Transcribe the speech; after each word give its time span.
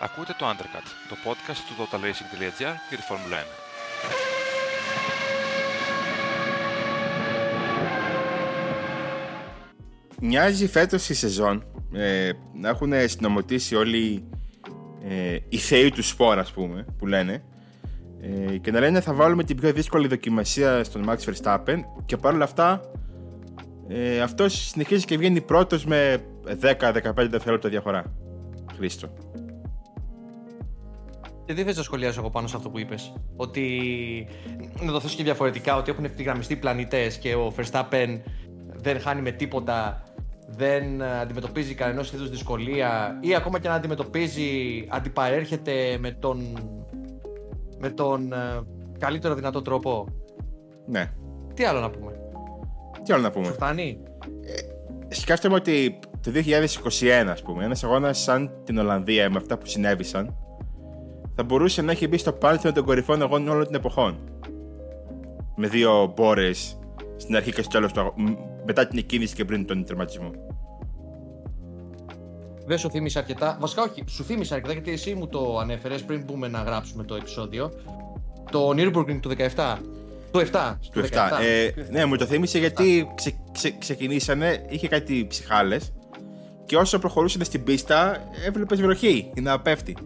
Ακούτε 0.00 0.34
το 0.38 0.46
Undercut, 0.46 0.86
το 1.08 1.16
podcast 1.24 1.56
του 1.68 1.74
totalracing.gr 1.82 2.74
για 2.88 2.96
τη 2.96 3.02
Φόρμουλα 3.02 3.36
1. 3.36 3.40
Μοιάζει 10.20 10.68
φέτος 10.68 11.08
η 11.08 11.14
σεζόν 11.14 11.64
ε, 11.92 12.30
να 12.54 12.68
έχουν 12.68 12.92
συνομωτήσει 13.04 13.74
όλοι 13.74 14.28
ε, 15.08 15.38
οι 15.48 15.56
θεοί 15.56 15.90
του 15.90 16.02
σπορ 16.02 16.38
ας 16.38 16.52
πούμε 16.52 16.84
που 16.98 17.06
λένε 17.06 17.44
ε, 18.20 18.56
και 18.56 18.70
να 18.70 18.80
λένε 18.80 19.00
θα 19.00 19.14
βάλουμε 19.14 19.44
την 19.44 19.56
πιο 19.56 19.72
δύσκολη 19.72 20.08
δοκιμασία 20.08 20.84
στον 20.84 21.04
Max 21.08 21.16
Verstappen 21.16 21.80
και 22.06 22.16
παρόλα 22.16 22.44
αυτά 22.44 22.90
ε, 23.88 24.20
αυτός 24.20 24.68
συνεχίζει 24.68 25.04
και 25.04 25.16
βγαίνει 25.16 25.40
πρώτος 25.40 25.84
με 25.84 26.24
10-15 26.62 26.92
δευτερόλεπτα 27.14 27.68
διαφορά. 27.68 28.04
Χρήστο. 28.76 29.12
Και 31.48 31.54
δεν 31.54 31.64
θες 31.64 31.76
να 31.76 31.82
σχολιάσω 31.82 32.20
εγώ 32.20 32.30
πάνω 32.30 32.46
σε 32.46 32.56
αυτό 32.56 32.70
που 32.70 32.78
είπες. 32.78 33.12
Ότι, 33.36 33.68
να 34.80 34.92
το 34.92 35.00
θέσω 35.00 35.16
και 35.16 35.22
διαφορετικά, 35.22 35.76
ότι 35.76 35.90
έχουν 35.90 36.04
ευθυγραμμιστεί 36.04 36.56
πλανητές 36.56 37.16
και 37.16 37.34
ο 37.34 37.52
Verstappen 37.56 38.20
δεν 38.74 39.00
χάνει 39.00 39.20
με 39.20 39.30
τίποτα, 39.30 40.02
δεν 40.46 41.02
αντιμετωπίζει 41.02 41.74
κανένα 41.74 42.04
είδους 42.14 42.30
δυσκολία 42.30 43.18
ή 43.20 43.34
ακόμα 43.34 43.58
και 43.58 43.68
να 43.68 43.74
αντιμετωπίζει, 43.74 44.50
αντιπαρέρχεται 44.88 45.96
με 46.00 46.10
τον, 46.10 46.58
με 47.78 47.90
τον 47.90 48.32
ε, 48.32 48.62
καλύτερο 48.98 49.34
δυνατό 49.34 49.62
τρόπο. 49.62 50.06
Ναι. 50.86 51.10
Τι 51.54 51.64
άλλο 51.64 51.80
να 51.80 51.90
πούμε; 51.90 52.12
Τι 53.04 53.12
άλλο 53.12 53.22
να 53.22 53.30
πούμε; 53.30 53.46
Σου 53.46 53.52
φτάνει; 53.52 53.98
Ε, 55.08 55.14
σκέφτομαι 55.14 55.54
ότι 55.54 55.98
το 56.22 56.30
2021, 56.30 57.08
ας 57.28 57.42
πούμε, 57.42 57.64
ένας 57.64 57.84
αγώνας 57.84 58.18
σαν 58.18 58.62
την 58.64 58.78
Ολλανδία 58.78 59.30
με 59.30 59.36
αυτά 59.36 59.58
που 59.58 59.66
συνέβησαν, 59.66 60.36
θα 61.40 61.44
μπορούσε 61.44 61.82
να 61.82 61.92
έχει 61.92 62.08
μπει 62.08 62.18
στο 62.18 62.32
πάνθεο 62.32 62.72
των 62.72 62.84
κορυφών 62.84 63.22
αγώνων 63.22 63.48
όλων 63.48 63.64
των 63.64 63.74
εποχών. 63.74 64.18
Με 65.56 65.68
δύο 65.68 66.12
μπόρες 66.16 66.78
στην 67.16 67.36
αρχή 67.36 67.52
και 67.52 67.62
στο 67.62 67.70
τέλος 67.70 67.92
του 67.92 68.14
μετά 68.66 68.86
την 68.86 68.98
εκκίνηση 68.98 69.34
και 69.34 69.44
πριν 69.44 69.66
τον 69.66 69.84
τερματισμό. 69.84 70.30
Δεν 72.66 72.78
σου 72.78 72.90
θύμισε 72.90 73.18
αρκετά. 73.18 73.56
Βασικά, 73.60 73.82
όχι, 73.82 74.04
σου 74.08 74.24
θύμισε 74.24 74.54
αρκετά 74.54 74.72
γιατί 74.72 74.90
εσύ 74.90 75.14
μου 75.14 75.28
το 75.28 75.58
ανέφερες 75.58 76.02
πριν 76.02 76.24
μπούμε 76.24 76.48
να 76.48 76.62
γράψουμε 76.62 77.04
το 77.04 77.14
επεισόδιο. 77.14 77.72
Το 78.50 78.70
Nürburgring 78.76 79.18
του 79.20 79.30
17 79.54 79.78
του 80.30 80.46
7. 80.52 80.76
Του 80.92 81.00
7. 81.00 81.06
Ε, 81.40 81.70
ναι, 81.90 82.04
μου 82.04 82.16
το 82.16 82.24
θύμισε 82.24 82.58
γιατί 82.58 83.12
ξε, 83.14 83.34
ξε, 83.52 83.74
ξεκινήσανε, 83.78 84.66
είχε 84.68 84.88
κάτι 84.88 85.26
ψυχάλες 85.28 85.92
και 86.66 86.76
όσο 86.76 86.98
προχωρούσαν 86.98 87.44
στην 87.44 87.64
πίστα, 87.64 88.16
έβλεπες 88.46 88.80
βροχή 88.80 89.30
να 89.40 89.60
πέφτει. 89.60 89.96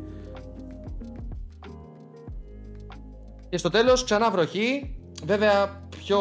Και 3.52 3.58
στο 3.58 3.70
τέλος 3.70 4.04
ξανά 4.04 4.30
βροχή. 4.30 4.96
Βέβαια, 5.24 5.82
πιο, 5.98 6.18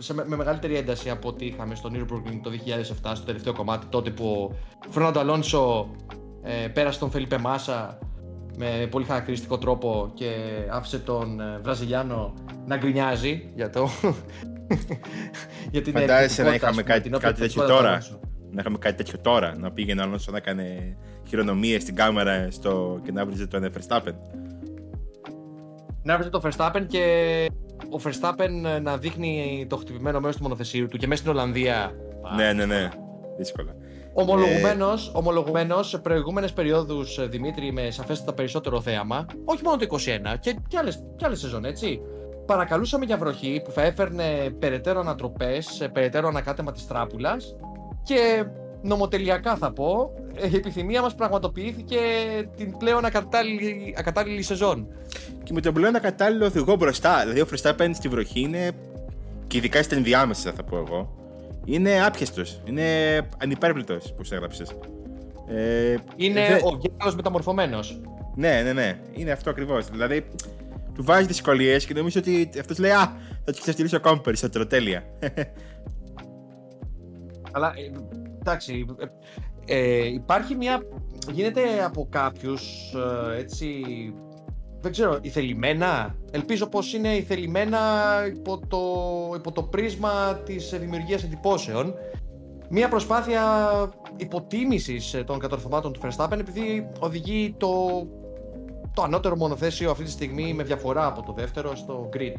σε, 0.00 0.14
με 0.14 0.36
μεγαλύτερη 0.36 0.76
ένταση 0.76 1.10
από 1.10 1.28
ό,τι 1.28 1.46
είχαμε 1.46 1.74
στο 1.74 1.90
Nürburgring 1.92 2.40
το 2.42 2.50
2007, 3.04 3.12
στο 3.14 3.24
τελευταίο 3.24 3.52
κομμάτι, 3.52 3.86
τότε 3.86 4.10
που 4.10 4.54
ο 4.88 4.90
Φρόναντο 4.90 5.20
Αλόνσο 5.20 5.90
ε, 6.42 6.68
πέρασε 6.68 6.98
τον 6.98 7.10
Φελίπε 7.10 7.38
Μάσα 7.38 7.98
με 8.56 8.88
πολύ 8.90 9.04
χαρακτηριστικό 9.04 9.58
τρόπο 9.58 10.10
και 10.14 10.30
άφησε 10.70 10.98
τον 10.98 11.40
ε, 11.40 11.58
Βραζιλιάνο 11.62 12.34
να 12.66 12.76
γκρινιάζει 12.76 13.50
για 13.54 13.70
το. 13.70 13.88
για 15.72 15.82
την 15.82 15.92
Φαντάζεσαι 15.92 16.42
να 16.42 16.54
είχαμε 16.54 16.82
κάτι, 16.82 17.08
κάτι 17.08 17.40
τέτοιο 17.40 17.66
τώρα. 17.66 18.02
Να 18.50 18.60
είχαμε 18.60 18.78
κάτι 18.78 18.96
τέτοιο 18.96 19.18
τώρα. 19.18 19.56
Να 19.58 19.72
πήγαινε 19.72 20.02
ο 20.02 20.06
να 20.30 20.36
έκανε 20.36 20.96
χειρονομίες 21.28 21.82
στην 21.82 21.94
κάμερα 21.94 22.50
στο... 22.50 23.00
και 23.04 23.12
να 23.12 23.26
βρει 23.26 23.46
τον 23.46 23.72
Verstappen. 23.72 24.14
Να 26.02 26.18
βρει 26.18 26.28
τον 26.28 26.40
Verstappen 26.44 26.84
και 26.86 27.46
ο 27.90 28.00
Verstappen 28.04 28.80
να 28.82 28.96
δείχνει 28.96 29.66
το 29.68 29.76
χτυπημένο 29.76 30.20
μέρος 30.20 30.36
του 30.36 30.42
μονοθεσίου 30.42 30.88
του 30.88 30.96
και 30.96 31.06
μέσα 31.06 31.20
στην 31.20 31.32
Ολλανδία. 31.32 31.92
Ναι, 32.36 32.52
ναι, 32.52 32.64
ναι. 32.64 32.88
Δύσκολα. 33.38 33.74
Ομολογουμένω, 34.12 34.88
ε... 34.88 34.96
ομολογουμένως, 35.12 35.88
σε 35.88 35.98
προηγούμενες 35.98 36.52
περιόδους 36.52 37.18
ε, 37.18 37.26
Δημήτρη 37.26 37.72
με 37.72 37.90
σαφέστατα 37.90 38.34
περισσότερο 38.34 38.80
θέαμα, 38.80 39.26
όχι 39.44 39.62
μόνο 39.64 39.76
το 39.76 39.86
21 39.90 39.98
και, 40.40 40.56
και, 40.68 40.78
άλλες, 40.78 41.04
και 41.16 41.24
άλλες 41.24 41.40
σεζόν, 41.40 41.64
έτσι. 41.64 42.00
Παρακαλούσαμε 42.46 43.04
για 43.04 43.16
βροχή 43.16 43.62
που 43.64 43.70
θα 43.70 43.82
έφερνε 43.82 44.50
περαιτέρω 44.58 45.00
ανατροπές, 45.00 45.80
ε, 45.80 45.88
περαιτέρω 45.88 46.28
ανακάτεμα 46.28 46.72
της 46.72 46.86
τράπουλας 46.86 47.54
και 48.02 48.44
νομοτελειακά 48.82 49.56
θα 49.56 49.72
πω, 49.72 50.12
η 50.52 50.56
επιθυμία 50.56 51.02
μας 51.02 51.14
πραγματοποιήθηκε 51.14 51.98
την 52.56 52.76
πλέον 52.76 53.04
ακατάλληλη, 53.04 53.94
ακατάλληλη 53.98 54.42
σεζόν. 54.42 54.86
Και 55.42 55.52
με 55.52 55.60
τον 55.60 55.74
πλέον 55.74 55.96
ακατάλληλο 55.96 56.44
οδηγό 56.44 56.76
μπροστά, 56.76 57.20
δηλαδή 57.20 57.40
ο 57.40 57.46
Φρεστάπεν 57.46 57.94
στη 57.94 58.08
βροχή 58.08 58.40
είναι, 58.40 58.70
και 59.46 59.56
ειδικά 59.56 59.82
στην 59.82 59.96
ενδιάμεσα 59.96 60.52
θα 60.52 60.62
πω 60.62 60.76
εγώ, 60.76 61.14
είναι 61.64 62.04
άπιαστος. 62.04 62.60
Είναι 62.64 62.82
ανυπέρβλητος 63.42 64.12
που 64.16 64.24
σε 64.24 64.34
έγραψες. 64.34 64.76
Ε, 65.48 65.96
είναι 66.16 66.40
δε... 66.40 66.54
ο 66.54 66.80
Γιάννη 66.80 67.16
μεταμορφωμένος. 67.16 68.00
Ναι, 68.34 68.62
ναι, 68.62 68.72
ναι. 68.72 68.98
Είναι 69.12 69.30
αυτό 69.30 69.50
ακριβώς. 69.50 69.86
Δηλαδή, 69.86 70.26
του 70.94 71.04
βάζει 71.04 71.26
δυσκολίες 71.26 71.86
και 71.86 71.94
νομίζω 71.94 72.20
ότι 72.20 72.50
αυτός 72.60 72.78
λέει 72.78 72.90
Α, 72.90 73.16
θα 73.44 73.52
τους 73.52 73.60
ξεφτυλίσω 73.60 73.96
ακόμα 73.96 74.20
περισσότερο. 74.20 74.66
Τέλεια. 74.66 75.04
Αλλά 77.52 77.72
ε, 77.76 77.92
εντάξει. 78.40 78.86
Ε, 79.66 79.76
ε, 79.76 80.06
υπάρχει 80.06 80.54
μια. 80.54 80.82
Γίνεται 81.32 81.84
από 81.84 82.06
κάποιους 82.10 82.94
έτσι 83.38 83.82
δεν 84.80 84.92
ξέρω, 84.92 85.18
ηθελημένα. 85.20 86.14
Ελπίζω 86.30 86.66
πως 86.66 86.92
είναι 86.92 87.16
ηθελημένα 87.16 87.78
υπό 88.36 88.60
το, 88.68 88.80
υπό 89.36 89.52
το 89.52 89.62
πρίσμα 89.62 90.34
της 90.44 90.74
δημιουργίας 90.80 91.22
εντυπώσεων. 91.22 91.94
Μία 92.68 92.88
προσπάθεια 92.88 93.42
υποτίμησης 94.16 95.22
των 95.26 95.38
κατορθωμάτων 95.38 95.92
του 95.92 96.00
Verstappen 96.02 96.38
επειδή 96.38 96.88
οδηγεί 96.98 97.54
το, 97.58 98.06
το 98.94 99.02
ανώτερο 99.02 99.36
μονοθέσιο 99.36 99.90
αυτή 99.90 100.04
τη 100.04 100.10
στιγμή 100.10 100.54
με 100.54 100.62
διαφορά 100.62 101.06
από 101.06 101.22
το 101.22 101.32
δεύτερο 101.32 101.76
στο 101.76 102.08
grid. 102.16 102.34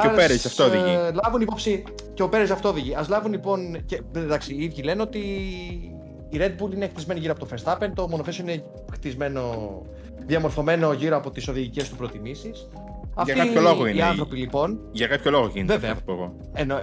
Και 0.00 0.08
ο 0.08 0.14
Πέρες 0.14 0.46
αυτό 0.46 0.64
οδηγεί. 0.64 0.94
Ε, 0.94 1.10
λάβουν 1.22 1.40
υπόψη. 1.40 1.84
Και 2.14 2.22
ο 2.22 2.28
Πέρες 2.28 2.50
αυτό 2.50 2.68
οδηγεί. 2.68 2.94
Ας 2.94 3.08
λάβουν 3.08 3.32
λοιπόν. 3.32 3.84
Και, 3.84 4.02
εντάξει, 4.16 4.54
οι 4.54 4.64
ίδιοι 4.64 4.82
λένε 4.82 5.02
ότι 5.02 5.18
η 6.28 6.38
Red 6.38 6.62
Bull 6.62 6.74
είναι 6.74 6.88
χτισμένη 6.88 7.20
γύρω 7.20 7.32
από 7.32 7.46
το 7.46 7.54
Verstappen, 7.54 7.90
το 7.94 8.08
μονοθέσιο 8.08 8.44
είναι 8.44 8.64
χτισμένο 8.92 9.42
διαμορφωμένο 10.26 10.92
γύρω 10.92 11.16
από 11.16 11.30
τις 11.30 11.48
οδηγικές 11.48 11.88
του 11.88 11.96
προτιμήσεις. 11.96 12.68
Για 13.24 13.34
κάποιο 13.34 13.60
λόγο 13.60 13.86
είναι. 13.86 13.98
Οι 13.98 14.02
άνθρωποι 14.02 14.36
λοιπόν. 14.36 14.80
Για 14.92 15.06
κάποιο 15.06 15.30
λόγο 15.30 15.46
γίνεται. 15.46 15.72
Βέβαια. 15.72 15.92
Αυτό 15.92 16.12
εγώ. 16.12 16.36
Εννο... 16.52 16.80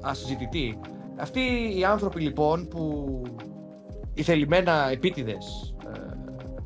Ασυζητητή. 0.00 0.78
Αυτοί 1.16 1.40
οι 1.76 1.84
άνθρωποι 1.84 2.20
λοιπόν 2.20 2.68
που 2.68 3.22
οι 4.14 4.22
θελημένα 4.22 4.90
επίτηδες 4.90 5.74
ε, 5.94 6.00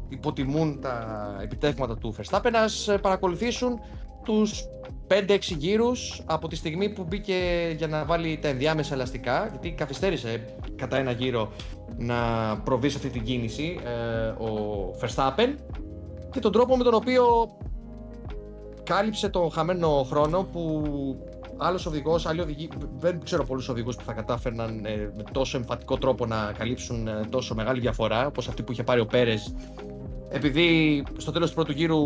υποτιμούν 0.08 0.80
τα 0.80 1.36
επιτεύγματα 1.42 1.98
του 1.98 2.14
Verstappen 2.16 2.50
να 2.50 2.98
παρακολουθήσουν 2.98 3.80
τους 4.22 4.64
5-6 5.08 5.38
γύρους 5.56 6.22
από 6.24 6.48
τη 6.48 6.56
στιγμή 6.56 6.88
που 6.88 7.04
μπήκε 7.08 7.34
για 7.76 7.86
να 7.86 8.04
βάλει 8.04 8.38
τα 8.42 8.48
ενδιάμεσα 8.48 8.94
ελαστικά 8.94 9.48
γιατί 9.50 9.70
καθυστέρησε 9.70 10.44
κατά 10.76 10.96
ένα 10.96 11.10
γύρο 11.10 11.52
να 11.96 12.16
προβεί 12.64 12.88
σε 12.88 12.96
αυτή 12.96 13.08
την 13.08 13.24
κίνηση 13.24 13.78
ε, 13.84 14.26
ο 14.26 14.90
Verstappen 15.00 15.54
και 16.30 16.40
τον 16.40 16.52
τρόπο 16.52 16.76
με 16.76 16.84
τον 16.84 16.94
οποίο 16.94 17.24
κάλυψε 18.82 19.28
τον 19.28 19.50
χαμένο 19.50 20.02
χρόνο 20.02 20.42
που 20.52 20.82
άλλος 21.56 21.86
οδηγός, 21.86 22.26
άλλοι 22.26 22.40
οδηγοί, 22.40 22.68
δεν 22.98 23.20
ξέρω 23.24 23.44
πολλούς 23.44 23.68
οδηγούς 23.68 23.96
που 23.96 24.04
θα 24.04 24.12
κατάφερναν 24.12 24.84
ε, 24.84 25.12
με 25.16 25.22
τόσο 25.32 25.56
εμφατικό 25.56 25.98
τρόπο 25.98 26.26
να 26.26 26.52
καλύψουν 26.58 27.08
ε, 27.08 27.20
τόσο 27.30 27.54
μεγάλη 27.54 27.80
διαφορά 27.80 28.26
όπως 28.26 28.48
αυτή 28.48 28.62
που 28.62 28.72
είχε 28.72 28.82
πάρει 28.82 29.00
ο 29.00 29.06
Πέρες. 29.06 29.54
Επειδή 30.28 31.02
στο 31.16 31.32
τέλος 31.32 31.48
του 31.48 31.54
πρώτου 31.54 31.72
γύρου 31.72 32.00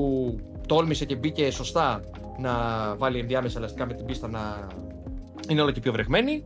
τόλμησε 0.67 1.05
και 1.05 1.17
μπήκε 1.17 1.51
σωστά 1.51 2.01
να 2.39 2.53
βάλει 2.97 3.19
ενδιάμεσα 3.19 3.59
ελαστικά 3.59 3.87
με 3.87 3.95
την 3.95 4.05
πίστα 4.05 4.29
να 4.29 4.67
είναι 5.49 5.63
όλο 5.63 5.71
και 5.71 5.81
πιο 5.81 5.93
βρεγμένη. 5.93 6.45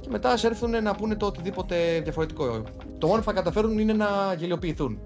Και 0.00 0.08
μετά 0.10 0.30
ας 0.30 0.44
έρθουν 0.44 0.82
να 0.82 0.94
πούνε 0.94 1.16
το 1.16 1.26
οτιδήποτε 1.26 2.00
διαφορετικό. 2.02 2.62
Το 2.98 3.06
μόνο 3.06 3.18
που 3.18 3.24
θα 3.24 3.32
καταφέρουν 3.32 3.78
είναι 3.78 3.92
να 3.92 4.34
γελιοποιηθούν. 4.38 4.98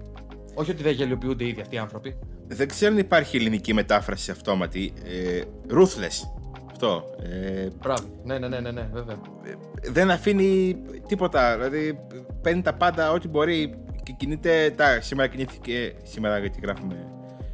Όχι 0.53 0.71
ότι 0.71 0.83
δεν 0.83 0.93
γελιοποιούνται 0.93 1.47
ήδη 1.47 1.61
αυτοί 1.61 1.75
οι 1.75 1.77
άνθρωποι. 1.77 2.19
Δεν 2.47 2.67
ξέρω 2.67 2.91
αν 2.91 2.97
υπάρχει 2.97 3.37
ελληνική 3.37 3.73
μετάφραση 3.73 4.31
αυτόματη. 4.31 4.93
Ε, 5.03 5.41
ruthless. 5.69 6.41
Αυτό. 6.71 7.03
Ε, 7.21 7.67
Μπράβο. 7.81 8.03
Ναι, 8.23 8.37
ναι, 8.37 8.47
ναι, 8.47 8.59
ναι, 8.59 8.71
ναι 8.71 8.89
βέβαια. 8.93 9.15
Ε, 9.43 9.91
δεν 9.91 10.11
αφήνει 10.11 10.81
τίποτα. 11.07 11.57
Δηλαδή 11.57 11.99
παίρνει 12.41 12.61
τα 12.61 12.73
πάντα 12.73 13.11
ό,τι 13.11 13.27
μπορεί 13.27 13.73
και 14.03 14.11
κινείται. 14.17 14.73
Τα, 14.77 15.01
σήμερα 15.01 15.27
κινήθηκε. 15.27 15.95
Σήμερα 16.03 16.37
γιατί 16.37 16.59
γράφουμε 16.63 16.95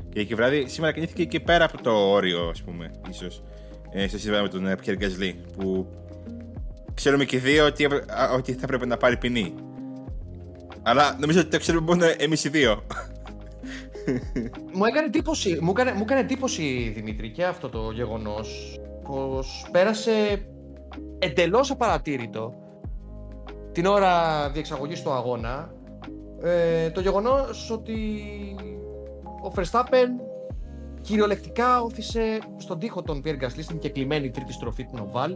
και 0.10 0.20
εκεί 0.20 0.36
βράδυ. 0.36 0.68
Σήμερα 0.68 0.94
κινήθηκε 0.94 1.26
και 1.26 1.40
πέρα 1.40 1.66
από 1.66 1.82
το 1.82 1.92
όριο, 1.92 2.48
ας 2.50 2.62
πούμε, 2.62 2.92
ίσως. 3.10 3.44
Ε, 3.92 4.08
σε 4.08 4.20
σύμβουλο 4.20 4.42
με 4.42 4.50
τον 4.50 4.76
Πιέρ 4.82 4.96
Γκαζλί. 4.96 5.42
Που 5.58 5.88
ξέρουμε 6.94 7.26
και 7.26 7.40
δύο 7.40 7.66
ότι, 7.66 7.88
ότι 8.36 8.54
θα 8.54 8.68
πρέπει 8.68 8.88
να 8.88 8.98
πάρει 8.98 9.18
ποινή. 9.18 9.54
Αλλά 10.82 11.18
νομίζω 11.20 11.40
ότι 11.40 11.50
το 11.50 11.58
ξέρουμε 11.58 11.86
μόνο 11.86 12.06
εμείς 12.18 12.44
οι 12.44 12.50
δύο. 12.50 12.84
μου 14.74 14.86
έκανε 14.86 15.06
εντύπωση, 15.06 15.58
μου 15.62 15.70
έκανε, 15.70 15.94
μου 15.94 16.02
έκανε 16.02 16.20
εντύπωση 16.20 16.92
Δημήτρη 16.96 17.32
και 17.32 17.46
αυτό 17.46 17.70
το 17.70 17.92
γεγονός 17.92 18.80
πως 19.04 19.68
πέρασε 19.72 20.46
εντελώς 21.20 21.72
απαρατήρητο 21.72 22.54
την 23.72 23.86
ώρα 23.86 24.50
διεξαγωγής 24.50 25.02
του 25.02 25.12
αγώνα 25.12 25.74
ε, 26.44 26.90
το 26.90 27.02
γεγονός 27.02 27.72
ότι 27.72 27.96
ο 29.44 29.52
Verstappen 29.56 30.08
κυριολεκτικά 31.02 31.82
όθησε 31.82 32.40
στον 32.58 32.80
τοίχο 32.80 33.02
των 33.02 33.22
Pierre 33.26 33.44
Gasly 33.44 33.62
στην 33.62 33.80
κεκλειμένη 33.80 34.32
τρίτη 34.32 34.54
στροφή 34.54 34.86
του 34.86 34.98
Νοβάλ 34.98 35.36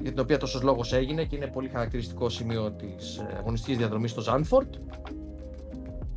για 0.00 0.10
την 0.10 0.20
οποία 0.20 0.38
τόσος 0.38 0.62
λόγος 0.62 0.92
έγινε 0.92 1.24
και 1.24 1.36
είναι 1.36 1.46
πολύ 1.46 1.68
χαρακτηριστικό 1.68 2.28
σημείο 2.28 2.72
της 2.72 3.16
ε, 3.16 3.36
αγωνιστικής 3.38 3.76
διαδρομής 3.76 4.10
στο 4.10 4.20
Ζάνφορντ. 4.20 4.74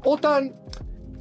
Όταν. 0.04 0.56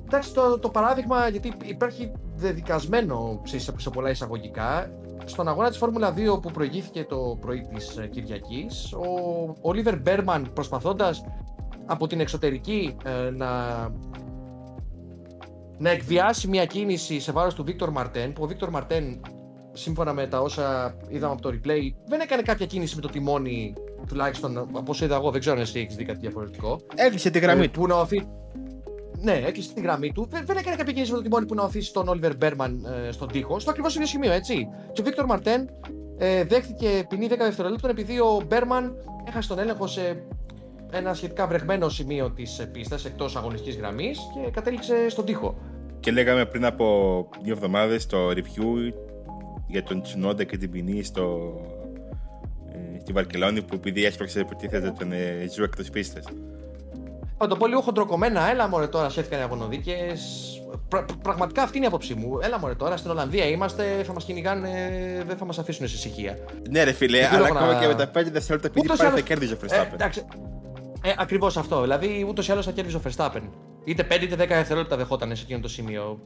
Εντάξει, 0.05 0.35
το, 0.35 0.59
το 0.59 0.69
παράδειγμα, 0.69 1.29
γιατί 1.29 1.53
υπάρχει 1.65 2.13
δεδικασμένο 2.37 3.41
σε 3.77 3.91
πολλά 3.91 4.11
εισαγωγικά, 4.11 4.91
στον 5.25 5.49
αγώνα 5.49 5.69
της 5.69 5.79
Φόρμουλα 5.79 6.15
2 6.17 6.43
που 6.43 6.51
προηγήθηκε 6.51 7.05
το 7.05 7.37
πρωί 7.41 7.67
της 7.75 7.97
ε, 7.97 8.07
Κυριακής, 8.07 8.93
ο 8.93 9.55
Όλιβερ 9.61 10.01
Μπέρμαν 10.01 10.51
προσπαθώντας 10.53 11.25
από 11.87 12.07
την 12.07 12.21
εξωτερική 12.21 12.97
ε, 13.05 13.31
να, 13.31 13.49
να 15.83 15.91
εκβιάσει 15.91 16.49
μια 16.49 16.67
κίνηση 16.67 17.21
σε 17.21 17.33
βάρος 17.33 17.55
του 17.55 17.65
Βίκτορ 17.65 17.91
Μαρτέν, 17.91 18.33
που 18.33 18.43
ο 18.43 18.47
Βίκτορ 18.47 18.71
Μαρτέν 18.71 19.21
σύμφωνα 19.73 20.13
με 20.13 20.27
τα 20.27 20.41
όσα 20.41 20.97
είδαμε 21.09 21.33
από 21.33 21.43
το 21.43 21.49
replay, 21.49 21.81
δεν 22.07 22.21
έκανε 22.21 22.43
κάποια 22.43 22.67
κίνηση 22.67 22.95
με 22.95 23.01
το 23.01 23.09
τιμόνι, 23.09 23.75
τουλάχιστον 24.07 24.59
από 24.59 24.85
όσο 24.87 25.05
είδα 25.05 25.15
εγώ. 25.15 25.31
Δεν 25.31 25.41
ξέρω 25.41 25.57
αν 25.57 25.63
εσύ 25.63 25.81
έχεις 25.81 25.95
δει 25.95 26.05
κάτι 26.05 26.19
διαφορετικό. 26.19 26.81
Έκλεισε 26.95 27.31
τη 27.31 27.39
γραμμή 27.39 27.65
ε, 27.65 27.69
του. 27.69 27.81
Που 27.81 27.87
να 27.87 27.95
οθεί... 27.95 28.29
Ναι, 29.19 29.33
έκλεισε 29.33 29.73
τη 29.75 29.81
γραμμή 29.81 30.13
του. 30.13 30.27
Δεν, 30.31 30.47
δεν 30.47 30.57
έκανε 30.57 30.77
κάποια 30.77 30.93
κίνηση 30.93 31.11
με 31.11 31.17
το 31.17 31.23
τιμόνι 31.23 31.47
που 31.47 31.55
να 31.55 31.63
οθήσει 31.63 31.93
τον 31.93 32.09
Όλιβερ 32.09 32.37
Μπέρμαν 32.37 32.87
ε, 33.07 33.13
στον 33.13 33.29
τοίχο. 33.29 33.59
Στο 33.59 33.71
ακριβώς 33.71 33.95
ίδιο 33.95 34.07
σημείο, 34.07 34.33
έτσι. 34.33 34.69
Και 34.93 35.01
ο 35.01 35.05
Βίκτορ 35.05 35.27
Μαρτέν 35.27 35.71
ε, 36.19 36.45
δέχτηκε 36.45 37.05
ποινή 37.09 37.29
10 37.31 37.37
δευτερολέπτων 37.39 37.91
επειδή 37.91 38.19
ο 38.19 38.43
Μπέρμαν 38.47 38.95
έχασε 39.29 39.49
τον 39.49 39.59
έλεγχο 39.59 39.87
σε 39.87 40.25
ένα 40.93 41.15
σχετικά 41.15 41.47
βρεγμένο 41.47 41.89
σημείο 41.89 42.31
της 42.31 42.69
πίστας 42.73 43.05
εκτός 43.05 43.37
αγωνιστικής 43.37 43.77
γραμμής 43.77 44.19
και 44.35 44.51
κατέληξε 44.51 45.09
στον 45.09 45.25
τοίχο. 45.25 45.59
Και 46.01 46.11
λέγαμε 46.11 46.47
πριν 46.47 46.65
από 46.65 47.29
δύο 47.43 47.53
εβδομάδες 47.53 48.07
το 48.07 48.29
review 48.31 48.93
για 49.67 49.83
τον 49.83 50.03
Τσουνόντα 50.03 50.45
και 50.45 50.57
την 50.57 50.71
ποινή 50.71 51.03
στο, 51.03 51.55
ε, 52.73 53.01
στη 53.01 53.13
Βαρκελόνη 53.13 53.63
που 53.63 53.75
επειδή 53.75 54.05
έσπρωξε 54.05 54.41
υποτίθεται 54.41 54.91
τον 54.99 55.13
ε, 55.13 55.47
Ζου 55.55 55.63
εκτός 55.63 55.91
πίστας. 55.91 56.25
Θα 57.39 57.47
το 57.47 57.57
πω 57.57 57.67
λίγο 57.67 57.81
χοντροκομμένα, 57.81 58.51
έλα 58.51 58.69
μωρέ 58.69 58.87
τώρα 58.87 59.09
σκέφτηκαν 59.09 59.41
οι 59.41 59.43
αγωνοδίκες. 59.43 60.47
Πρα, 60.89 61.05
πραγματικά 61.23 61.63
αυτή 61.63 61.77
είναι 61.77 61.87
η 61.87 61.89
άποψή 61.89 62.15
μου. 62.15 62.39
Έλα 62.43 62.59
μωρέ 62.59 62.75
τώρα, 62.75 62.97
στην 62.97 63.11
Ολλανδία 63.11 63.45
είμαστε, 63.45 64.03
θα 64.05 64.13
μας 64.13 64.25
κυνηγάνε, 64.25 64.71
δεν 65.27 65.37
θα 65.37 65.45
μας 65.45 65.59
αφήσουν 65.59 65.89
σε 65.89 65.95
ησυχία. 65.95 66.39
Ναι 66.71 66.83
ρε 66.83 66.93
φίλε, 66.93 67.29
αλλά 67.33 67.47
ακόμα 67.47 67.73
να... 67.73 67.81
και 67.81 67.87
με 67.87 67.95
τα 67.95 68.11
5 68.11 68.11
δευτερόλεπτα 68.13 68.67
επειδή 68.67 68.87
πάλι 68.87 69.01
άλλος... 69.01 69.15
θα 69.15 69.21
κέρδιζε 69.21 69.55
ο 69.55 69.59
Verstappen. 69.63 69.91
Ε, 69.91 69.95
εντάξει, 69.95 70.25
ε, 71.03 71.15
Ακριβώς 71.17 71.57
αυτό. 71.57 71.81
Δηλαδή, 71.81 72.27
ούτως 72.29 72.49
ή 72.49 72.53
άλλως 72.53 72.65
θα 72.65 72.73
κέρδιζε 72.73 72.97
ο 72.97 73.01
Verstappen. 73.05 73.43
Είτε 73.85 74.07
5 74.11 74.23
είτε 74.23 74.35
10 74.35 74.39
δευτερόλεπτα 74.49 74.97
δεχόταν 74.97 75.37
σε 75.37 75.43
εκείνο 75.43 75.61
το 75.61 75.69
σημείο 75.69 76.21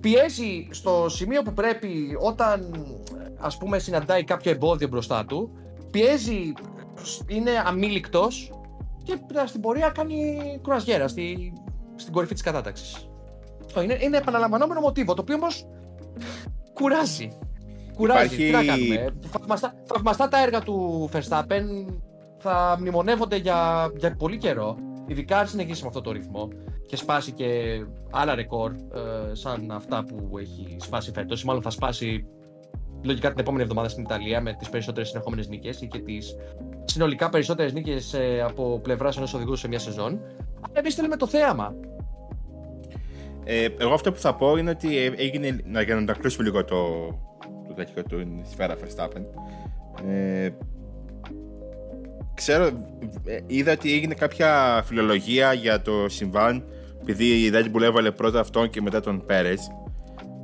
πιέζει 0.00 0.68
στο 0.70 1.08
σημείο 1.08 1.42
που 1.42 1.52
πρέπει 1.52 2.16
όταν 2.20 2.86
ας 3.38 3.56
πούμε 3.56 3.78
συναντάει 3.78 4.24
κάποιο 4.24 4.50
εμπόδιο 4.50 4.88
μπροστά 4.88 5.24
του 5.24 5.50
πιέζει, 5.90 6.52
είναι 7.26 7.50
αμήλικτος 7.64 8.52
και 9.02 9.18
στην 9.46 9.60
πορεία 9.60 9.88
κάνει 9.88 10.38
κουρασγέρα 10.62 11.08
στη, 11.08 11.52
στην 11.96 12.12
κορυφή 12.12 12.32
της 12.32 12.42
κατάταξης. 12.42 13.08
Αυτό 13.66 13.82
είναι, 13.82 13.98
είναι 14.00 14.16
επαναλαμβανόμενο 14.16 14.80
μοτίβο, 14.80 15.14
το 15.14 15.22
οποίο 15.22 15.34
όμως 15.34 15.66
κουράζει. 16.72 17.28
Κουράζει, 17.94 18.34
Υπάρχει... 18.34 18.36
τι 18.36 18.50
να 18.50 18.64
κάνουμε; 18.64 19.14
Θαυμαστά, 19.30 19.74
θαυμαστά 19.84 20.28
τα 20.28 20.42
έργα 20.42 20.60
του 20.60 21.08
Verstappen 21.12 21.86
θα 22.48 22.76
μνημονεύονται 22.80 23.36
για, 23.36 23.90
για 23.96 24.16
πολύ 24.16 24.36
καιρό. 24.36 24.76
Ειδικά 25.06 25.38
αν 25.38 25.46
συνεχίσει 25.46 25.82
με 25.82 25.88
αυτό 25.88 26.00
το 26.00 26.12
ρυθμό 26.12 26.48
και 26.86 26.96
σπάσει 26.96 27.32
και 27.32 27.46
άλλα 28.10 28.34
ρεκόρ 28.34 28.72
ε, 28.72 29.34
σαν 29.34 29.70
αυτά 29.70 30.04
που 30.04 30.38
έχει 30.38 30.76
σπάσει 30.80 31.12
φέτος 31.12 31.42
ή 31.42 31.46
μάλλον 31.46 31.62
θα 31.62 31.70
σπάσει 31.70 32.26
λογικά 33.02 33.28
την 33.30 33.38
επόμενη 33.38 33.62
εβδομάδα 33.62 33.88
στην 33.88 34.02
Ιταλία 34.02 34.40
με 34.40 34.52
τις 34.52 34.68
περισσότερες 34.68 35.08
συνεχόμενες 35.08 35.48
νίκες 35.48 35.80
ή 35.80 35.86
και 35.86 35.98
τις 35.98 36.36
συνολικά 36.84 37.28
περισσότερες 37.28 37.72
νίκες 37.72 38.14
ε, 38.14 38.42
από 38.42 38.80
πλευράς 38.82 39.16
ενός 39.16 39.34
οδηγού 39.34 39.56
σε 39.56 39.68
μια 39.68 39.78
σεζόν. 39.78 40.20
Αλλά 40.60 40.78
εμείς 40.78 40.94
θέλουμε 40.94 41.16
το 41.16 41.26
θέαμα. 41.26 41.74
Ε, 43.44 43.68
εγώ 43.78 43.92
αυτό 43.92 44.12
που 44.12 44.18
θα 44.18 44.34
πω 44.34 44.56
είναι 44.56 44.70
ότι 44.70 44.96
έγινε, 45.16 45.60
να, 45.64 45.82
για 45.82 45.94
να 45.94 46.04
τα 46.04 46.12
κλείσουμε 46.12 46.44
λίγο 46.44 46.64
το, 46.64 47.06
το 47.68 47.74
τέτοιο 47.74 48.02
του 48.02 48.42
σφαίρα 48.50 48.74
Verstappen. 48.74 49.22
Ε, 50.08 50.50
ξέρω, 52.36 52.64
ε, 53.24 53.38
είδα 53.46 53.72
ότι 53.72 53.92
έγινε 53.92 54.14
κάποια 54.14 54.82
φιλολογία 54.86 55.52
για 55.52 55.82
το 55.82 56.08
συμβάν 56.08 56.64
επειδή 57.08 57.24
η 57.24 57.50
Red 57.54 57.76
Bull 57.76 57.82
έβαλε 57.82 58.10
πρώτα 58.10 58.40
αυτόν 58.40 58.70
και 58.70 58.80
μετά 58.80 59.00
τον 59.00 59.26
Πέρες. 59.26 59.70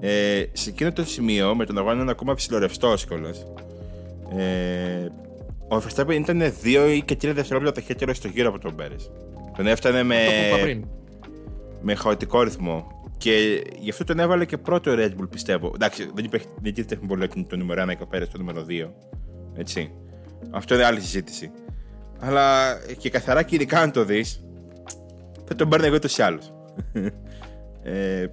Ε, 0.00 0.44
σε 0.52 0.70
εκείνο 0.70 0.92
το 0.92 1.04
σημείο, 1.04 1.54
με 1.54 1.64
τον 1.64 1.78
αγώνα 1.78 2.02
είναι 2.02 2.10
ακόμα 2.10 2.34
ψηλορευστό 2.34 2.94
κιόλα. 3.08 3.30
Ε, 4.36 5.08
ο 5.68 5.82
Verstappen 5.86 6.14
ήταν 6.14 6.42
2 6.64 6.92
ή 6.94 7.02
και 7.02 7.14
3 7.14 7.32
δευτερόλεπτα 7.34 7.72
ταχύτερο 7.72 8.14
στο 8.14 8.28
γύρο 8.28 8.48
από 8.48 8.58
τον 8.58 8.74
Πέρες. 8.74 9.10
Τον 9.56 9.66
έφτανε 9.66 10.02
με, 10.02 10.16
με 11.80 11.94
χαοτικό 11.94 12.42
ρυθμό. 12.42 13.00
Και 13.18 13.62
γι' 13.78 13.90
αυτό 13.90 14.04
τον 14.04 14.18
έβαλε 14.18 14.44
και 14.44 14.56
πρώτο 14.56 14.92
Red 14.94 15.10
Bull, 15.10 15.28
πιστεύω. 15.30 15.72
Εντάξει, 15.74 16.10
δεν 16.14 16.24
υπήρχε 16.24 16.46
δεν 16.60 16.74
υπήρχε 16.76 17.44
το 17.48 17.56
νούμερο 17.56 17.82
1 17.82 17.96
και 17.96 18.02
ο 18.02 18.06
Πέρες 18.06 18.28
το 18.28 18.38
νούμερο 18.38 18.66
2. 18.68 18.90
Έτσι. 19.54 19.92
Αυτό 20.50 20.74
είναι 20.74 20.84
άλλη 20.84 21.00
συζήτηση. 21.00 21.50
Αλλά 22.24 22.76
και 22.98 23.10
καθαρά 23.10 23.42
και 23.42 23.54
ειδικά 23.54 23.80
αν 23.80 23.92
το 23.92 24.04
δεις, 24.04 24.44
θα 25.44 25.54
τον 25.54 25.68
παίρνω 25.68 25.86
εγώ 25.86 25.94
ούτως 25.94 26.18
ή 26.18 26.22
άλλως. 26.22 26.52
ε, 27.82 28.26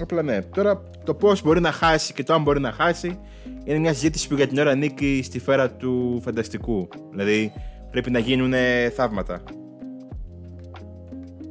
απλά 0.00 0.22
ναι. 0.22 0.42
Τώρα 0.42 0.82
το 1.04 1.14
πώς 1.14 1.42
μπορεί 1.42 1.60
να 1.60 1.72
χάσει 1.72 2.12
και 2.12 2.22
το 2.22 2.34
αν 2.34 2.42
μπορεί 2.42 2.60
να 2.60 2.72
χάσει 2.72 3.18
είναι 3.64 3.78
μια 3.78 3.92
συζήτηση 3.92 4.28
που 4.28 4.34
για 4.34 4.46
την 4.46 4.58
ώρα 4.58 4.70
ανήκει 4.70 5.20
στη 5.24 5.38
φέρα 5.38 5.70
του 5.70 6.20
φανταστικού. 6.24 6.88
Δηλαδή 7.10 7.52
πρέπει 7.90 8.10
να 8.10 8.18
γίνουν 8.18 8.52
θαύματα. 8.94 9.42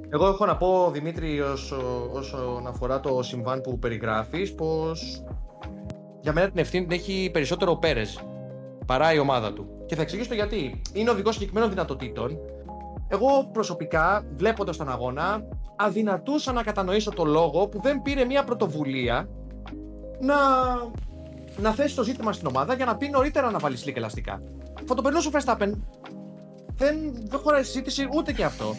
Εγώ 0.10 0.28
έχω 0.28 0.46
να 0.46 0.58
πω, 0.58 0.92
Δημήτρη, 0.94 1.42
όσο, 1.42 2.10
όσον 2.14 2.68
αφορά 2.68 3.00
το 3.00 3.24
συμβάν 3.24 3.62
που 3.62 3.80
περιγράφεις, 3.80 4.54
πως 4.56 5.24
για 6.22 6.34
μένα 6.34 6.50
την 6.50 6.60
ευθύνη 6.60 6.86
την 6.86 6.98
έχει 6.98 7.30
περισσότερο 7.34 7.72
ο 7.72 7.78
Πέρες 7.78 8.20
παρά 8.86 9.14
η 9.14 9.20
ομάδα 9.20 9.54
του. 9.54 9.77
Και 9.88 9.96
θα 9.96 10.02
εξηγήσω 10.02 10.30
το 10.30 10.36
γιατί. 10.36 10.82
Είναι 10.94 11.10
οδηγός 11.10 11.34
συγκεκριμένων 11.34 11.70
δυνατοτήτων. 11.70 12.38
Εγώ 13.08 13.50
προσωπικά, 13.52 14.26
βλέποντας 14.36 14.78
τον 14.78 14.90
αγώνα, 14.90 15.44
αδυνατούσα 15.76 16.52
να 16.52 16.64
κατανοήσω 16.64 17.12
το 17.12 17.26
λόγο 17.26 17.68
που 17.68 17.82
δεν 17.82 18.02
πήρε 18.02 18.26
μια 18.26 18.44
πρωτοβουλία 18.44 19.30
να, 20.20 20.36
να 21.58 21.72
θέσει 21.72 21.96
το 21.96 22.04
ζήτημα 22.04 22.34
στην 22.34 22.48
ομάδα 22.48 22.74
για 22.74 22.86
να 22.86 22.96
πει 22.98 23.10
νωρίτερα 23.10 23.52
να 23.52 23.60
βάλει 23.60 23.78
σλίκ 23.78 23.98
ελαστικά. 23.98 24.42
Θα 24.86 24.96
το 24.96 25.02
περνούσε 25.02 25.28
ο 25.28 25.32
Verstappen. 25.34 25.72
Δεν, 26.74 26.96
δεν 27.28 27.40
χωράει 27.40 27.64
συζήτηση 27.64 28.08
ούτε 28.14 28.34
και 28.34 28.44
αυτό. 28.44 28.76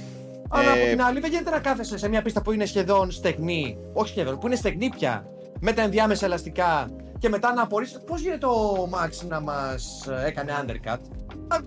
Αλλά 0.48 0.72
από 0.72 0.80
ε, 0.80 0.90
την 0.90 1.02
άλλη, 1.02 1.20
δεν 1.20 1.30
γίνεται 1.30 1.50
να 1.50 1.58
κάθεσαι 1.58 1.98
σε 1.98 2.08
μια 2.08 2.22
πίστα 2.22 2.42
που 2.42 2.52
είναι 2.52 2.66
σχεδόν 2.66 3.10
στεγνή. 3.10 3.78
Όχι 3.92 4.08
σχεδόν, 4.08 4.38
που 4.38 4.46
είναι 4.46 4.56
στεγνή 4.56 4.88
πια. 4.88 5.26
Με 5.60 5.72
τα 5.72 5.82
ενδιάμεσα 5.82 6.26
ελαστικά 6.26 6.88
και 7.18 7.28
μετά 7.28 7.52
να 7.52 7.62
απορρίσει. 7.62 8.04
Πώς 8.06 8.20
γίνεται 8.20 8.46
ο 8.46 8.88
Max 8.92 9.26
να 9.28 9.40
μας 9.40 10.08
έκανε 10.24 10.52
undercut; 10.62 10.98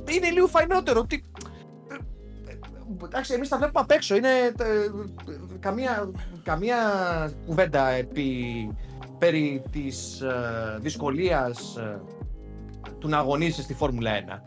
Είναι 0.09 0.29
λίγο 0.29 0.47
φαϊνότερο. 0.47 1.05
Τι... 1.05 1.21
Εντάξει, 3.03 3.33
εμείς 3.33 3.49
τα 3.49 3.57
βλέπουμε 3.57 3.79
απ' 3.79 3.91
έξω. 3.91 4.15
Είναι 4.15 4.29
καμία, 5.59 6.11
καμία 6.43 6.77
κουβέντα 7.45 7.89
επί, 7.89 8.69
περί 9.17 9.63
της 9.71 10.21
ε, 10.21 10.77
δυσκολίας 10.79 11.75
ε, 11.75 12.01
του 12.99 13.07
να 13.07 13.17
αγωνίσει 13.17 13.61
στη 13.61 13.73
Φόρμουλα 13.73 14.11
1. 14.11 14.41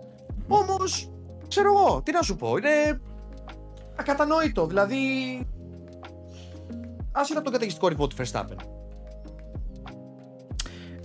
Όμως, 0.48 1.10
ξέρω 1.48 1.72
εγώ, 1.72 2.02
τι 2.02 2.12
να 2.12 2.22
σου 2.22 2.36
πω, 2.36 2.56
είναι 2.56 3.00
ακατανόητο. 3.96 4.66
Δηλαδή, 4.66 4.96
άσχετα 7.12 7.38
από 7.38 7.44
τον 7.44 7.52
καταιγιστικό 7.52 7.88
ρυθμό 7.88 8.06
του 8.06 8.16
Verstappen. 8.16 8.73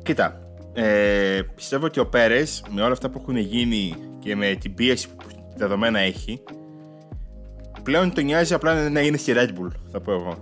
Κοίτα, 0.10 0.40
ε, 0.74 1.42
πιστεύω 1.56 1.86
ότι 1.86 2.00
ο 2.00 2.08
Πέρες 2.08 2.64
με 2.70 2.82
όλα 2.82 2.92
αυτά 2.92 3.10
που 3.10 3.20
έχουν 3.22 3.38
γίνει 3.38 3.94
και 4.20 4.36
με 4.36 4.56
την 4.60 4.74
πίεση 4.74 5.10
που 5.10 5.26
δεδομένα 5.56 6.00
έχει, 6.00 6.44
πλέον 7.84 8.14
τον 8.14 8.26
νοιάζει 8.26 8.54
απλά 8.54 8.90
να 8.90 9.00
είναι 9.00 9.18
στη 9.18 9.34
Red 9.36 9.48
Bull, 9.48 9.72
θα 9.92 10.00
πω 10.00 10.12
εγώ. 10.12 10.38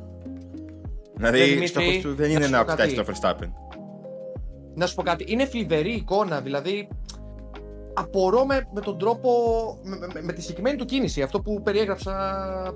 Δηλαδή, 1.16 1.68
στόχο 1.68 1.92
του 2.02 2.16
δεν 2.16 2.32
είναι 2.32 2.48
να 2.48 2.60
αποκτήσει 2.60 2.96
το 2.96 3.04
Verstappen. 3.08 3.50
Να 4.76 4.86
σου 4.86 4.96
πω 4.96 5.04
κάτι, 5.04 5.26
είναι 5.28 5.46
φλιβερή 5.46 5.94
εικόνα, 5.94 6.42
δηλαδή 6.42 6.88
απορώ 7.94 8.46
με, 8.46 8.68
με 8.74 8.82
τον 8.82 8.98
τρόπο, 8.98 9.30
με, 9.84 9.98
με, 10.14 10.22
με 10.22 10.34
τη 10.34 10.42
συγκεκριμένη 10.42 10.78
του 10.78 10.86
κίνηση, 10.86 11.22
αυτό 11.22 11.42
που 11.42 11.62
περιέγραψα 11.62 12.14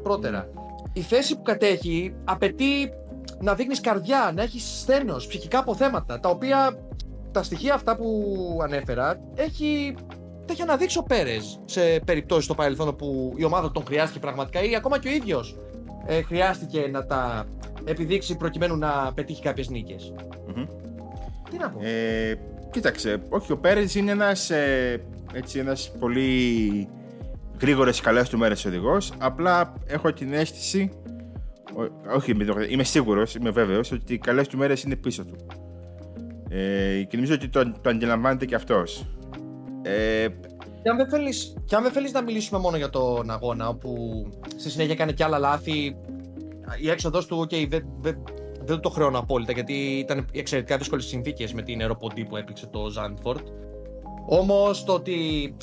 πρώτερα. 0.04 0.50
Η 0.94 1.02
θέση 1.02 1.36
που 1.36 1.42
κατέχει 1.42 2.14
απαιτεί 2.24 2.94
να 3.42 3.54
δείχνεις 3.54 3.82
καρδιά, 3.82 4.32
να 4.36 4.42
έχεις 4.42 4.64
σθένος, 4.80 5.28
ψυχικά 5.28 5.60
αποθέματα, 5.60 6.20
τα 6.20 6.30
οποία 6.30 6.78
τα 7.32 7.44
στοιχεία 7.44 7.74
αυτά 7.74 7.96
που 7.96 8.60
ανέφερα 8.64 9.20
έχει, 9.36 9.96
τα 10.46 10.54
έχει 10.54 10.62
αναδείξει 10.62 10.98
ο 10.98 11.04
Πέρες 11.04 11.60
σε 11.66 11.82
περιπτώσεις 12.06 12.46
στο 12.46 12.56
παρελθόν 12.56 12.96
που 12.96 13.34
η 13.36 13.44
ομάδα 13.44 13.72
τον 13.72 13.84
χρειάστηκε 13.86 14.20
πραγματικά 14.20 14.64
ή 14.64 14.76
ακόμα 14.76 15.00
και 15.00 15.08
ο 15.08 15.12
ίδιος 15.12 15.60
ε, 16.06 16.22
χρειάστηκε 16.22 16.88
να 16.92 17.06
τα 17.06 17.46
επιδείξει 17.84 18.38
προκειμένου 18.38 18.78
να 18.78 19.12
πετύχει 19.14 19.42
κάποιες 19.42 19.70
νίκες. 19.70 20.14
Τι 21.50 21.58
να 21.58 21.70
πω. 21.70 21.80
Ε, 21.84 22.40
κοίταξε, 22.72 23.22
όχι, 23.30 23.52
ο 23.52 23.58
Πέρες 23.58 23.96
είναι 23.96 24.12
ένας 24.12 24.50
ε, 24.50 25.02
έτσι, 25.34 25.60
ένας 25.60 25.92
πολύ 26.00 26.88
γρήγορες 27.62 28.02
καλές 28.02 28.30
του 28.30 28.38
μέρες 28.38 28.66
οδηγός. 28.66 29.14
Απλά 29.18 29.74
έχω 29.88 30.14
την 30.14 30.34
αίσθηση. 30.34 30.92
Ό- 31.76 32.16
όχι, 32.16 32.32
είμαι- 32.32 32.68
είμαι 32.70 32.84
σίγουρος, 32.84 33.36
είμαι 33.36 33.50
βέβαιος 33.50 33.92
ότι 33.92 34.14
οι 34.14 34.18
καλές 34.18 34.48
του 34.48 34.58
μέρες 34.58 34.84
είναι 34.84 34.96
πίσω 34.96 35.26
του. 35.26 35.36
Ε, 36.50 37.04
και 37.04 37.16
νομίζω 37.16 37.34
ότι 37.34 37.50
το, 37.50 37.72
το 37.82 37.90
αντιλαμβάνεται 37.90 38.46
και 38.46 38.56
αυτός. 38.56 39.06
Ε, 39.82 40.28
Και 40.84 40.90
αν, 40.90 40.98
δεν 40.98 41.10
θέλεις, 41.10 41.54
και 41.66 41.76
αν 41.76 41.84
δεν 41.84 41.92
θέλεις 41.92 42.12
να 42.12 42.22
μιλήσουμε 42.24 42.60
μόνο 42.60 42.78
για 42.78 42.90
τον 42.90 43.30
αγώνα, 43.32 43.68
όπου 43.70 43.96
στη 44.58 44.70
συνέχεια 44.70 44.94
έκανε 44.94 45.12
και 45.12 45.24
άλλα 45.24 45.40
λάθη, 45.40 45.96
η 46.82 46.90
έξοδος 46.90 47.26
του, 47.26 47.42
okay, 47.42 47.68
δεν, 47.70 47.86
δεν, 48.00 48.24
δεν 48.66 48.80
το 48.80 48.90
χρεώνω 48.90 49.20
απόλυτα, 49.20 49.52
γιατί 49.52 49.74
ήταν 49.74 50.26
εξαιρετικά 50.34 50.78
δύσκολες 50.78 51.06
συνθήκες 51.06 51.54
με 51.54 51.62
την 51.62 51.82
αεροποντή 51.82 52.26
που 52.26 52.38
έπληξε 52.38 52.68
το 52.68 52.90
Ζάντφορντ. 52.90 53.48
Όμως 54.26 54.84
το 54.84 54.94
ότι 54.94 55.14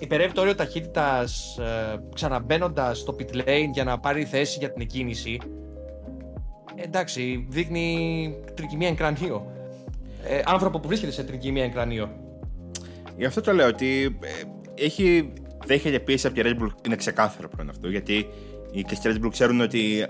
υπερεύει 0.01 0.33
το 0.33 0.41
όριο 0.41 0.55
ταχύτητας 0.55 1.59
ε, 1.59 1.99
ξαναμπαίνοντας 2.15 2.99
στο 2.99 3.17
pit 3.19 3.37
lane 3.37 3.71
για 3.73 3.85
να 3.85 3.99
πάρει 3.99 4.25
θέση 4.25 4.59
για 4.59 4.73
την 4.73 4.83
εκκίνηση, 4.83 5.39
εντάξει, 6.83 7.47
δείχνει 7.49 8.35
τρικυμία 8.55 8.89
εν 8.89 8.97
κρανίο. 8.97 9.53
Ε, 10.25 10.41
άνθρωπο 10.45 10.81
που 10.81 10.89
βρίσκεται 10.89 11.13
σε 11.13 11.25
τρικυμία 11.25 11.65
εν 11.65 11.73
κρανίο. 11.73 12.11
Γι' 13.17 13.25
αυτό 13.25 13.41
το 13.41 13.53
λέω 13.53 13.67
ότι 13.67 14.19
ε, 14.21 14.85
έχει, 14.85 15.33
δέχεται 15.67 15.99
πίεση 15.99 16.27
από 16.27 16.37
τη 16.37 16.43
Red 16.45 16.63
Bull, 16.63 16.71
είναι 16.87 16.97
ξεκάθαρο 16.97 17.49
πλέον 17.49 17.69
αυτό. 17.69 17.89
Γιατί 17.89 18.27
οι 18.71 18.83
και 18.83 18.95
στη 18.95 19.11
Red 19.13 19.25
Bull 19.25 19.31
ξέρουν 19.31 19.61
ότι 19.61 20.07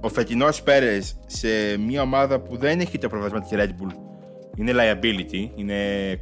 ο 0.00 0.08
φετινός 0.08 0.62
Πέρες 0.62 1.18
σε 1.26 1.78
μια 1.78 2.02
ομάδα 2.02 2.40
που 2.40 2.56
δεν 2.56 2.80
έχει 2.80 2.98
το 2.98 3.08
προβασμό 3.08 3.40
της 3.40 3.50
Red 3.52 3.68
Bull 3.68 3.94
είναι 4.56 4.72
liability, 4.74 5.50
είναι, 5.54 6.10
ε, 6.10 6.18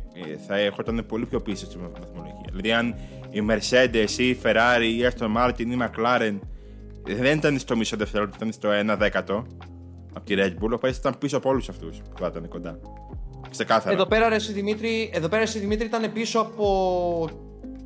θα 0.46 0.58
έρχονταν 0.58 1.04
πολύ 1.08 1.26
πιο 1.26 1.40
πίσω 1.40 1.64
στη 1.64 1.78
βαθμολογία. 1.78 2.50
Δηλαδή, 2.50 2.72
αν 2.72 2.94
η 3.30 3.42
Mercedes 3.50 4.18
ή 4.18 4.28
η 4.28 4.38
Ferrari 4.42 4.82
ή 4.82 4.96
η 4.96 5.10
Aston 5.10 5.36
Martin 5.36 5.66
ή 5.66 5.70
η 5.70 5.78
McLaren 5.80 6.38
δεν 7.04 7.36
ήταν 7.36 7.58
στο 7.58 7.76
μισό 7.76 7.96
δευτερόλεπτο, 7.96 8.36
ήταν 8.40 8.52
στο 8.52 8.94
1 8.94 8.96
δέκατο 8.98 9.46
από 10.20 10.24
τη 10.24 10.34
Red 10.38 10.64
Bull, 10.64 10.70
ο 10.74 10.78
Πέρε 10.78 10.92
ήταν 10.94 11.18
πίσω 11.18 11.36
από 11.36 11.48
όλους 11.48 11.68
αυτούς 11.68 11.96
που 11.98 12.18
θα 12.18 12.26
ήταν 12.26 12.48
κοντά. 12.48 12.78
Ξεκάθαρα. 13.50 13.94
Εδώ 13.94 14.06
πέρα, 14.06 14.28
ρε, 14.28 14.34
εσύ, 14.34 14.52
Δημήτρη, 14.52 15.10
εδώ 15.14 15.28
πέρα, 15.28 15.42
εσύ, 15.42 15.58
Δημήτρη, 15.58 15.86
ήταν 15.86 16.12
πίσω 16.12 16.40
από 16.40 17.28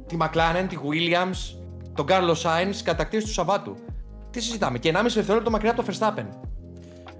τη 0.06 0.16
McLaren, 0.20 0.66
τη 0.68 0.76
Williams, 0.82 1.58
τον 1.94 2.06
Carlos 2.08 2.42
Sainz, 2.42 2.74
κατακτήρες 2.84 3.24
του 3.24 3.32
Σαββάτου. 3.32 3.76
Τι 4.30 4.40
συζητάμε, 4.40 4.78
και 4.78 4.92
1,5 4.94 5.14
δευτερόλεπτο 5.14 5.50
μακριά 5.50 5.70
από 5.70 5.82
το 5.82 5.92
Verstappen. 5.92 6.24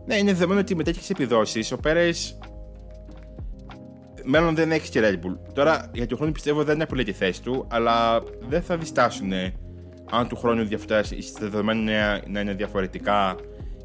Ναι, 0.06 0.16
είναι 0.16 0.32
δεδομένο 0.32 0.60
ότι 0.60 0.74
με 0.76 0.82
τέτοιες 0.82 1.10
επιδόσεις 1.10 1.72
ο 1.72 1.76
Πέρες. 1.76 2.38
Μέλλον 4.24 4.54
δεν 4.54 4.72
έχει 4.72 4.90
τη 4.90 5.00
Red 5.02 5.14
Bull. 5.26 5.36
Τώρα 5.52 5.90
για 5.94 6.06
του 6.06 6.16
χρόνου 6.16 6.32
πιστεύω 6.32 6.64
δεν 6.64 6.74
είναι 6.74 6.86
πολύ 6.86 7.04
τη 7.04 7.12
θέση 7.12 7.42
του, 7.42 7.66
αλλά 7.70 8.22
δεν 8.48 8.62
θα 8.62 8.76
διστάσουν 8.76 9.32
αν 10.10 10.28
του 10.28 10.36
χρόνου 10.36 10.64
διαφορά 10.64 11.02
τα 11.02 11.08
δεδομένα 11.40 11.80
είναι- 11.80 12.22
να 12.28 12.40
είναι 12.40 12.54
διαφορετικά 12.54 13.36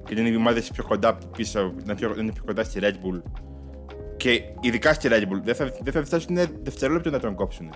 και 0.10 0.16
να 0.16 0.22
είναι 0.22 0.30
οι 0.30 0.36
ομάδε 0.36 0.62
πιο 0.74 0.84
κοντά 0.84 1.18
πίσω, 1.38 1.60
να 1.62 1.74
είναι 1.84 1.96
πιο, 1.96 2.10
να 2.16 2.22
είναι 2.22 2.32
πιο 2.32 2.44
κοντά 2.46 2.64
στη 2.64 2.80
Red 2.82 2.94
Bull. 2.94 3.22
Και 4.18 4.44
ειδικά 4.62 4.94
στη 4.94 5.10
Red 5.12 5.22
Bull 5.24 5.42
δεν 5.44 5.56
θα, 5.56 5.72
δεν 5.84 5.94
θα 5.94 6.00
διστάσουν 6.00 6.38
δευτερόλεπτο 6.64 7.10
να 7.10 7.20
τον 7.20 7.36
κόψουν, 7.36 7.70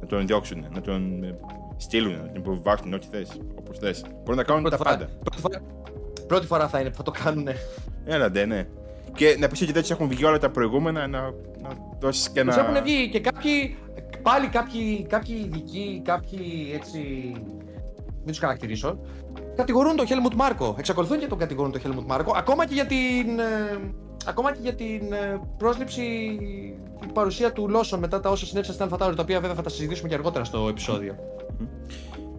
να 0.00 0.06
τον 0.06 0.26
διώξουν, 0.26 0.66
να 0.74 0.80
τον 0.80 1.22
ε, 1.22 1.38
στείλουν, 1.76 2.12
να 2.12 2.18
τον 2.26 2.34
υποβιβάσουν 2.34 2.92
ό,τι 2.94 3.06
θες. 3.10 3.40
Όπως 3.58 3.78
θες. 3.78 4.04
Μπορούν 4.18 4.36
να 4.36 4.42
κάνουν 4.42 4.62
τα 4.70 4.76
Πρώτη 4.76 4.82
φορά, 4.84 4.96
πάντα. 4.96 5.18
πρώτη, 5.22 5.40
φορά, 5.40 5.62
πρώτη 6.26 6.46
φορά 6.46 6.68
θα 6.68 6.80
είναι 6.80 6.90
που 6.90 6.96
θα 6.96 7.02
το 7.02 7.10
κάνουν. 7.24 7.48
Έλα 8.04 8.30
ντε, 8.30 8.44
ναι. 8.44 8.66
Και 9.14 9.36
να 9.38 9.48
πεις 9.48 9.62
ότι 9.62 9.72
δεν 9.72 9.80
τους 9.82 9.90
έχουν 9.90 10.08
βγει 10.08 10.24
όλα 10.24 10.38
τα 10.38 10.50
προηγούμενα, 10.50 11.06
να, 11.06 11.20
να 11.62 11.68
δώσεις 12.00 12.30
και 12.30 12.44
Τους 12.44 12.56
ένα. 12.56 12.68
έχουν 12.68 12.82
βγει 12.84 13.08
και 13.08 13.20
κάποιοι, 13.20 13.76
πάλι 14.22 14.48
κάποιοι, 14.48 15.06
κάποιοι 15.08 15.42
ειδικοί, 15.44 16.00
κάποιοι 16.04 16.70
έτσι, 16.74 16.98
μην 18.16 18.26
τους 18.26 18.38
χαρακτηρίσω, 18.38 18.98
κατηγορούν 19.56 19.96
τον 19.96 20.06
Helmut 20.08 20.34
Μάρκο. 20.34 20.74
Εξακολουθούν 20.78 21.18
και 21.18 21.26
τον 21.26 21.38
κατηγορούν 21.38 21.72
τον 21.72 21.80
Helmut 21.84 22.04
Μάρκο, 22.06 22.32
ακόμα 22.36 22.66
και 22.66 22.74
για 22.74 22.86
την, 22.86 23.38
ε, 23.38 23.78
ακόμα 24.26 24.52
και 24.52 24.58
για 24.62 24.74
την 24.74 25.12
ε, 25.12 25.40
πρόσληψη, 25.58 26.02
την 27.00 27.12
παρουσία 27.12 27.52
του 27.52 27.68
Λόσον 27.68 27.98
μετά 27.98 28.20
τα 28.20 28.30
όσα 28.30 28.46
συνέβησαν 28.46 28.74
στην 28.74 28.86
Αλφατάουρη, 28.86 29.16
τα 29.16 29.22
οποία 29.22 29.40
βέβαια 29.40 29.56
θα 29.56 29.62
τα 29.62 29.68
συζητήσουμε 29.68 30.08
και 30.08 30.14
αργότερα 30.14 30.44
στο 30.44 30.66
επεισόδιο. 30.68 31.14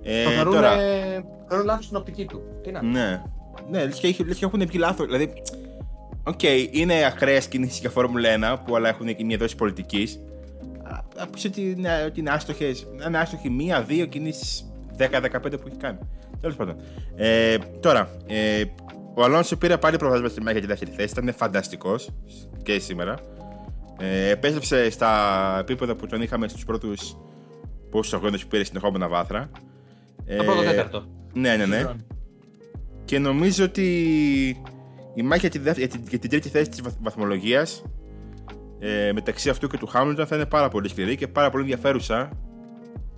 Ε, 0.04 0.24
το 0.24 0.30
θεωρούν, 0.30 0.54
τώρα, 0.54 0.72
ε, 0.80 1.26
θεωρούν 1.48 1.66
λάθος 1.66 1.86
στην 1.86 1.98
οπτική 1.98 2.26
του. 2.26 2.42
Τι 2.64 2.72
να. 2.72 2.82
ναι. 2.82 3.22
Ναι, 3.70 3.86
λες 3.86 4.00
και, 4.00 4.16
λες 4.26 4.38
και 4.38 4.46
έχουν 4.46 4.66
βγει 4.68 4.78
λάθος. 4.78 5.06
Δηλαδή, 5.06 5.34
οκ, 6.24 6.40
είναι 6.72 7.06
ακραίες 7.06 7.48
κινήσεις 7.48 7.80
για 7.80 7.90
Φόρμουλα 7.90 8.30
1 8.30 8.64
που 8.66 8.76
αλλά 8.76 8.90
έχουν 8.90 9.16
και 9.16 9.24
μια 9.24 9.38
δόση 9.38 9.56
πολιτικής. 9.56 10.20
Να 11.18 11.28
πει 11.28 11.48
ότι, 11.48 11.62
είναι- 11.78 12.04
ότι 12.06 12.20
είναι 12.20 12.30
άστοχες. 12.30 12.74
Είναι 13.08 13.18
άστοχοι 13.18 13.50
μία-δύο 13.50 14.06
κινήσεις 14.06 14.72
10-15 14.98 15.58
που 15.58 15.68
έχει 15.68 15.78
κάνει. 15.78 15.98
Τέλος 16.42 16.56
πάντων. 16.56 16.76
Ε, 17.16 17.58
τώρα, 17.80 18.10
ε, 18.28 18.64
ο 19.14 19.24
Αλόνσο 19.24 19.58
πήρε 19.58 19.78
πάλι 19.78 19.98
προβάδισμα 19.98 20.30
στη 20.30 20.42
μέγα 20.42 20.60
και 20.60 20.66
δεύτερη 20.68 20.92
θέση. 20.92 21.14
Ήταν 21.20 21.34
φανταστικός 21.34 22.10
και 22.64 22.80
σήμερα. 22.80 23.16
Ε, 24.00 24.30
επέστρεψε 24.30 24.90
στα 24.90 25.58
επίπεδα 25.60 25.96
που 25.96 26.06
τον 26.08 26.22
είχαμε 26.22 26.48
στους 26.48 26.66
πρώτους 26.66 27.18
πόσους 27.90 28.14
αγώνες 28.14 28.42
που 28.42 28.48
πήρε 28.48 28.64
συνεχόμενα 28.64 29.08
βάθρα. 29.08 29.50
Το 30.38 30.44
πρώτο 30.44 30.62
Ε, 30.62 30.66
τέταρτο. 30.66 31.06
Ναι, 31.34 31.56
ναι, 31.56 31.66
ναι. 31.66 31.86
Και 33.06 33.20
νομίζω 33.20 33.64
ότι 33.64 33.88
η 35.14 35.22
μάχη 35.22 35.40
για 35.40 35.50
τη, 35.50 35.60
δεύ- 35.60 35.78
για 35.78 35.88
την, 35.88 36.02
για 36.10 36.20
την 36.20 36.30
τρίτη 36.30 36.50
θέση 36.50 36.70
της 36.70 36.82
βαθ- 36.82 36.98
βαθμολογίας 37.02 37.84
ε, 38.80 39.12
μεταξύ 39.14 39.50
αυτού 39.50 39.68
και 39.68 39.78
του 39.78 39.88
Χάμιλτον 39.88 40.26
θα 40.28 40.36
είναι 40.36 40.46
πάρα 40.46 40.70
πολύ 40.70 40.90
σκληρή 40.90 41.16
και 41.16 41.28
πάρα 41.28 41.50
πολύ 41.50 41.64
ενδιαφέρουσα 41.64 42.30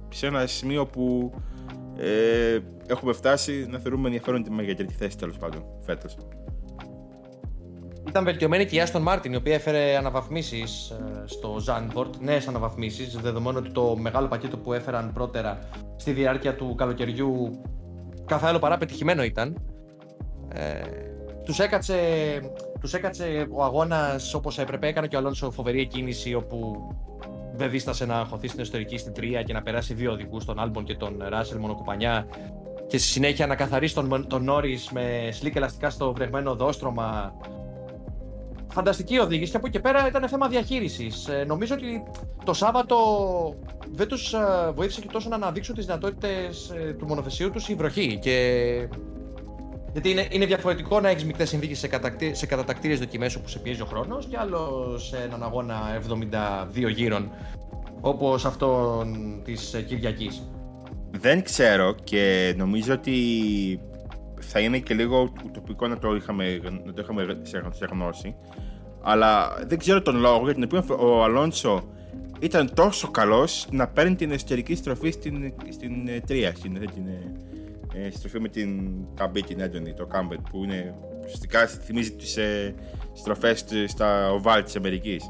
σε 0.10 0.28
ένα 0.28 0.46
σημείο 0.46 0.86
που 0.86 1.34
ε, 1.98 2.60
έχουμε 2.88 3.14
φτάσει 3.14 3.68
να 3.70 3.80
θεωρούμε 3.80 4.06
ενδιαφέρον 4.06 4.44
τη 4.44 4.50
μάχη 4.50 4.66
για 4.66 4.76
την 4.76 4.86
τρίτη 4.86 5.04
θέση 5.04 5.18
τέλος 5.18 5.38
πάντων 5.38 5.64
φέτος. 5.86 6.18
Ήταν 8.08 8.24
βελτιωμένη 8.24 8.66
και 8.66 8.76
η 8.76 8.84
Aston 8.86 9.04
Martin, 9.08 9.32
η 9.32 9.36
οποία 9.36 9.54
έφερε 9.54 9.98
αναβαθμίσεις 9.98 10.94
στο 11.26 11.56
Zandvoort, 11.68 12.10
νέες 12.20 12.48
αναβαθμίσεις, 12.48 13.16
δεδομένου 13.16 13.58
ότι 13.60 13.70
το 13.70 13.96
μεγάλο 13.98 14.28
πακέτο 14.28 14.58
που 14.58 14.74
έφεραν 14.74 15.14
πρώτερα 15.14 15.60
στη 15.96 16.12
διάρκεια 16.12 16.56
του 16.56 16.76
καλοκαιριού 16.76 17.62
καθ' 18.26 18.44
άλλο 18.44 18.60
παρά 18.60 18.78
πετυχημένο 18.78 19.24
ήταν. 19.24 19.56
Ε, 20.54 20.80
τους, 21.46 21.60
έκατσε, 21.60 21.96
τους 22.80 22.94
έκατσε 22.94 23.48
ο 23.52 23.64
αγώνας 23.64 24.34
όπως 24.34 24.58
έπρεπε, 24.58 24.88
έκανε 24.88 25.08
και 25.08 25.16
ο 25.16 25.20
Αλόνσο 25.20 25.52
φοβερή 25.52 25.88
κίνηση 25.88 26.34
όπου 26.34 26.88
δεν 27.58 27.70
δίστασε 27.70 28.06
να 28.06 28.26
χωθεί 28.30 28.48
στην 28.48 28.60
εσωτερική 28.60 28.98
στην 28.98 29.14
τρία 29.14 29.44
και 29.44 29.54
να 29.54 29.62
περάσει 29.62 29.94
δύο 29.94 30.12
οδηγούς, 30.12 30.46
τον 30.46 30.60
Άλμπον 30.60 30.84
και 30.84 30.96
τον 30.96 31.24
Ράσελ 31.30 31.60
μονοκουπανιά 31.60 32.28
και 32.88 32.98
στη 32.98 33.08
συνέχεια 33.08 33.48
να 33.48 33.56
καθαρίσει 33.56 33.94
τον, 33.94 34.28
τον 34.28 34.44
Νόρις 34.44 34.92
με 34.92 35.30
σλίκ 35.32 35.56
ελαστικά 35.56 35.90
στο 35.90 36.14
βρεγμένο 36.14 36.52
οδόστρωμα 36.52 37.34
φανταστική 38.68 39.20
οδήγηση 39.20 39.52
και 39.52 39.58
από 39.58 39.68
εκεί 39.68 39.76
και 39.76 39.82
πέρα 39.82 40.08
ήταν 40.08 40.28
θέμα 40.28 40.48
διαχείρισης. 40.48 41.28
Ε, 41.28 41.44
νομίζω 41.48 41.76
ότι 41.76 42.04
το 42.46 42.54
Σάββατο 42.54 42.98
δεν 43.92 44.08
τους 44.08 44.36
βοήθησε 44.74 45.02
και 45.02 45.08
τόσο 45.12 45.30
να 45.30 45.36
αναδείξουν 45.36 45.76
τις 45.76 45.86
δυνατότητες 45.86 46.74
του 46.98 47.06
μονοθεσίου 47.06 47.50
τους 47.50 47.70
η 47.70 47.76
βροχή. 47.76 48.20
Και... 48.22 48.88
Γιατί 49.92 50.10
είναι, 50.10 50.28
είναι 50.30 50.46
διαφορετικό 50.46 51.00
να 51.00 51.10
έχεις 51.10 51.26
μεικτές 51.26 51.50
συνθήκες 51.50 51.80
σε, 51.80 51.88
κατακτή, 51.88 52.34
σε 52.34 52.46
κατατακτήριες 52.46 53.00
δοκιμές 53.00 53.36
όπου 53.36 53.48
σε 53.48 53.60
πιέζει 53.60 53.82
ο 53.82 53.86
χρόνος 53.86 54.26
και 54.26 54.38
άλλο 54.38 54.94
σε 54.98 55.18
έναν 55.18 55.44
αγώνα 55.44 56.02
72 56.86 56.90
γύρων 56.96 57.32
όπως 58.02 58.46
αυτόν 58.46 59.42
της 59.44 59.84
Κυριακής. 59.88 60.50
Δεν 61.12 61.44
ξέρω 61.44 61.96
και 62.04 62.54
νομίζω 62.58 62.94
ότι 62.94 63.16
θα 64.40 64.60
είναι 64.60 64.80
και 64.80 64.94
λίγο 64.94 65.34
ουτοπικό 65.46 65.88
να 65.88 65.98
το 65.98 66.16
είχαμε, 66.16 66.60
να 66.86 66.94
το 66.94 67.02
είχαμε 67.02 67.42
σε 67.70 67.88
γνώση. 67.92 68.36
Αλλά 69.02 69.58
δεν 69.68 69.78
ξέρω 69.78 70.02
τον 70.02 70.20
λόγο 70.20 70.44
για 70.44 70.54
τον 70.54 70.64
οποίο 70.64 70.98
ο 71.00 71.24
Αλόνσο 71.24 71.84
ήταν 72.40 72.74
τόσο 72.74 73.12
καλός 73.12 73.68
να 73.72 73.88
παίρνει 73.88 74.16
την 74.16 74.32
εσωτερική 74.32 74.76
στροφή 74.76 75.12
στην, 75.12 75.54
στην 75.70 76.08
ε, 76.08 76.20
τρία. 76.28 76.54
Στην, 76.56 76.74
την 76.74 77.06
ε, 77.94 78.10
στροφή 78.10 78.40
με 78.40 78.48
την 78.50 78.92
καμπή, 79.14 79.42
την 79.42 79.60
έντονη, 79.60 79.94
το 79.94 80.06
κάμπετ, 80.06 80.40
που 80.52 80.64
είναι 80.64 80.96
ουσιαστικά 81.24 81.68
θυμίζει 81.68 82.12
τις 82.12 82.38
ε, 82.38 82.76
στροφές 83.14 83.66
στα 83.88 84.32
οβάλ 84.32 84.64
της 84.64 84.76
Αμερικής. 84.76 85.30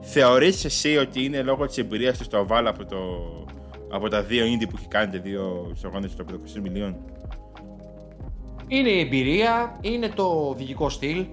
Θεωρείς 0.00 0.64
εσύ 0.64 0.96
ότι 0.96 1.24
είναι 1.24 1.42
λόγω 1.42 1.66
της 1.66 1.78
εμπειρίας 1.78 2.18
του 2.18 2.24
στα 2.24 2.38
οβάλ 2.38 2.66
από 2.66 2.84
το, 2.84 2.96
Από 3.90 4.08
τα 4.08 4.22
δύο 4.22 4.44
indie 4.44 4.68
που 4.68 4.76
έχει 4.78 4.88
κάνει, 4.88 5.12
τα 5.12 5.18
δύο 5.18 5.72
αγώνε 5.84 6.08
των 6.16 6.26
500 6.56 6.60
μιλίων; 6.62 6.96
Είναι 8.66 8.88
η 8.88 9.00
εμπειρία, 9.00 9.78
είναι 9.80 10.08
το 10.08 10.54
διοικητικό 10.56 10.88
στυλ, 10.88 11.26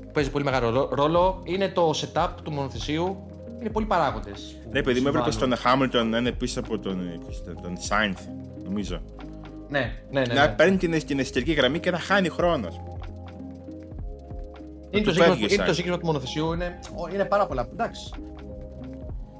που 0.00 0.10
παίζει 0.12 0.30
πολύ 0.30 0.44
μεγάλο 0.44 0.88
ρόλο, 0.92 1.42
είναι 1.44 1.68
το 1.68 1.90
setup 1.90 2.28
του 2.44 2.50
μονοθεσίου, 2.50 3.16
είναι 3.60 3.70
πολλοί 3.70 3.86
παράγοντες. 3.86 4.56
Ναι, 4.70 4.82
παιδί 4.82 5.00
μου 5.00 5.08
έβλεπες 5.08 5.34
στον 5.34 5.52
Hamilton 5.64 6.06
να 6.10 6.18
είναι 6.18 6.32
πίσω 6.32 6.60
από 6.60 6.78
τον, 6.78 7.20
τον 7.62 7.76
Sainz, 7.88 8.18
νομίζω. 8.64 9.00
Ναι, 9.70 9.92
ναι, 10.10 10.20
ναι. 10.20 10.34
Να 10.34 10.46
ναι. 10.46 10.54
παίρνει 10.54 10.76
την, 10.76 11.06
την 11.06 11.18
εσωτερική 11.18 11.52
γραμμή 11.52 11.78
και 11.78 11.90
να 11.90 11.98
χάνει 11.98 12.28
χρόνος, 12.28 12.76
α 12.76 12.80
πούμε. 12.82 12.98
Είναι 14.90 15.04
το, 15.04 15.10
τους 15.10 15.18
φεύγει 15.18 15.32
σύγκρισμα, 15.34 15.46
ο 15.50 15.54
είναι 15.54 15.64
το 15.64 15.70
Sainz. 15.70 15.74
σύγκρισμα 15.74 15.98
του 15.98 16.06
μονοθεσιού, 16.06 16.52
είναι, 16.52 16.78
είναι 17.12 17.24
πάρα 17.24 17.46
πολλά. 17.46 17.68
Εντάξει. 17.72 18.10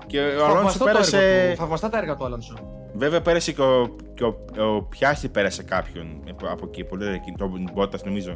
Και 0.07 0.19
ο 0.21 0.45
Αλόνσο 0.45 0.55
Θαυμαστό 0.55 0.79
το 0.85 0.89
έργο 0.91 1.01
πέρασε. 1.11 1.51
του, 1.51 1.57
θαυμαστά 1.57 1.89
τα 1.89 1.99
έργα 1.99 2.17
του 2.17 2.25
Αλόνσο. 2.25 2.55
Βέβαια 2.95 3.21
πέρασε 3.21 3.53
και 3.53 3.63
ο, 3.63 3.97
και 4.15 4.25
ο, 4.25 4.37
ο 4.77 4.83
Πιάστη 4.83 5.29
πέρασε 5.29 5.63
κάποιον 5.63 6.23
από- 6.31 6.49
από 6.49 6.67
εκεί. 6.67 6.85
Πολύ 6.85 7.03
ωραία 7.03 7.15
εκεί. 7.15 7.33
Τον 7.39 7.71
Μπότας 7.75 8.05
νομίζω. 8.05 8.35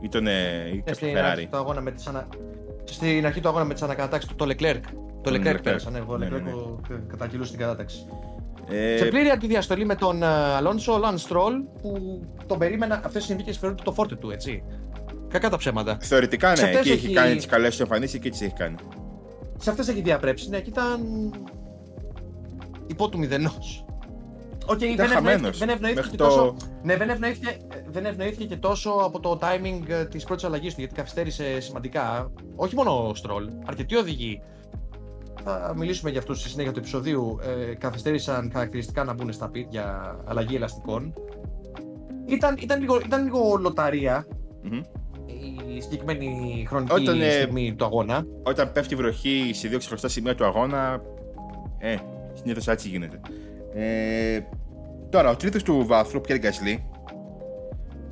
Ή 0.00 0.08
τον. 0.08 0.26
ε, 0.26 0.32
ή 0.68 0.70
Ναι, 0.74 0.76
κάποιο 0.76 0.94
στην, 0.94 1.08
Ferrari. 1.16 1.18
αρχή 1.18 1.46
του 1.46 1.56
αγώνα 1.56 1.80
με 1.80 1.90
τις 1.90 2.06
ανα... 2.06 2.26
στην 2.84 3.26
αρχή 3.26 3.40
του 3.40 3.48
αγώνα 3.48 3.64
με 3.64 3.72
τις 3.72 3.82
ανακατάξεις 3.82 4.28
του, 4.30 4.34
το 4.36 4.44
Leclerc. 4.48 4.80
Το 5.22 5.30
Τον 5.30 5.34
Leclerc 5.42 5.46
Leclerc. 5.56 5.62
πέρασε, 5.62 5.90
ναι, 5.90 5.98
εγώ 5.98 6.16
Ναι, 6.16 6.26
Leclerc 6.26 6.30
ναι, 6.30 6.38
ναι. 6.38 6.50
που 6.50 6.80
κατακυλούσε 7.08 7.50
την 7.50 7.60
κατάταξη. 7.60 8.06
Ε, 8.68 8.96
Σε 8.96 9.04
πλήρη 9.04 9.28
αντιδιαστολή 9.30 9.84
με 9.84 9.94
τον 9.94 10.22
Αλόνσο, 10.22 10.92
ο 10.92 10.98
Lance 11.04 11.28
Stroll, 11.32 11.52
που 11.82 12.20
τον 12.46 12.58
περίμενα 12.58 12.94
αυτές 12.94 13.12
τι 13.22 13.28
συνθήκες 13.28 13.58
φέρουν 13.58 13.76
το 13.84 13.92
φόρτε 13.92 14.14
του, 14.16 14.30
έτσι. 14.30 14.62
Κακά 15.28 15.50
τα 15.50 15.56
ψέματα. 15.56 15.96
Θεωρητικά 16.00 16.56
Σε 16.56 16.62
ναι, 16.62 16.68
αυτές 16.68 16.80
εκεί 16.80 16.90
έχει 16.92 17.04
έχει- 17.06 17.14
κάνει 17.14 17.34
τις 17.36 17.46
καλές 17.46 17.76
του 17.76 17.82
εμφανίσεις 17.82 18.20
και 18.20 18.30
τις 18.30 18.40
έχει 18.40 18.52
κάνει. 18.54 18.74
Σε 19.58 19.70
αυτές 19.70 19.88
έχει 19.88 20.00
διαπρέψει, 20.00 20.48
ναι, 20.48 20.60
και 20.60 20.68
ήταν. 20.68 21.00
υπό 22.86 23.08
του 23.08 23.18
μηδενός. 23.18 23.84
Οκ, 24.66 24.78
δεν, 24.78 24.90
Ήταν 24.90 25.04
ευνοήθηκε, 25.06 25.32
χαμένος. 25.32 25.58
δεν 25.58 25.68
ευνοήθηκε 25.68 25.94
Μέχρι 26.00 26.10
και 26.10 26.16
το- 26.16 26.24
τόσο. 26.24 26.56
Ναι, 26.82 26.96
δεν 26.96 27.08
ευνοήθηκε, 27.10 27.56
δεν 27.88 28.04
ευνοήθηκε 28.06 28.44
και 28.44 28.56
τόσο 28.56 28.90
από 28.90 29.20
το 29.20 29.38
timing 29.42 30.06
της 30.10 30.24
πρώτης 30.24 30.44
αλλαγής 30.44 30.74
του, 30.74 30.80
γιατί 30.80 30.94
καθυστέρησε 30.94 31.60
σημαντικά. 31.60 32.30
Όχι 32.56 32.74
μόνο 32.74 33.08
ο 33.08 33.14
Στρολ, 33.14 33.48
αρκετοί 33.66 33.96
οδηγοί. 33.96 34.42
Θα 35.44 35.72
μιλήσουμε 35.76 36.10
για 36.10 36.18
αυτούς 36.18 36.34
στη 36.34 36.48
συνέχεια 36.48 36.72
του 36.72 36.78
επεισοδίου. 36.78 37.38
Ε, 37.70 37.74
καθυστέρησαν 37.74 38.50
χαρακτηριστικά 38.52 39.04
να 39.04 39.12
μπουν 39.12 39.32
στα 39.32 39.48
πιτ 39.48 39.66
για 39.70 40.16
αλλαγή 40.24 40.54
ελαστικών. 40.56 41.14
Ήταν, 42.26 42.56
ήταν, 42.60 42.80
λίγο, 42.80 43.00
ήταν 43.04 43.24
λίγο 43.24 43.56
λοταρία 43.60 44.26
Μμμ. 44.62 44.80
η 45.76 45.80
συγκεκριμένη 45.80 46.64
χρονική 46.68 46.92
Όταν, 46.92 47.20
ε, 47.20 47.30
στιγμή 47.30 47.74
του 47.74 47.84
αγώνα. 47.84 48.26
Όταν 48.42 48.72
πέφτει 48.72 48.94
βροχή 48.94 49.50
σε 49.54 49.68
δύο 49.68 49.78
ξεχωριστά 49.78 50.08
σημεία 50.08 50.34
του 50.34 50.44
αγώνα. 50.44 51.02
Ε, 51.78 51.96
συνήθως 52.32 52.68
έτσι 52.68 52.88
γίνεται. 52.88 53.20
Ε, 53.74 54.40
τώρα, 55.10 55.30
ο 55.30 55.36
τρίτος 55.36 55.62
του 55.62 55.84
βάθρου, 55.86 56.20
Πιέρ 56.20 56.38
Γκασλή, 56.38 56.86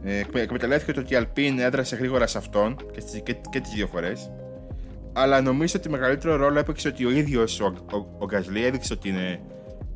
ε, 0.05 0.19
εκμε- 0.19 0.43
εκμεταλλεύτηκε 0.43 0.93
το 0.93 1.01
ότι 1.01 1.13
η 1.13 1.17
Αλπίν 1.17 1.59
έδρασε 1.59 1.97
γρήγορα 1.97 2.27
σε 2.27 2.39
αυτόν 2.39 2.77
και, 2.93 3.01
στις, 3.01 3.21
και, 3.23 3.37
και 3.51 3.61
τις 3.61 3.73
δύο 3.73 3.87
φορές. 3.87 4.31
Αλλά 5.13 5.41
νομίζω 5.41 5.75
ότι 5.77 5.89
μεγαλύτερο 5.89 6.37
ρόλο 6.37 6.59
έπαιξε 6.59 6.89
ότι 6.89 7.05
ο 7.05 7.11
ίδιος 7.11 7.61
ο, 7.61 7.65
ο, 7.93 7.97
ο 8.19 8.25
Γκασλή 8.27 8.65
έδειξε 8.65 8.93
ότι 8.93 9.09
είναι 9.09 9.41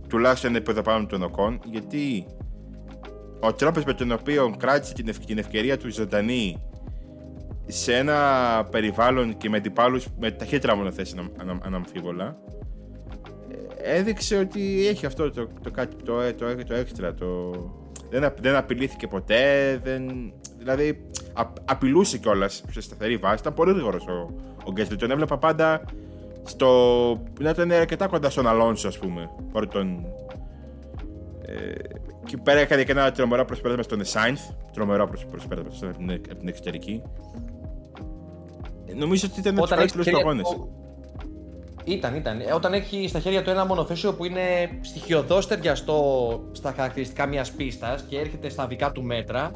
τουλάχιστον 0.08 0.48
ένα 0.50 0.58
επίπεδο 0.58 0.82
πάνω 0.82 0.98
από 1.00 1.08
τον 1.08 1.22
Οκόν, 1.22 1.60
γιατί 1.64 2.26
ο 3.40 3.52
τρόπος 3.52 3.84
με 3.84 3.92
τον 3.94 4.12
οποίο 4.12 4.54
κράτησε 4.58 4.92
την, 4.94 5.08
ευ- 5.08 5.24
την 5.24 5.38
ευκαιρία 5.38 5.78
του 5.78 5.92
ζωντανή 5.92 6.62
σε 7.66 7.96
ένα 7.96 8.18
περιβάλλον 8.70 9.36
και 9.36 9.48
με 9.48 9.56
αντιπάλους 9.56 10.06
με 10.18 10.30
ταχύτερα 10.30 10.76
μονοθέσει 10.76 11.14
ανα- 11.18 11.30
ανα- 11.40 11.58
αναμφίβολα 11.64 12.36
ε, 13.82 13.96
έδειξε 13.96 14.36
ότι 14.36 14.86
έχει 14.86 15.06
αυτό 15.06 15.30
το, 15.30 15.48
το 15.62 15.70
κάτι 15.70 15.96
το, 16.04 16.20
ε, 16.20 16.32
το, 16.32 16.54
το, 16.56 16.64
το 16.64 16.74
έξτρα 16.74 17.14
το, 17.14 17.50
δεν, 18.10 18.24
απ- 18.24 18.40
δεν 18.40 18.54
απειλήθηκε 18.56 19.06
ποτέ 19.06 19.80
δεν, 19.84 20.32
δηλαδή 20.64 21.06
α, 21.32 21.42
απειλούσε 21.64 22.18
κιόλας 22.18 22.64
σε 22.70 22.80
σταθερή 22.80 23.16
βάση. 23.16 23.36
Ήταν 23.40 23.54
πολύ 23.54 23.72
γρήγορος 23.72 24.04
ο, 24.06 24.30
ο 24.64 24.72
Γκέσλι 24.72 24.96
τον 24.96 25.10
έβλεπα 25.10 25.38
πάντα 25.38 25.82
στο, 26.44 26.68
να 27.40 27.50
ήταν 27.50 27.70
αρκετά 27.72 28.06
κοντά 28.06 28.30
στον 28.30 28.46
Αλόνσο 28.46 28.88
ας 28.88 28.98
πούμε 28.98 29.30
παρότι 29.52 29.72
τον 29.72 30.04
ε, 31.46 31.72
και 32.26 32.36
πέρα 32.42 32.60
έκανε 32.60 32.84
και 32.84 32.92
ένα 32.92 33.12
τρομερό 33.12 33.44
προσπέρασμα 33.44 33.82
στον 33.82 34.04
Σάινθ. 34.04 34.40
Τρομερό 34.72 35.06
προσ- 35.06 35.26
προσπέρασμα 35.26 35.88
από 35.88 35.96
την, 35.98 36.10
από 36.10 36.34
την 36.38 36.48
εξωτερική. 36.48 37.02
Ε, 38.86 38.94
Νομίζω 38.94 39.28
ότι 39.30 39.40
ήταν 39.40 39.58
από 39.58 39.62
τους 39.66 39.70
έχεις 39.76 39.92
καλύτερους 39.92 40.06
του 40.06 40.10
χέρια 40.10 40.24
αγώνε. 40.30 40.42
του- 40.42 40.68
Ήταν, 41.84 42.14
ήταν. 42.14 42.40
Ε, 42.40 42.52
Όταν 42.52 42.72
έχει 42.72 43.08
στα 43.08 43.18
χέρια 43.18 43.42
του 43.42 43.50
ένα 43.50 43.66
μονοθέσιο 43.66 44.14
που 44.14 44.24
είναι 44.24 44.40
στοιχειοδός 44.80 45.46
ταιριαστό 45.46 46.40
στα 46.52 46.72
χαρακτηριστικά 46.76 47.26
μιας 47.26 47.50
πίστας 47.50 48.02
και 48.08 48.18
έρχεται 48.18 48.48
στα 48.48 48.66
δικά 48.66 48.92
του 48.92 49.02
μέτρα, 49.02 49.50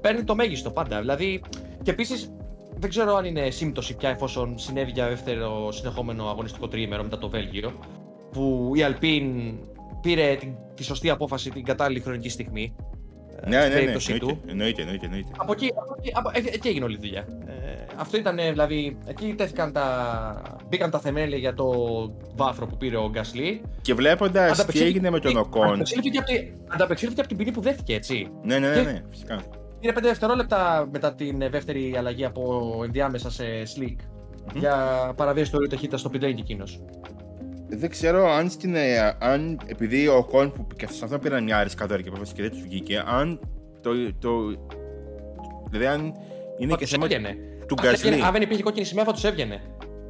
παίρνει 0.00 0.24
το 0.24 0.34
μέγιστο 0.34 0.70
πάντα. 0.70 1.00
Δηλαδή, 1.00 1.40
και 1.82 1.90
επίσης 1.90 2.32
δεν 2.80 2.90
ξέρω 2.90 3.14
αν 3.16 3.24
είναι 3.24 3.50
σύμπτωση 3.50 3.96
πια 3.96 4.08
εφόσον 4.08 4.58
συνέβη 4.58 4.90
για 4.90 5.08
δεύτερο 5.08 5.72
συνεχόμενο 5.72 6.28
αγωνιστικό 6.28 6.68
τριήμερο 6.68 7.02
μετά 7.02 7.18
το 7.18 7.28
Βέλγιο, 7.28 7.72
που 8.32 8.72
η 8.74 8.82
Αλπίν 8.82 9.54
πήρε 10.02 10.34
την, 10.40 10.54
τη 10.74 10.84
σωστή 10.84 11.10
απόφαση 11.10 11.50
την 11.50 11.64
κατάλληλη 11.64 12.00
χρονική 12.00 12.28
στιγμή. 12.28 12.74
ε, 13.40 13.48
Ναι, 13.48 13.56
στην 13.56 13.68
ναι, 13.68 13.74
ναι, 13.74 13.80
περίπτωση 13.80 14.12
εννοείται, 14.12 14.40
του. 14.40 14.50
εννοείται, 14.50 14.80
εννοείται, 14.82 15.04
εννοείται. 15.06 15.30
Από 15.36 15.52
εκεί, 15.52 15.72
από 15.76 15.94
εκεί, 15.98 16.10
από, 16.14 16.30
εκεί, 16.34 16.48
εκεί 16.52 16.68
έγινε 16.68 16.84
όλη 16.84 16.94
η 16.94 16.98
δουλειά. 17.00 17.26
Ε, 17.46 17.84
αυτό 17.96 18.16
ήταν, 18.16 18.36
δηλαδή, 18.36 18.98
εκεί 19.06 19.34
τέθηκαν 19.36 19.72
τα, 19.72 20.58
μπήκαν 20.68 20.90
τα 20.90 20.98
θεμέλια 21.00 21.36
για 21.38 21.54
το 21.54 21.72
βάθρο 22.36 22.66
που 22.66 22.76
πήρε 22.76 22.96
ο 22.96 23.08
Γκασλή. 23.10 23.62
Και 23.82 23.94
βλέποντας 23.94 24.64
τι 24.66 24.80
έγινε 24.82 25.10
με 25.10 25.20
τον 25.20 25.36
Οκόν. 25.36 25.64
Ανταπεξήλθηκε 25.66 26.18
από, 26.18 26.26
τη- 26.26 26.52
ανταπεξήλθηκε 26.68 27.20
από 27.20 27.28
την 27.28 27.38
ποινή 27.38 27.50
που 27.52 27.60
δέχτηκε, 27.60 27.94
έτσι. 27.94 28.28
Ναι, 28.42 28.58
ναι, 28.58 28.68
ναι, 28.68 28.74
Και- 28.74 28.82
ναι, 28.82 29.02
φυσικά. 29.10 29.42
Πήρε 29.80 29.92
5 29.92 30.02
δευτερόλεπτα 30.02 30.88
μετά 30.92 31.14
την 31.14 31.38
δεύτερη 31.50 31.94
αλλαγή 31.98 32.24
από 32.24 32.72
ενδιάμεσα 32.84 33.30
σε 33.30 33.44
slick 33.76 33.96
για 34.54 34.76
παραβίαση 35.16 35.50
του 35.50 35.56
ορίου 35.56 35.68
ταχύτητας 35.68 35.96
στο 35.96 36.10
pit 36.12 36.16
lane 36.16 36.20
και 36.20 36.40
εκείνος. 36.40 36.80
Δεν 37.68 37.90
ξέρω 37.90 38.30
αν 38.30 38.50
στην. 38.50 38.74
ε, 38.74 39.16
αν 39.18 39.60
επειδή 39.66 40.08
ο 40.08 40.16
Οκόν 40.16 40.52
που 40.52 40.66
και 40.76 40.86
σε 40.90 41.04
αυτό 41.04 41.18
πήραν 41.18 41.44
μια 41.44 41.62
ρισκαδόρικη 41.62 42.08
απόφαση 42.08 42.34
και 42.34 42.42
δεν 42.42 42.50
τους 42.50 42.62
βγήκε, 42.62 43.02
αν 43.06 43.40
το. 43.80 43.90
το 44.18 44.30
δηλαδή 45.70 45.86
αν 45.86 46.00
είναι 46.58 46.70
Θα 46.70 46.76
και 46.76 46.82
τους 46.82 46.90
θέμα 46.90 47.04
έβγαινε. 47.04 47.28
του 47.66 47.74
Αν 47.80 47.86
έβγαινε- 47.88 48.08
Γκασλί. 48.10 48.22
Αν 48.26 48.32
δεν 48.32 48.42
υπήρχε 48.42 48.62
κόκκινη 48.62 48.84
σημαία 48.86 49.04
θα 49.04 49.12
τους 49.12 49.24
έβγαινε. 49.24 49.60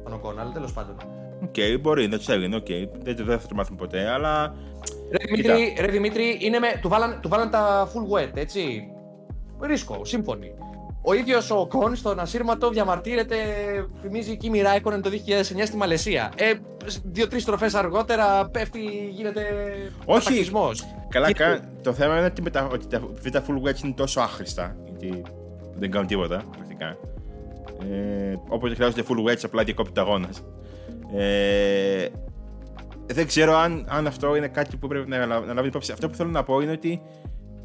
Τον 0.03 0.13
Οκόν, 0.13 0.39
αλλά 0.39 0.51
τέλος 0.51 0.73
πάντων. 0.73 0.95
Οκ, 1.43 1.79
μπορεί 1.81 2.07
να 2.07 2.17
τους 2.17 2.27
έβγαινε, 2.27 2.55
οκ. 2.55 2.65
Δεν, 3.03 3.15
δεν 3.15 3.39
θα 3.39 3.47
το 3.47 3.55
μάθουμε 3.55 3.77
ποτέ, 3.77 4.07
αλλά. 4.09 4.55
Ρε 5.11 5.25
Δημήτρη, 5.35 5.75
ρε 5.79 5.87
Δημήτρη 5.87 6.37
είναι 6.41 6.59
με, 6.59 6.67
του, 6.81 6.89
βάλαν, 6.89 7.19
του 7.21 7.29
βάλαν 7.29 7.49
τα 7.49 7.87
full 7.87 8.17
wet, 8.17 8.29
έτσι. 8.33 8.87
Ρίσκο, 9.61 10.05
σύμφωνοι. 10.05 10.51
Ο 11.01 11.13
ίδιος 11.13 11.51
ο 11.51 11.65
Κον 11.67 11.95
στον 11.95 12.19
ασύρματο 12.19 12.69
διαμαρτύρεται, 12.69 13.35
θυμίζει 14.01 14.37
Κίμι 14.37 14.61
Ράικονεν 14.61 15.01
το 15.01 15.09
2009 15.09 15.65
στη 15.65 15.77
Μαλαισία. 15.77 16.31
Ε, 16.35 16.53
δύο-τρεις 17.03 17.45
τροφέ 17.45 17.69
αργότερα 17.73 18.49
πέφτει, 18.49 18.79
γίνεται. 19.11 19.41
Όχι. 20.05 20.19
κατακλυσμός. 20.23 20.85
Καλά, 21.09 21.27
Και- 21.27 21.33
κα- 21.33 21.59
το 21.83 21.93
θέμα 21.93 22.17
είναι 22.17 22.25
ότι, 22.25 22.41
με 22.41 22.49
τα, 22.49 22.69
ότι 22.73 22.87
τα, 22.87 23.01
επειδή 23.11 23.29
τα 23.29 23.43
full 23.47 23.67
wedge 23.67 23.83
είναι 23.83 23.93
τόσο 23.93 24.21
άχρηστα. 24.21 24.75
Γιατί 24.85 25.21
δεν 25.75 25.91
κάνουν 25.91 26.07
τίποτα 26.07 26.43
πρακτικά. 26.51 26.97
Ε, 27.91 28.35
όποτε 28.49 28.75
χρειάζονται 28.75 29.03
full 29.09 29.31
wedge, 29.31 29.39
απλά 29.43 29.63
διακόπτει 29.63 29.91
το 29.91 30.01
αγώνα. 30.01 30.29
Ε, 31.15 32.07
δεν 33.05 33.27
ξέρω 33.27 33.55
αν, 33.55 33.85
αν 33.89 34.07
αυτό 34.07 34.35
είναι 34.35 34.47
κάτι 34.47 34.77
που 34.77 34.87
πρέπει 34.87 35.09
να, 35.09 35.25
λα- 35.25 35.39
να 35.39 35.53
λάβει 35.53 35.67
υπόψη. 35.67 35.91
Αυτό 35.91 36.09
που 36.09 36.15
θέλω 36.15 36.29
να 36.29 36.43
πω 36.43 36.59
είναι 36.61 36.71
ότι 36.71 37.01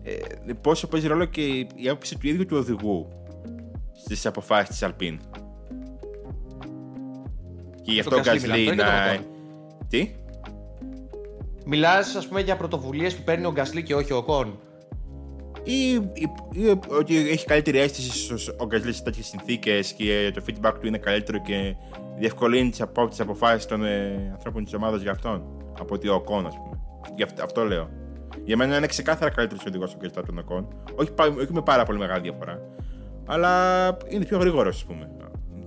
ε, 0.05 0.53
πόσο 0.61 0.89
παίζει 0.89 1.07
ρόλο 1.07 1.25
και 1.25 1.41
η, 1.41 1.67
η 1.75 1.89
άποψη 1.89 2.19
του 2.19 2.27
ίδιου 2.29 2.47
του 2.47 2.57
οδηγού 2.57 3.09
στις 4.05 4.27
αποφάσεις 4.27 4.69
της 4.69 4.89
Alpine. 4.89 5.19
Και 7.83 7.93
γι' 7.93 8.01
αυτό 8.01 8.17
ο 8.17 8.21
Το 8.21 8.31
Gasly 8.31 8.41
μιλάμε, 8.41 8.63
Gasly 8.63 8.65
δεν 8.65 8.73
είναι 8.73 8.83
να. 8.83 9.17
το 9.17 9.25
Τι; 9.89 10.15
Μιλάς, 11.67 12.15
ας 12.15 12.27
πούμε, 12.29 12.41
για 12.41 12.57
πρωτοβουλίες 12.57 13.15
που 13.17 13.23
παίρνει 13.23 13.47
ο 13.47 13.53
Γκασλί 13.53 13.83
και 13.83 13.95
όχι 13.95 14.13
ο 14.13 14.23
Κον. 14.23 14.59
ή, 15.63 15.93
ή, 15.95 16.29
ή 16.53 16.79
ότι 16.89 17.17
έχει 17.29 17.47
καλύτερη 17.47 17.79
αίσθηση 17.79 18.19
στους- 18.25 18.49
ο 18.59 18.67
Γκασλή 18.67 18.93
σε 18.93 19.03
τέτοιες 19.03 19.27
συνθήκες 19.27 19.93
και 19.93 20.31
το 20.35 20.43
feedback 20.47 20.73
του 20.81 20.87
είναι 20.87 20.99
καλύτερο 20.99 21.39
και 21.43 21.77
διευκολύνει 22.19 22.71
τις 22.71 22.81
απο, 22.81 23.09
τις 23.09 23.21
αποφάσεις 23.21 23.67
των 23.67 23.85
ε, 23.85 24.29
ανθρώπων 24.33 24.65
της 24.65 24.75
ομάδας 24.75 25.03
για 25.03 25.11
αυτόν. 25.11 25.43
Από 25.79 25.95
ότι 25.95 26.09
ο 26.09 26.15
Οκόν, 26.15 26.47
ας 26.47 26.55
πούμε. 26.57 26.81
Γι' 27.17 27.23
αυτό, 27.23 27.43
αυτό 27.43 27.65
λέω. 27.65 27.89
Για 28.45 28.57
μένα 28.57 28.77
είναι 28.77 28.87
ξεκάθαρα 28.87 29.31
καλύτερο 29.31 29.61
οδηγό 29.69 29.85
ο 29.85 29.97
Γκασλή 30.01 30.11
από 30.17 30.27
τον 30.27 30.39
Οκόν. 30.39 30.69
Όχι, 30.95 31.13
πα- 31.13 31.35
όχι 31.39 31.53
με 31.53 31.63
πάρα 31.63 31.85
πολύ 31.85 31.99
μεγάλη 31.99 32.21
διαφορά. 32.23 32.61
Αλλά 33.27 33.87
είναι 34.09 34.25
πιο 34.25 34.39
γρήγορος, 34.39 34.77
ας 34.77 34.85
πούμε. 34.85 35.11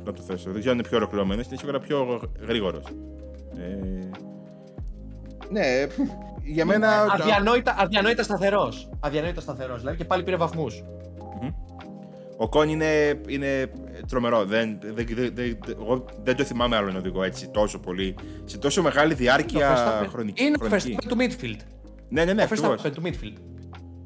Να 0.06 0.14
το 0.14 0.22
θέσω. 0.22 0.44
Δεν 0.52 0.54
ξέρω 0.60 0.72
αν 0.72 0.78
είναι 0.80 0.88
πιο 0.88 0.98
ολοκληρωμένος, 0.98 1.46
είναι 1.48 1.56
σίγουρα 1.58 1.80
πιο 1.80 2.22
γρήγορος. 2.48 2.84
Ε, 3.58 4.10
ναι, 5.50 5.64
για 6.56 6.66
μένα. 6.66 7.06
το- 7.06 7.12
Αδιανόητα, 7.24 7.76
αδιανόητα 7.80 8.24
σταθερός. 8.24 8.90
Αδιανόητα 9.00 9.42
σταθερός. 9.42 9.80
Δηλαδή 9.80 9.98
και 9.98 10.06
πάλι 10.06 10.24
πήρε 10.24 10.36
βαθμούς. 10.36 10.84
Ο 12.40 12.50
Κον 12.50 12.70
είναι, 12.70 13.22
είναι 13.28 13.72
τρομερό. 14.08 14.46
Δεν, 14.46 14.78
δεν, 14.82 15.06
δεν, 15.16 15.32
δεν, 15.34 15.58
εγώ 15.80 16.06
δεν 16.24 16.36
το 16.36 16.44
θυμάμαι 16.44 16.76
άλλον 16.76 16.96
οδηγό 16.96 17.24
έτσι 17.24 17.50
τόσο 17.50 17.80
πολύ. 17.80 18.16
Σε 18.46 18.58
τόσο 18.58 18.82
μεγάλη 18.82 19.14
διάρκεια 19.14 19.76
Verstappen- 19.76 20.08
χρονική. 20.10 20.44
Είναι 20.44 20.56
ο 20.62 20.66
χρονική. 20.66 20.98
Verstappen 21.00 21.08
του 21.08 21.18
midfield. 21.20 21.60
Ναι, 22.10 22.26
ναι, 22.26 22.34
ναι, 22.34 22.42
ο 22.42 22.46
ακριβώς. 22.46 22.82
Verstappen 22.82 22.92
του 22.94 23.02
midfield. 23.06 23.38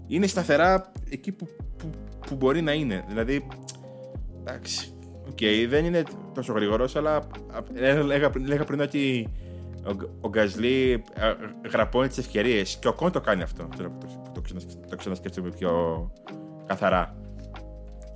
είναι 0.08 0.28
σταθερά 0.28 0.92
εκεί 1.10 1.32
που, 1.32 1.48
που, 1.78 1.90
που 2.28 2.36
μπορεί 2.36 2.62
να 2.62 2.72
είναι. 2.72 3.04
Δηλαδή, 3.08 3.48
εντάξει, 4.40 4.94
οκ, 5.30 5.38
δεν 5.70 5.86
είναι 5.86 6.04
τόσο 6.34 6.54
γρήγορος, 6.54 6.88
αλλά 6.96 7.16
α, 7.16 7.24
έλεγα, 7.74 8.30
πριν- 8.30 8.46
έλεγα 8.46 8.64
πριν 8.64 8.80
ότι 8.82 9.28
ο, 9.88 9.94
Γκ- 9.94 10.26
ο 10.26 10.30
Γκαζλί 10.30 11.04
α, 11.20 11.26
γραπώνει 11.72 12.08
τις 12.08 12.18
ευκαιρίες 12.18 12.78
και 12.82 12.88
ο 12.88 12.94
Οκόν 12.94 13.12
το 13.12 13.22
κάνει 13.22 13.42
αυτό. 13.42 13.68
Τώρα 13.78 13.90
που 13.90 13.98
το, 14.00 14.08
που 14.24 14.32
το, 14.34 14.42
ξανασκ- 14.42 14.88
το 14.90 14.96
ξανασκέφτομαι 14.96 15.50
πιο 15.50 15.72
καθαρά. 16.66 17.16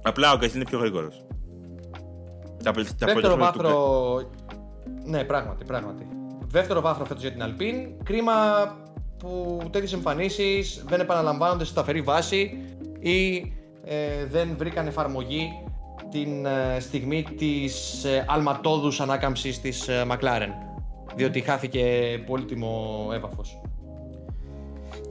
Απλά 0.01 0.33
ο 0.33 0.37
Γκαζλί 0.37 0.55
είναι 0.55 0.69
πιο 0.69 0.79
γρήγορος. 0.79 1.25
Τα, 2.63 2.69
απο- 2.69 2.81
τα 2.83 3.05
Δεύτερο 3.05 3.33
αποτελέσματα 3.33 3.51
του 3.51 3.61
βάθρο. 3.63 4.29
Ναι, 5.05 5.23
πράγματι, 5.23 5.65
πράγματι. 5.65 6.07
Δεύτερο 6.47 6.81
βάθρο 6.81 7.05
φέτος 7.05 7.21
για 7.21 7.31
την 7.31 7.41
Alpine. 7.43 8.03
Κρίμα 8.03 8.33
που 9.25 9.59
τέτοιες 9.71 9.93
εμφανίσεις 9.93 10.83
δεν 10.87 10.99
επαναλαμβάνονται 10.99 11.63
σε 11.63 11.71
σταθερή 11.71 12.01
βάση 12.01 12.57
ή 12.99 13.35
ε, 13.85 14.25
δεν 14.25 14.55
βρήκαν 14.57 14.87
εφαρμογή 14.87 15.49
την 16.11 16.45
ε, 16.45 16.79
στιγμή 16.79 17.23
της 17.37 18.03
ε, 18.03 18.25
αλματόδους 18.27 18.99
ανάκαμψης 18.99 19.61
της 19.61 19.87
ε, 19.87 20.05
McLaren 20.11 20.51
διότι 21.15 21.41
χάθηκε 21.41 21.83
πολύτιμο 22.25 23.07
έπαφος. 23.13 23.61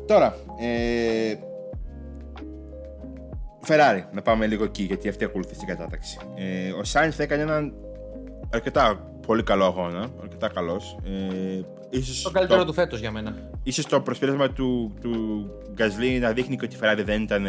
Τώρα, 0.07 0.37
ε, 0.61 1.35
Ferrari, 3.67 4.03
να 4.13 4.23
πάμε 4.23 4.47
λίγο 4.47 4.65
εκεί, 4.65 4.83
γιατί 4.83 5.09
αυτή 5.09 5.25
ακολουθεί 5.25 5.55
στην 5.55 5.67
κατάταξη. 5.67 6.19
Ε, 6.35 6.71
ο 6.71 6.85
Σάινθ 6.85 7.21
έκανε 7.21 7.43
έναν 7.43 7.75
αρκετά 8.53 9.11
πολύ 9.27 9.43
καλό 9.43 9.65
αγώνα, 9.65 10.09
αρκετά 10.23 10.49
καλός. 10.49 10.99
Ε, 11.05 11.61
ίσως 11.99 12.23
Το 12.23 12.31
καλύτερο 12.31 12.65
του 12.65 12.73
φέτος 12.73 13.01
για 13.01 13.11
μένα. 13.11 13.51
ίσως 13.63 13.87
το 13.87 14.01
προσπέρασμα 14.01 14.51
του, 14.51 14.95
του 15.01 15.47
Γκαζλί 15.75 16.19
να 16.19 16.33
δείχνει 16.33 16.57
και 16.57 16.65
ότι 16.65 16.75
η 16.75 16.79
Ferrari 16.83 17.03
δεν 17.05 17.23
ήταν 17.23 17.47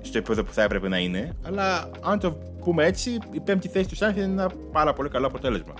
στο 0.00 0.18
επίπεδο 0.18 0.44
που 0.44 0.52
θα 0.52 0.62
έπρεπε 0.62 0.88
να 0.88 0.98
είναι. 0.98 1.36
Αλλά 1.42 1.90
αν 2.00 2.18
το 2.18 2.38
πούμε 2.64 2.84
έτσι, 2.84 3.18
η 3.32 3.40
πέμπτη 3.40 3.68
θέση 3.68 3.88
του 3.88 3.94
Σάινθ 3.96 4.16
είναι 4.16 4.24
ένα 4.26 4.50
πάρα 4.72 4.92
πολύ 4.92 5.08
καλό 5.08 5.26
αποτέλεσμα. 5.26 5.74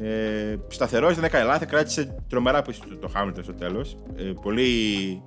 Ε, 0.00 0.56
σταθερός, 0.68 1.14
δεν 1.14 1.24
έκανε 1.24 1.44
λάθη, 1.44 1.66
κράτησε 1.66 2.16
τρομερά 2.28 2.62
πίσω 2.62 2.80
του 2.88 2.98
το 2.98 3.10
Hamilton 3.16 3.42
στο 3.42 3.52
τέλος. 3.54 3.96
Ε, 4.16 4.22
πολύ 4.42 5.22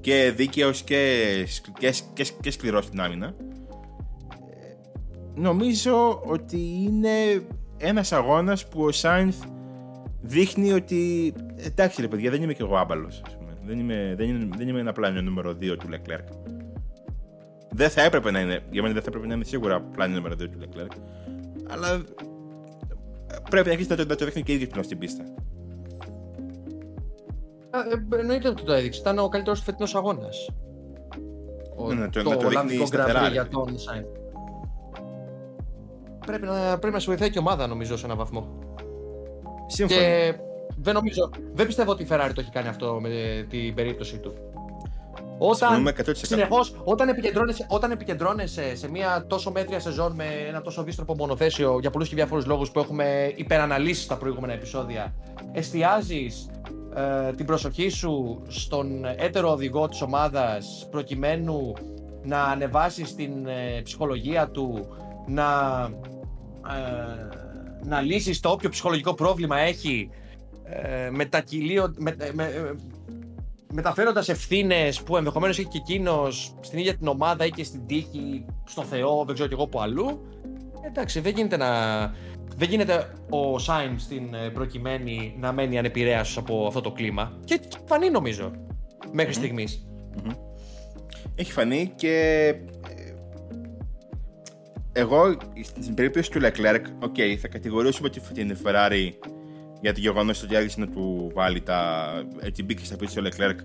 και 0.00 0.32
δίκαιος 0.36 0.82
και, 0.82 1.16
σκλ- 1.48 1.78
και, 1.78 1.92
σ- 1.92 2.04
και, 2.12 2.24
σ- 2.24 2.40
και 2.40 2.50
σκληρός 2.50 2.84
στην 2.84 3.00
άμυνα. 3.00 3.26
Ε, 3.26 3.30
νομίζω 5.34 6.22
ότι 6.26 6.58
είναι 6.82 7.42
ένας 7.76 8.12
αγώνας 8.12 8.68
που 8.68 8.82
ο 8.84 8.90
Σάινθ 8.92 9.42
δείχνει 10.22 10.72
ότι 10.72 11.32
εντάξει 11.56 12.00
ρε 12.00 12.08
παιδιά 12.08 12.30
δεν 12.30 12.42
είμαι 12.42 12.52
και 12.52 12.62
εγώ 12.62 12.76
άμπαλος 12.76 13.22
ας 13.26 13.36
πούμε. 13.36 13.50
Δεν 13.66 13.78
είμαι, 13.78 14.14
δεν 14.16 14.28
είναι, 14.28 14.48
δεν 14.56 14.68
είμαι 14.68 14.88
απλά 14.90 15.08
ένα 15.08 15.20
νούμερο 15.22 15.50
2 15.50 15.54
του 15.78 15.88
Leclerc. 15.90 16.34
Δεν 17.72 17.90
θα 17.90 18.02
έπρεπε 18.02 18.30
να 18.30 18.40
είναι, 18.40 18.60
για 18.70 18.82
μένα 18.82 18.94
δεν 18.94 19.02
θα 19.02 19.08
έπρεπε 19.08 19.26
να 19.26 19.34
είναι 19.34 19.44
σίγουρα 19.44 19.74
απλά 19.74 20.04
ένα 20.04 20.14
νούμερο 20.14 20.34
2 20.34 20.38
του 20.50 20.58
Leclerc. 20.62 20.96
Αλλά 21.70 22.02
πρέπει 23.50 23.66
να 23.66 23.72
αρχίσει 23.72 23.90
να 23.90 23.96
το, 23.96 24.04
να 24.06 24.14
το 24.16 24.24
δείχνει 24.24 24.42
και 24.42 24.52
ίδιο 24.52 24.66
πλέον 24.66 24.84
στην 24.84 24.98
πίστα. 24.98 25.24
Ε, 27.70 28.14
ε, 28.16 28.20
εννοείται 28.20 28.48
ότι 28.48 28.62
το 28.64 28.72
έδειξε. 28.72 29.00
Ήταν 29.00 29.18
ο 29.18 29.28
καλύτερος 29.28 29.58
του 29.58 29.64
φετινός 29.64 29.94
αγώνας. 29.94 30.48
Ναι, 31.88 31.94
να 31.94 32.10
το- 32.10 32.22
να 32.22 32.36
το 32.36 32.48
δείχνει 32.48 32.86
σταθερά, 32.86 33.22
ρε 33.22 33.28
για 33.32 33.42
παιδί. 33.42 33.54
τον 33.54 33.78
Σάινθ. 33.78 34.06
Πρέπει 36.26 36.46
να, 36.46 36.78
πρέπει 36.78 36.94
να 36.94 37.00
σε 37.00 37.06
βοηθάει 37.06 37.28
και 37.30 37.38
η 37.38 37.40
ομάδα 37.40 37.66
νομίζω 37.66 37.96
σε 37.96 38.04
έναν 38.04 38.16
βαθμό. 38.16 38.58
Σύμφωνα. 39.70 40.00
Και 40.00 40.34
δεν 40.76 40.94
νομίζω, 40.94 41.30
δεν 41.52 41.66
πιστεύω 41.66 41.90
ότι 41.90 42.02
η 42.02 42.06
Ferrari 42.10 42.30
το 42.34 42.40
έχει 42.40 42.50
κάνει 42.50 42.68
αυτό 42.68 42.98
με 43.00 43.10
την 43.48 43.74
περίπτωση 43.74 44.18
του. 44.18 44.34
Όταν, 45.42 45.54
Συμφωνούμε 45.54 45.92
100%. 46.06 46.10
συνεχώς, 46.12 46.74
όταν, 46.84 47.08
επικεντρώνεσαι, 47.08 47.66
όταν 47.68 47.90
επικεντρώνεσαι 47.90 48.76
σε 48.76 48.90
μια 48.90 49.24
τόσο 49.26 49.50
μέτρια 49.50 49.80
σεζόν 49.80 50.12
με 50.14 50.24
ένα 50.48 50.62
τόσο 50.62 50.82
δύστροπο 50.82 51.14
μονοθέσιο 51.14 51.78
για 51.80 51.90
πολλούς 51.90 52.08
και 52.08 52.14
διάφορους 52.14 52.46
λόγους 52.46 52.70
που 52.70 52.78
έχουμε 52.78 53.32
υπεραναλύσει 53.36 54.02
στα 54.02 54.16
προηγούμενα 54.16 54.52
επεισόδια, 54.52 55.14
εστιάζεις 55.52 56.50
ε, 56.94 57.32
την 57.32 57.46
προσοχή 57.46 57.88
σου 57.88 58.42
στον 58.48 59.04
έτερο 59.16 59.50
οδηγό 59.50 59.88
της 59.88 60.02
ομάδας 60.02 60.88
προκειμένου 60.90 61.72
να 62.22 62.42
ανεβάσεις 62.42 63.14
την 63.14 63.46
ε, 63.46 63.80
ψυχολογία 63.82 64.48
του, 64.48 64.86
να, 65.26 65.44
ε, 66.68 67.39
να 67.84 68.00
λύσεις 68.00 68.40
το 68.40 68.48
όποιο 68.50 68.68
ψυχολογικό 68.68 69.14
πρόβλημα 69.14 69.58
έχει 69.58 70.10
ε, 70.64 71.10
μετακυλίω, 71.10 71.94
με, 71.98 72.16
με, 72.32 72.44
ε, 72.44 72.74
μεταφέροντας 73.72 74.28
ευθύνες 74.28 75.02
που 75.02 75.16
ενδεχομένως 75.16 75.58
έχει 75.58 75.68
και 75.68 75.78
εκείνος 75.78 76.54
στην 76.60 76.78
ίδια 76.78 76.96
την 76.96 77.08
ομάδα 77.08 77.44
ή 77.44 77.50
και 77.50 77.64
στην 77.64 77.86
τύχη, 77.86 78.44
στο 78.64 78.82
Θεό, 78.82 79.24
δεν 79.24 79.34
ξέρω 79.34 79.48
κι 79.48 79.54
εγώ 79.54 79.66
που 79.66 79.80
αλλού. 79.80 80.20
Εντάξει, 80.86 81.20
δεν 81.20 81.34
γίνεται 81.34 81.56
να... 81.56 81.68
Δεν 82.56 82.68
γίνεται 82.68 83.14
ο 83.30 83.58
Σάινθ 83.58 83.98
στην 83.98 84.34
ε, 84.34 84.48
προκειμένη 84.48 85.36
να 85.38 85.52
μένει 85.52 85.78
ανεπηρέαστος 85.78 86.36
από 86.36 86.66
αυτό 86.66 86.80
το 86.80 86.90
κλίμα. 86.90 87.38
Και 87.44 87.56
και 87.56 87.76
φανεί 87.86 88.10
νομίζω 88.10 88.50
μέχρι 89.12 89.32
στιγμής. 89.32 89.86
Έχει 91.34 91.52
φανεί 91.52 91.92
και 91.96 92.46
ε, 92.88 92.99
εγώ 95.00 95.36
στην 95.80 95.94
περίπτωση 95.94 96.30
του 96.30 96.40
Leclerc, 96.42 96.80
OK, 97.02 97.16
θα 97.40 97.48
κατηγορήσουμε 97.48 98.10
τη- 98.10 98.20
την 98.20 98.56
Ferrari 98.64 99.10
για 99.80 99.92
το 99.94 100.00
γεγονός 100.00 100.42
ότι 100.42 100.56
άργησε 100.56 100.80
να 100.80 100.88
του 100.88 101.30
βάλει 101.34 101.60
τα. 101.60 102.06
Έτσι 102.40 102.62
μπήκε 102.62 102.84
στα 102.84 102.96
πίστα 102.96 103.20
ο 103.20 103.24
Leclerc 103.26 103.56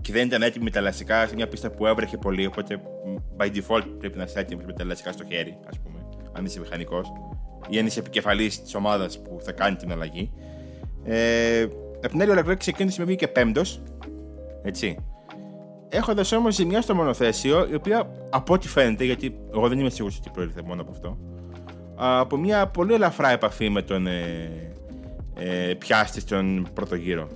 και 0.00 0.12
δεν 0.12 0.26
ήταν 0.26 0.42
έτοιμη 0.42 0.64
με 0.64 0.70
τα 0.70 0.78
ελαστικά 0.78 1.26
σε 1.26 1.34
μια 1.34 1.48
πίστα 1.48 1.70
που 1.70 1.86
έβρεχε 1.86 2.16
πολύ. 2.16 2.46
Οπότε 2.46 2.80
by 3.38 3.44
default 3.44 3.84
πρέπει 3.98 4.18
να 4.18 4.24
είσαι 4.24 4.38
έτοιμο 4.38 4.62
με 4.66 4.72
τα 4.72 4.82
ελαστικά 4.82 5.12
στο 5.12 5.24
χέρι, 5.28 5.58
ας 5.68 5.78
πούμε, 5.80 5.98
αν 6.32 6.44
είσαι 6.44 6.60
μηχανικός 6.60 7.12
ή 7.68 7.78
αν 7.78 7.86
είσαι 7.86 7.98
επικεφαλής 7.98 8.62
της 8.62 8.74
ομάδας 8.74 9.22
που 9.22 9.38
θα 9.42 9.52
κάνει 9.52 9.76
την 9.76 9.92
αλλαγή. 9.92 10.32
Ε, 11.04 11.62
απ' 12.04 12.10
την 12.10 12.22
άλλη, 12.22 12.30
ο 12.30 12.34
Leclerc 12.38 12.56
ξεκίνησε 12.58 13.00
με 13.00 13.06
βγήκε 13.06 13.28
πέμπτος. 13.28 13.82
Έτσι. 14.62 14.96
Έχοντας 15.96 16.32
όμως 16.32 16.54
ζημιά 16.54 16.80
στο 16.80 16.94
μονοθέσιο, 16.94 17.66
η 17.70 17.74
οποία 17.74 18.10
από 18.30 18.54
ό,τι 18.54 18.68
φαίνεται, 18.68 19.04
γιατί 19.04 19.36
εγώ 19.52 19.68
δεν 19.68 19.78
είμαι 19.78 19.90
σίγουρος 19.90 20.16
ότι 20.18 20.30
προήλθε 20.32 20.62
μόνο 20.62 20.82
από 20.82 20.90
αυτό, 20.90 21.18
από 21.96 22.36
μια 22.36 22.66
πολύ 22.66 22.94
ελαφρά 22.94 23.30
επαφή 23.30 23.68
με 23.68 23.82
τον 23.82 24.06
ε, 24.06 24.50
ε, 25.34 25.74
πιάστη 25.78 26.20
στον 26.20 26.68
πρώτο 26.74 26.94
γύρο. 26.94 27.28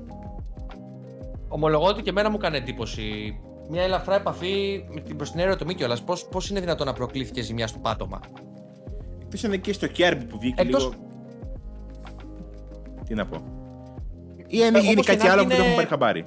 Ομολογώ 1.48 1.86
ότι 1.86 2.02
και 2.02 2.10
εμένα 2.10 2.30
μου 2.30 2.36
έκανε 2.38 2.56
εντύπωση. 2.56 3.36
Μια 3.70 3.82
ελαφρά 3.82 4.14
επαφή 4.14 4.84
με 4.94 5.00
την 5.00 5.16
προς 5.16 5.30
την 5.30 5.40
αεροτομή 5.40 5.74
κιόλα. 5.74 5.96
Πώς 6.06 6.24
πώς 6.28 6.50
είναι 6.50 6.60
δυνατόν 6.60 6.86
να 6.86 6.92
προκλήθηκε 6.92 7.42
ζημιά 7.42 7.66
στο 7.66 7.78
πάτωμα; 7.78 8.20
Εκτός 9.22 9.44
αν 9.44 9.52
εκεί 9.52 9.72
στο 9.72 9.86
Κέρμπι 9.86 10.24
που 10.24 10.38
βγήκε 10.38 10.62
Εκτός- 10.62 10.82
λίγο. 10.82 10.94
Τι 13.06 13.14
να 13.14 13.26
πω. 13.26 13.36
Ή 14.46 14.62
αν 14.64 14.74
Ε, 14.74 14.78
γίνει 14.78 14.92
όπως 14.92 15.06
και 15.06 15.12
κάτι 15.12 15.26
να 15.26 15.32
άλλο 15.32 15.42
που 15.42 15.46
είναι- 15.48 15.54
δεν 15.54 15.64
έχουμε 15.64 15.76
πάρει 15.76 15.88
χαμπάρι. 15.88 16.26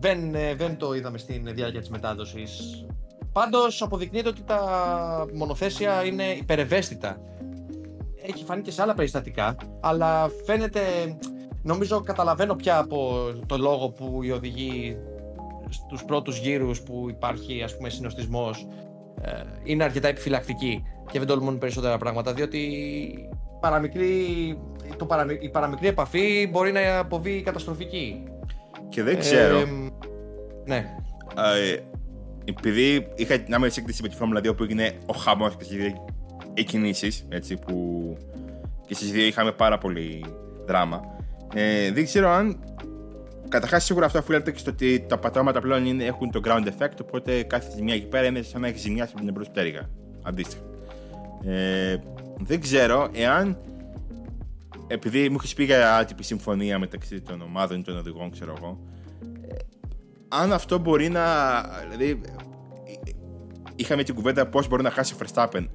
Δεν, 0.00 0.34
ε, 0.34 0.54
δεν 0.54 0.76
το 0.76 0.94
είδαμε 0.94 1.18
στην 1.18 1.54
διάρκεια 1.54 1.80
της 1.80 1.88
μετάδοσης. 1.88 2.84
Πάντως 3.32 3.82
αποδεικνύεται 3.82 4.28
ότι 4.28 4.42
τα 4.42 4.60
μονοθέσια 5.34 6.04
είναι 6.04 6.24
υπερευαίσθητα. 6.24 7.16
Έχει 8.26 8.44
φανεί 8.44 8.62
και 8.62 8.70
σε 8.70 8.82
άλλα 8.82 8.94
περιστατικά, 8.94 9.56
αλλά 9.80 10.30
φαίνεται, 10.44 10.80
νομίζω 11.62 12.00
καταλαβαίνω 12.00 12.54
πια 12.54 12.78
από 12.78 13.30
το 13.46 13.58
λόγο 13.58 13.88
που 13.88 14.22
οι 14.22 14.30
οδηγοί 14.30 14.96
στους 15.68 16.04
πρώτους 16.04 16.38
γύρους 16.38 16.80
που 16.82 17.06
υπάρχει 17.08 17.62
ας 17.62 17.76
πούμε 17.76 17.88
συνοστισμός 17.88 18.66
ε, 19.22 19.30
είναι 19.64 19.84
αρκετά 19.84 20.08
επιφυλακτικοί 20.08 20.82
και 21.10 21.18
δεν 21.18 21.28
τολμούν 21.28 21.58
περισσότερα 21.58 21.98
πράγματα 21.98 22.32
διότι 22.32 22.70
παραμικρή, 23.60 24.58
το 24.96 25.06
παραμι- 25.06 25.42
η 25.42 25.48
παραμικρή 25.48 25.86
επαφή 25.86 26.48
μπορεί 26.50 26.72
να 26.72 26.98
αποβεί 26.98 27.42
καταστροφική. 27.42 28.24
Και 28.90 29.02
δεν 29.02 29.18
ξέρω. 29.18 29.58
Ε, 29.58 29.64
ναι. 30.64 30.94
ε, 31.36 31.76
επειδή 32.44 33.08
είχα 33.16 33.38
την 33.38 33.54
άμεση 33.54 33.74
σύγκριση 33.74 34.02
με 34.02 34.08
τη 34.08 34.16
Φόρμουλα 34.16 34.40
2 34.40 34.56
που 34.56 34.62
έγινε 34.62 34.92
ο 35.06 35.12
χαμός 35.12 35.56
και 35.56 35.64
στις 35.64 35.76
δύο 35.76 36.04
οι 36.54 36.64
κινήσει, 36.64 37.26
έτσι 37.28 37.56
που 37.56 38.16
και 38.86 38.94
στις 38.94 39.10
δύο 39.10 39.26
είχαμε 39.26 39.52
πάρα 39.52 39.78
πολύ 39.78 40.24
δράμα. 40.66 41.00
Ε, 41.54 41.92
δεν 41.92 42.04
ξέρω 42.04 42.30
αν. 42.30 42.58
Καταρχάς, 43.48 43.84
σίγουρα 43.84 44.06
αυτό 44.06 44.18
οφείλεται 44.18 44.50
και 44.50 44.58
στο 44.58 44.70
ότι 44.70 45.04
τα 45.08 45.18
πατώματα 45.18 45.60
πλέον 45.60 45.86
είναι, 45.86 46.04
έχουν 46.04 46.30
το 46.30 46.40
ground 46.44 46.66
effect, 46.66 46.96
οπότε 47.02 47.42
κάθε 47.42 47.70
ζημιά 47.74 47.94
εκεί 47.94 48.06
πέρα 48.06 48.26
είναι 48.26 48.42
σαν 48.42 48.60
να 48.60 48.66
έχει 48.66 48.78
ζημιάσει 48.78 49.10
από 49.10 49.20
την 49.20 49.28
εμπρό 49.28 49.44
πτέρυγα. 49.50 49.90
Αντίστοιχα. 50.22 50.62
Ε, 51.44 51.96
δεν 52.38 52.60
ξέρω 52.60 53.08
εάν. 53.12 53.58
Επειδή 54.92 55.28
μου 55.28 55.36
έχεις 55.38 55.54
πει 55.54 55.64
για 55.64 55.96
άτυπη 55.96 56.22
συμφωνία 56.22 56.78
μεταξύ 56.78 57.20
των 57.20 57.42
ομάδων 57.42 57.78
ή 57.78 57.82
των 57.82 57.96
οδηγών, 57.96 58.30
ξέρω 58.30 58.54
εγώ, 58.58 58.78
αν 60.28 60.52
αυτό 60.52 60.78
μπορεί 60.78 61.08
να. 61.08 61.24
Δηλαδή, 61.90 62.20
είχαμε 63.76 64.02
την 64.02 64.14
κουβέντα 64.14 64.46
πώς 64.46 64.68
μπορεί 64.68 64.82
να 64.82 64.90
χάσει 64.90 65.14
ο 65.14 65.16
Verstappen. 65.20 65.66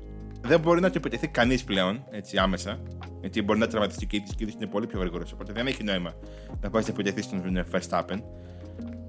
Δεν 0.42 0.60
μπορεί 0.60 0.82
να 0.82 0.90
το 0.90 0.94
επιτεθεί 0.98 1.28
κανείς 1.28 1.64
πλέον 1.64 2.04
έτσι 2.12 2.38
άμεσα. 2.38 2.82
Γιατί 3.20 3.42
μπορεί 3.42 3.60
να 3.60 3.68
τραυματιστεί 3.68 4.06
και 4.06 4.18
ο 4.18 4.34
ίδιο 4.38 4.54
είναι 4.56 4.68
πολύ 4.68 4.88
πιο 4.88 5.00
γρήγορος. 5.00 5.32
Οπότε 5.32 5.54
δεν 5.54 5.68
έχει 5.68 5.84
νόημα 5.84 6.14
να 6.62 6.70
πάει 6.70 6.84
να 6.84 6.90
επιτεθεί 6.90 7.22
στον 7.22 7.66
Verstappen. 7.72 8.22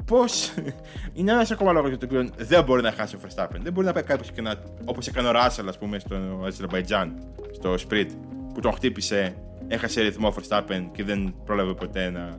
Πώς. 0.04 0.54
είναι 1.14 1.32
ένας 1.32 1.50
ακόμα 1.50 1.72
λόγος 1.72 1.88
για 1.88 1.98
τον 1.98 2.08
οποίο 2.08 2.30
δεν 2.36 2.64
μπορεί 2.64 2.82
να 2.82 2.92
χάσει 2.92 3.16
ο 3.16 3.18
Verstappen. 3.22 3.58
Δεν 3.62 3.72
μπορεί 3.72 3.86
να 3.86 3.92
πάει 3.92 4.02
κάποιος 4.02 4.30
και 4.30 4.40
να. 4.40 4.54
όπως 4.84 5.06
έκανε 5.06 5.28
ο 5.28 5.30
Ράσελ, 5.30 5.68
ας 5.68 5.78
πούμε, 5.78 5.98
στο 5.98 6.42
Αζερβαϊτζάν, 6.46 7.32
στο 7.52 7.74
Sprit, 7.74 8.08
που 8.54 8.60
τον 8.60 8.72
χτύπησε, 8.72 9.36
έχασε 9.68 10.00
ρυθμό 10.00 10.28
ο 10.28 10.34
Verstappen 10.36 10.88
και 10.92 11.04
δεν 11.04 11.34
πρόλαβε 11.44 11.72
ποτέ 11.72 12.10
να 12.10 12.38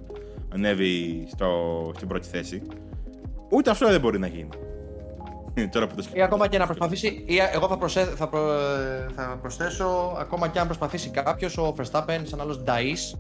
ανέβει 0.54 1.28
στο, 1.32 1.48
στην 1.96 2.08
πρώτη 2.08 2.28
θέση. 2.28 2.62
Ούτε 3.50 3.70
αυτό 3.70 3.88
δεν 3.88 4.00
μπορεί 4.00 4.20
να 4.20 4.28
γίνει. 4.28 4.50
Τώρα 5.72 5.88
που 5.88 5.96
το 5.96 6.04
ή 6.14 6.22
ακόμα 6.22 6.48
και 6.48 6.58
να 6.58 6.66
προσπαθήσει, 6.66 7.24
ή 7.26 7.36
εγώ 7.54 7.68
θα, 7.68 7.78
προσέ, 7.78 8.04
θα, 8.04 8.28
προ, 8.28 8.42
θα 9.16 9.38
προσθέσω, 9.42 10.16
ακόμα 10.20 10.48
και 10.48 10.60
αν 10.60 10.66
προσπαθήσει 10.66 11.10
κάποιος, 11.10 11.58
ο 11.58 11.76
Verstappen, 11.78 12.20
σαν 12.24 12.42
άλλος 12.42 12.64
Νταΐς, 12.64 13.20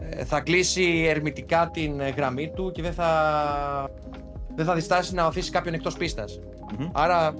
ε, 0.00 0.24
θα 0.24 0.40
κλείσει 0.40 1.06
ερμητικά 1.08 1.70
την 1.72 2.00
γραμμή 2.16 2.50
του 2.50 2.70
και 2.72 2.82
δεν 2.82 2.92
θα, 2.92 3.90
δεν 4.54 4.64
θα 4.64 4.74
διστάσει 4.74 5.14
να 5.14 5.24
αφήσει 5.24 5.50
κάποιον 5.50 5.74
εκτός 5.74 5.96
πίστας. 5.96 6.40
Mm-hmm. 6.40 6.90
Άρα, 6.92 7.34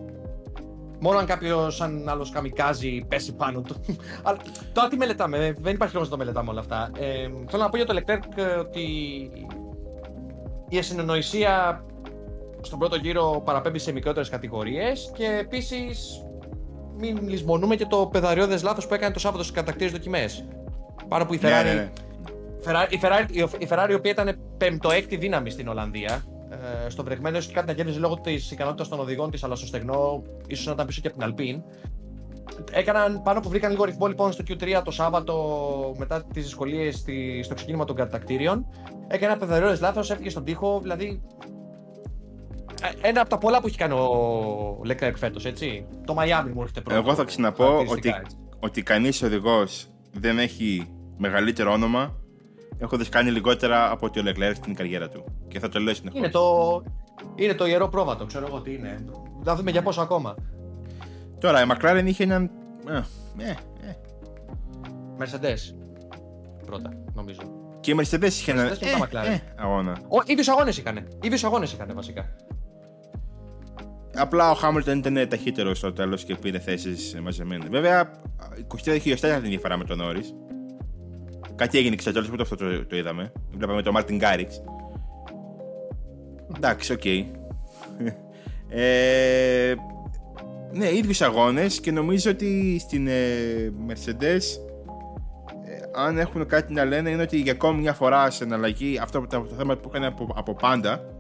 μόνο 1.00 1.18
αν 1.18 1.26
κάποιος 1.26 1.76
σαν 1.76 2.08
άλλος 2.08 2.30
καμικάζει 2.30 3.04
πέσει 3.08 3.34
πάνω 3.34 3.60
του. 3.60 3.74
Αλλά 4.22 4.38
τώρα 4.72 4.88
τι 4.88 4.96
μελετάμε, 4.96 5.54
δεν 5.58 5.74
υπάρχει 5.74 5.94
λόγος 5.94 6.10
να 6.10 6.16
το 6.16 6.24
μελετάμε 6.24 6.50
όλα 6.50 6.60
αυτά. 6.60 6.90
Ε, 6.98 7.28
θέλω 7.48 7.62
να 7.62 7.68
πω 7.68 7.76
για 7.76 7.86
το 7.86 7.96
Leclerc 7.98 8.58
ότι 8.58 8.86
η 10.68 10.78
ασυνονοησία 10.78 11.84
στον 12.60 12.78
πρώτο 12.78 12.96
γύρο 12.96 13.42
παραπέμπει 13.44 13.78
σε 13.78 13.92
μικρότερες 13.92 14.28
κατηγορίες 14.28 15.10
και 15.14 15.38
επίσης 15.40 16.22
μην 16.96 17.28
λησμονούμε 17.28 17.76
και 17.76 17.86
το 17.86 18.06
πεδαριώδες 18.12 18.62
λάθος 18.62 18.86
που 18.86 18.94
έκανε 18.94 19.12
το 19.12 19.18
Σάββατο 19.18 19.42
στις 19.42 19.56
κατακτήρες 19.56 19.92
δοκιμές. 19.92 20.48
Πάρα 21.08 21.26
που 21.26 21.34
η 21.34 21.38
Ferrari. 21.42 21.64
Ναι, 21.64 21.72
ναι, 21.72 21.74
ναι. 21.74 21.90
Η 22.90 23.00
Ferrari, 23.02 23.58
η 23.58 23.68
Ferrari, 23.70 23.90
η 23.90 23.94
οποία 23.94 24.10
ήταν 24.10 24.38
πέμπτο-έκτη 24.56 25.16
δύναμη 25.16 25.50
στην 25.50 25.68
Ολλανδία, 25.68 26.24
ε, 26.84 26.88
στο 26.88 27.04
βρεγμένο 27.04 27.38
και 27.38 27.52
κάτι 27.52 27.66
να 27.66 27.72
κέρδιζε 27.72 27.98
λόγω 27.98 28.14
της 28.14 28.50
ικανότητας 28.50 28.88
των 28.88 29.00
οδηγών 29.00 29.30
της, 29.30 29.44
αλλά 29.44 29.54
στο 29.54 29.66
στεγνό 29.66 30.22
ίσως 30.46 30.66
να 30.66 30.72
ήταν 30.72 30.86
πίσω 30.86 31.00
και 31.00 31.08
από 31.08 31.18
την 31.18 31.34
Alpine. 31.34 31.62
Έκαναν 32.72 33.22
πάνω 33.22 33.40
που 33.40 33.48
βρήκαν 33.48 33.70
λίγο 33.70 33.84
ρυθμό 33.84 34.06
λοιπόν 34.06 34.32
στο 34.32 34.44
Q3 34.48 34.80
το 34.84 34.90
Σάββατο 34.90 35.94
μετά 35.98 36.24
τις 36.32 36.42
δυσκολίες 36.42 37.04
στο 37.42 37.54
ξεκίνημα 37.54 37.84
των 37.84 37.96
κατακτήριων. 37.96 38.66
Έκανε 39.08 39.32
ένα 39.32 39.40
πεδαριώδε 39.40 39.78
λάθος, 39.80 40.10
έφυγε 40.10 40.30
στον 40.30 40.44
τοίχο, 40.44 40.80
δηλαδή 40.80 41.22
ε, 42.82 43.08
ένα 43.08 43.20
από 43.20 43.30
τα 43.30 43.38
πολλά 43.38 43.60
που 43.60 43.66
έχει 43.66 43.76
κάνει 43.76 43.94
ο 43.94 44.80
Leclerc 44.86 45.12
φέτος, 45.16 45.44
έτσι. 45.44 45.86
Το 46.04 46.16
Miami 46.18 46.50
μου 46.54 46.60
έρχεται 46.60 46.80
πρώτο. 46.80 47.00
Εγώ 47.00 47.14
θα 47.14 47.24
ξαναπώ 47.24 47.84
ότι, 47.88 48.14
ότι 48.60 48.82
κανείς 48.82 49.22
οδηγός 49.22 49.86
δεν 50.12 50.38
έχει 50.38 50.88
μεγαλύτερο 51.16 51.72
όνομα. 51.72 52.16
Έχω 52.78 52.96
δει 52.96 53.08
κάνει 53.08 53.30
λιγότερα 53.30 53.90
από 53.90 54.06
ότι 54.06 54.20
ο 54.20 54.22
Leclerc 54.26 54.52
στην 54.54 54.74
καριέρα 54.74 55.08
του. 55.08 55.24
Και 55.48 55.58
θα 55.58 55.68
το 55.68 55.80
λέω 55.80 55.94
συνεχώς. 55.94 56.18
Είναι 56.18 56.28
το, 56.28 56.82
είναι 57.34 57.54
το 57.54 57.66
ιερό 57.66 57.88
πρόβατο, 57.88 58.26
ξέρω 58.26 58.46
εγώ 58.46 58.60
τι 58.60 58.74
είναι. 58.74 59.04
Θα 59.42 59.56
δούμε 59.56 59.70
για 59.70 59.82
πόσο 59.82 60.00
ακόμα. 60.00 60.34
Τώρα, 61.40 61.62
η 61.62 61.66
McLaren 61.68 62.02
είχε 62.04 62.22
έναν. 62.22 62.50
Ε, 62.88 62.96
ε, 63.38 63.50
ε. 63.50 63.96
Mercedes. 65.18 65.74
Πρώτα, 66.66 66.90
νομίζω. 67.14 67.40
Και 67.80 67.90
η 67.90 67.96
Mercedes 68.00 68.24
είχε 68.24 68.50
έναν. 68.50 68.66
Ε, 68.66 68.70
ε, 69.32 69.40
αγώνα. 69.56 69.98
Ο, 70.08 70.22
ίδιους 70.26 70.48
αγώνες 70.48 70.78
είχαν. 70.78 71.08
ίδιους 71.22 71.44
αγώνες 71.44 71.72
είχαν 71.72 71.90
βασικά. 71.94 72.34
Απλά 74.14 74.50
ο 74.50 74.54
Χάμιλτον 74.54 74.98
ήταν 74.98 75.28
ταχύτερος 75.28 75.78
στο 75.78 75.92
τέλος 75.92 76.24
και 76.24 76.34
πήρε 76.34 76.58
θέσεις 76.58 77.16
μαζεμένες. 77.22 77.68
Βέβαια, 77.70 78.10
23 78.84 78.98
χιλιοστά 79.00 79.28
ήταν 79.28 79.44
η 79.44 79.48
διαφορά 79.48 79.76
με 79.76 79.84
τον 79.84 79.98
Νόρις. 79.98 80.20
Κάτι 81.58 81.78
έγινε 81.78 81.96
και 81.96 82.00
στο 82.00 82.20
αυτό 82.40 82.56
το, 82.56 82.86
το 82.86 82.96
είδαμε. 82.96 83.32
Βλέπαμε 83.56 83.82
τον 83.82 83.92
Μάρτιν 83.92 84.16
Γκάριξ. 84.16 84.62
Εντάξει, 86.56 86.92
ok. 86.92 87.00
Okay. 87.04 87.24
ε, 88.68 89.74
ναι, 90.72 90.94
ίδιους 90.94 91.20
αγώνες 91.20 91.80
και 91.80 91.90
νομίζω 91.90 92.30
ότι 92.30 92.78
στην 92.78 93.06
ε, 93.08 93.72
Mercedes 93.88 94.42
ε, 95.64 95.80
αν 95.94 96.18
έχουν 96.18 96.46
κάτι 96.46 96.72
να 96.72 96.84
λένε 96.84 97.10
είναι 97.10 97.22
ότι 97.22 97.40
για 97.40 97.52
ακόμη 97.52 97.80
μια 97.80 97.94
φορά 97.94 98.30
σε 98.30 98.44
εναλλαγή 98.44 98.98
αυτό 99.02 99.20
το, 99.20 99.40
το 99.40 99.54
θέμα 99.56 99.76
που 99.76 99.88
έκανε 99.88 100.06
από, 100.06 100.32
από 100.36 100.54
πάντα 100.54 101.18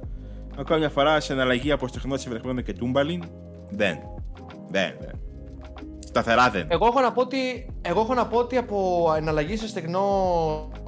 Ακόμα 0.58 0.78
μια 0.78 0.88
φορά 0.88 1.20
σε 1.20 1.32
εναλλαγή 1.32 1.72
από 1.72 1.88
στεχνό 1.88 2.16
Βρεχμένο 2.28 2.60
και 2.60 2.72
Τούμπαλιν. 2.72 3.22
Δεν. 3.70 3.98
Δεν, 4.70 4.94
δεν. 5.00 5.27
Σταθερά 6.20 6.50
δεν. 6.50 6.66
Εγώ 6.70 6.86
έχω 6.86 7.00
να 7.00 7.12
πω 7.12 7.20
ότι, 7.20 7.70
εγώ 7.82 8.00
έχω 8.00 8.14
να 8.14 8.26
πω 8.26 8.38
ότι 8.38 8.56
από 8.56 9.08
εναλλαγής 9.16 9.60
σε 9.60 9.68
στεγνό 9.68 10.04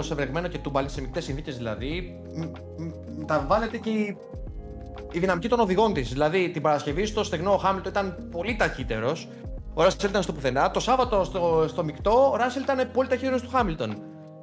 σε 0.01 0.15
βρεγμένο 0.15 0.49
και 0.49 0.59
τούμπαλιν, 0.59 0.91
σε 0.91 1.01
μικρέ 1.01 1.21
συνθήκες 1.21 1.57
δηλαδή, 1.57 2.21
τα 3.27 3.45
βάλετε 3.49 3.79
και 3.79 3.91
η, 3.91 4.17
η 5.13 5.19
δυναμική 5.19 5.49
των 5.49 5.61
οδηγών 5.61 5.93
της. 5.93 6.09
Δηλαδή 6.09 6.51
την 6.51 6.63
Παρασκευή 6.63 7.07
στο 7.07 7.25
στεγνό 7.25 7.53
ο 7.53 7.57
Χάμιλτο 7.57 7.89
ήταν 7.89 8.29
πολύ 8.31 8.57
ταχύτερος. 8.57 9.29
Ο 9.75 9.83
Ράσελ 9.83 10.11
ήταν 10.11 10.23
στο 10.23 10.33
πουθενά. 10.33 10.71
Το 10.71 10.81
Σάββατο 10.81 11.25
στο, 11.25 11.65
στο 11.69 11.85
μεικτό 11.85 12.31
ο 12.33 12.37
Ράσελ 12.37 12.63
ήταν 12.63 12.91
πολύ 12.93 13.09
ταχύτερος 13.09 13.43
του 13.43 13.51
Χάμιλτον. 13.51 13.97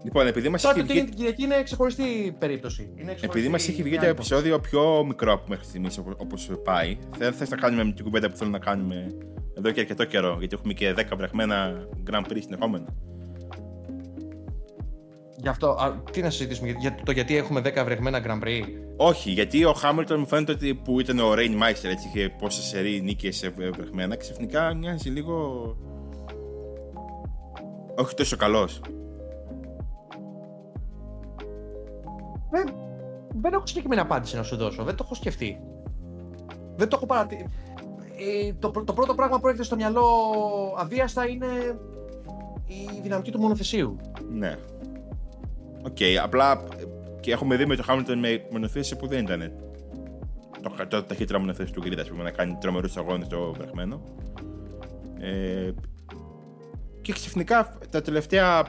Λοιπόν, 0.08 0.28
επειδή 0.28 0.50
μας 0.50 0.64
έχει 0.64 0.82
βγει. 0.82 1.04
Την 1.04 1.14
Κυριακή 1.14 1.44
είναι 1.44 1.64
ξεχωριστή 1.64 2.36
περίπτωση. 2.40 2.82
Είναι 2.82 2.94
ξεχωριστή 2.96 3.26
επειδή 3.26 3.48
μας 3.48 3.68
έχει 3.68 3.84
βγει 3.84 3.98
το 3.98 4.06
επεισόδιο 4.06 4.60
πιο 4.60 5.06
μικρό 5.08 5.34
από 5.34 5.44
μέχρι 5.48 5.66
στιγμής 5.66 5.98
όπω 5.98 6.36
πάει, 6.64 6.98
θες 7.38 7.50
να 7.50 7.58
κάνουμε 7.58 7.92
την 7.92 8.04
κουβέντα 8.06 8.30
που 8.30 8.36
θέλω 8.38 8.50
να 8.50 8.60
κάνουμε 8.60 9.16
εδώ 9.58 9.72
και 9.72 9.80
αρκετό 9.80 10.06
καιρό, 10.06 10.36
γιατί 10.40 10.56
έχουμε 10.56 10.74
και 10.74 10.94
10 10.98 11.04
βρεχμένα 11.18 11.88
Grand 12.12 12.32
Prix 12.32 12.38
συνεχόμενα. 12.40 12.86
Γι' 15.36 15.48
αυτό, 15.48 15.70
α, 15.70 16.02
τι 16.12 16.22
να 16.22 16.30
συζητήσουμε, 16.30 16.76
για 16.80 16.96
το 17.04 17.12
γιατί 17.12 17.38
έχουμε 17.38 17.62
10 17.66 17.84
βρεγμένα 17.84 18.22
Grand 18.26 18.48
Prix; 18.48 18.64
Όχι, 18.96 19.32
γιατί 19.32 19.66
ο 19.66 19.74
Χάμιλτον 19.74 20.20
μου 20.20 20.28
φαίνεται 20.28 20.52
ότι 20.52 20.76
που 20.76 21.00
ήταν 21.00 21.20
ο 21.20 21.34
Rain 21.34 21.64
Meister, 21.64 21.90
έτσι 21.90 22.12
είχε 22.14 22.36
πόσες 22.40 22.64
σερή 22.64 23.02
νίκες 23.02 23.52
βρεγμένα, 23.56 24.16
ξαφνικά 24.16 24.74
μοιάζει 24.74 25.10
λίγο. 25.10 25.76
Όχι 27.96 28.14
τόσο 28.16 28.36
καλός. 28.36 28.82
Δεν, 32.50 32.74
δεν 33.42 33.54
έχω 33.54 33.66
συγκεκριμένη 33.66 34.02
απάντηση 34.02 34.36
να 34.36 34.44
σου 34.44 34.56
δώσω. 34.56 34.84
Δεν 34.84 34.96
το 34.96 35.04
έχω 35.06 35.16
σκεφτεί. 35.16 35.60
Δεν 36.76 36.88
το 36.88 36.96
έχω 36.96 37.06
παρατηρήσει. 37.06 37.50
Ε, 38.20 38.54
το, 38.60 38.72
το 38.72 38.94
πρώτο 38.94 39.16
πράγμα 39.16 39.40
που 39.40 39.48
έρχεται 39.48 39.66
στο 39.66 39.76
μυαλό 39.76 40.06
αβίαστα 40.78 41.28
είναι 41.28 41.80
η 42.68 43.00
δυναμική 43.02 43.32
του 43.32 43.40
μονοθεσίου. 43.40 43.96
Ναι. 44.32 44.58
Ok, 45.86 45.96
okay, 46.00 46.16
απλά 46.24 46.64
και 47.20 47.32
έχουμε 47.32 47.56
δει 47.56 47.66
με 47.66 47.76
το 47.76 47.84
Hamilton 47.88 48.16
με 48.16 48.48
μονοθέσιο 48.52 48.96
που 48.96 49.08
δεν 49.08 49.24
ήταν 49.24 49.52
το, 50.62 50.88
το 50.88 51.04
ταχύτερο 51.04 51.40
μονοθέσιο 51.40 51.74
του 51.74 51.82
grid, 51.82 52.06
να 52.24 52.32
κάνει 52.32 52.58
τρομερούς 52.60 52.98
αγώνες 52.98 53.26
στο 53.26 53.54
βρεχμένο. 53.58 54.02
Ε, 55.20 55.72
και 57.02 57.14
ξαφνικά 57.14 57.78
τα 57.90 58.02
τελευταία. 58.02 58.68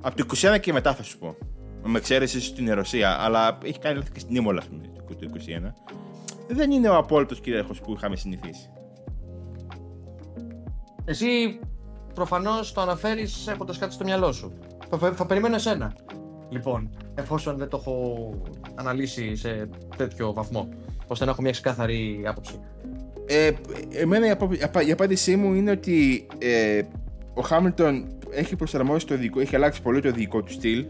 Από 0.00 0.16
το 0.16 0.24
21 0.54 0.60
και 0.60 0.72
μετά 0.72 0.94
θα 0.94 1.02
σου 1.02 1.18
πω 1.18 1.36
με 1.84 1.98
εξαίρεση 1.98 2.40
στην 2.40 2.72
Ρωσία, 2.72 3.16
αλλά 3.20 3.58
έχει 3.64 3.78
κάνει 3.78 3.96
λάθη 3.96 4.10
και 4.10 4.20
στην 4.20 4.36
Ίμολα 4.36 4.62
το 5.08 5.16
2021. 5.20 5.72
Δεν 6.48 6.70
είναι 6.70 6.88
ο 6.88 6.96
απόλυτος 6.96 7.40
κυρίαρχος 7.40 7.80
που 7.80 7.92
είχαμε 7.92 8.16
συνηθίσει. 8.16 8.70
Εσύ 11.04 11.58
προφανώς 12.14 12.72
το 12.72 12.80
αναφέρεις 12.80 13.46
έχοντας 13.46 13.78
κάτι 13.78 13.92
στο 13.92 14.04
μυαλό 14.04 14.32
σου. 14.32 14.52
Θα, 14.98 15.12
θα 15.12 15.26
περιμένω 15.26 15.54
εσένα. 15.54 15.96
Λοιπόν, 16.50 16.90
εφόσον 17.14 17.56
δεν 17.56 17.68
το 17.68 17.76
έχω 17.76 18.30
αναλύσει 18.74 19.36
σε 19.36 19.68
τέτοιο 19.96 20.32
βαθμό, 20.32 20.68
ώστε 21.06 21.24
να 21.24 21.30
έχω 21.30 21.42
μια 21.42 21.50
ξεκάθαρη 21.50 22.22
άποψη. 22.26 22.60
Ε, 23.26 23.50
εμένα 23.90 24.36
η, 24.86 24.92
απάντησή 24.92 25.36
μου 25.36 25.54
είναι 25.54 25.70
ότι 25.70 26.26
ε, 26.38 26.82
ο 27.34 27.40
Χάμιλτον 27.40 28.16
έχει 28.30 28.56
προσαρμόσει 28.56 29.06
το 29.06 29.16
δικό, 29.16 29.40
έχει 29.40 29.56
αλλάξει 29.56 29.82
πολύ 29.82 30.00
το 30.00 30.10
δικό 30.10 30.42
του 30.42 30.52
στυλ 30.52 30.86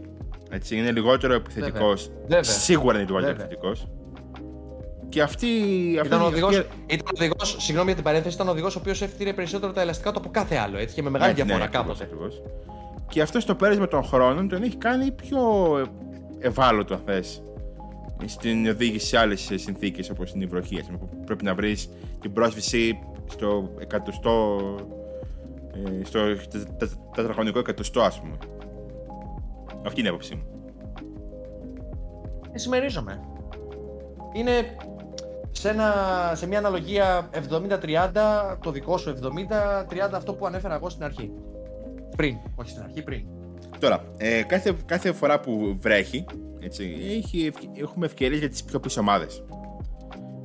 έτσι, 0.49 0.77
είναι 0.77 0.91
λιγότερο 0.91 1.33
επιθετικός. 1.33 2.11
Σίγουρα 2.39 2.97
είναι 2.97 3.05
λιγότερο 3.05 3.31
επιθετικός. 3.31 3.87
Και 5.09 5.21
αυτή. 5.21 5.47
Ήταν 6.05 6.21
ο 6.21 6.25
οδηγό. 6.25 6.49
Συγγνώμη 7.57 7.85
για 7.85 7.95
την 7.95 8.03
παρένθεση, 8.03 8.35
ήταν 8.35 8.47
ο 8.47 8.51
οδηγός 8.51 8.75
ο 8.75 8.79
οποίος 8.79 9.01
έφτιαξε 9.01 9.33
περισσότερο 9.33 9.71
τα 9.71 9.81
ελαστικά 9.81 10.11
του 10.11 10.19
από 10.19 10.29
κάθε 10.29 10.55
άλλο. 10.55 10.77
Έτσι, 10.77 10.95
και 10.95 11.01
με 11.01 11.09
μεγάλη 11.09 11.33
ναι, 11.33 11.43
διαφορά 11.43 11.65
ναι, 11.65 11.69
κάποτε. 11.69 12.09
Και 13.07 13.21
αυτός 13.21 13.43
στο 13.43 13.55
πέρασμα 13.55 13.87
των 13.87 14.03
χρόνων 14.03 14.47
τον 14.47 14.63
έχει 14.63 14.75
κάνει 14.75 15.11
πιο 15.11 15.39
ευάλωτο, 16.39 16.93
αν 16.93 17.01
θες. 17.05 17.43
Στην 18.25 18.67
οδήγηση 18.67 19.07
σε 19.07 19.17
άλλες 19.17 19.51
συνθήκες 19.55 20.09
όπως 20.09 20.31
την 20.31 20.49
βροχή. 20.49 20.83
Που 20.99 21.23
πρέπει 21.25 21.43
να 21.43 21.55
βρεις 21.55 21.89
την 22.21 22.33
πρόσβηση 22.33 22.99
στο 23.29 23.71
εκατοστό. 23.79 24.59
Ε, 26.01 26.05
στο 26.05 26.19
τετραγωνικό 27.15 27.59
εκατοστό, 27.59 28.01
ας 28.01 28.19
πούμε. 28.19 28.37
Αυτή 29.85 29.99
είναι 29.99 30.09
η 30.09 30.11
άποψή 30.11 30.35
μου. 30.35 30.43
Ε, 32.51 32.57
συμμερίζομαι. 32.57 33.21
Είναι. 34.33 34.51
σε, 35.51 35.69
ένα, 35.69 35.91
σε 36.35 36.47
μια 36.47 36.57
αναλογία 36.57 37.29
70-30, 37.33 38.57
το 38.61 38.71
δικό 38.71 38.97
σου 38.97 39.15
70-30 39.21 39.29
αυτό 40.13 40.33
που 40.33 40.45
ανέφερα 40.45 40.75
εγώ 40.75 40.89
στην 40.89 41.03
αρχή. 41.03 41.31
Πριν, 42.15 42.37
όχι 42.55 42.69
στην 42.69 42.83
αρχή, 42.83 43.03
πριν. 43.03 43.25
Τώρα, 43.79 44.03
ε, 44.17 44.43
κάθε, 44.43 44.75
κάθε 44.85 45.11
φορά 45.11 45.39
που 45.39 45.77
βρέχει, 45.79 46.25
έτσι, 46.59 46.95
έχει, 47.17 47.51
έχουμε 47.73 48.05
ευκαιρίες 48.05 48.39
για 48.39 48.49
τις 48.49 48.63
πιο 48.63 48.79
πίσω 48.79 48.99
ομάδες. 48.99 49.43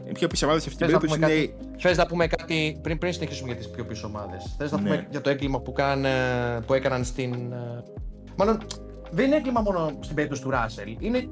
Οι 0.04 0.12
πιο 0.12 0.28
πίσω 0.28 0.46
ομάδες 0.46 0.62
σε 0.62 0.68
αυτή 0.68 0.84
την 0.84 0.98
περίπτωση 0.98 1.34
είναι. 1.34 1.54
Θες 1.78 1.96
να 1.96 2.06
πούμε 2.06 2.26
κάτι 2.26 2.78
πριν, 2.82 2.98
πριν 2.98 3.12
συνεχίσουμε 3.12 3.48
για 3.48 3.56
τις 3.56 3.70
πιο 3.70 3.84
πίσω 3.84 4.06
ομάδες. 4.06 4.54
Θες 4.58 4.70
να 4.70 4.80
ναι. 4.80 4.82
πούμε 4.82 5.06
για 5.10 5.20
το 5.20 5.30
έγκλημα 5.30 5.60
που, 5.60 5.72
κάν, 5.72 6.04
που 6.66 6.74
έκαναν 6.74 7.04
στην. 7.04 7.52
Ε, 7.52 7.82
μάλλον 8.36 8.58
δεν 9.10 9.26
είναι 9.26 9.36
έγκλημα 9.36 9.60
μόνο 9.60 9.90
στην 10.00 10.14
περίπτωση 10.14 10.42
του 10.42 10.50
Ράσελ. 10.50 10.96
Είναι 11.00 11.28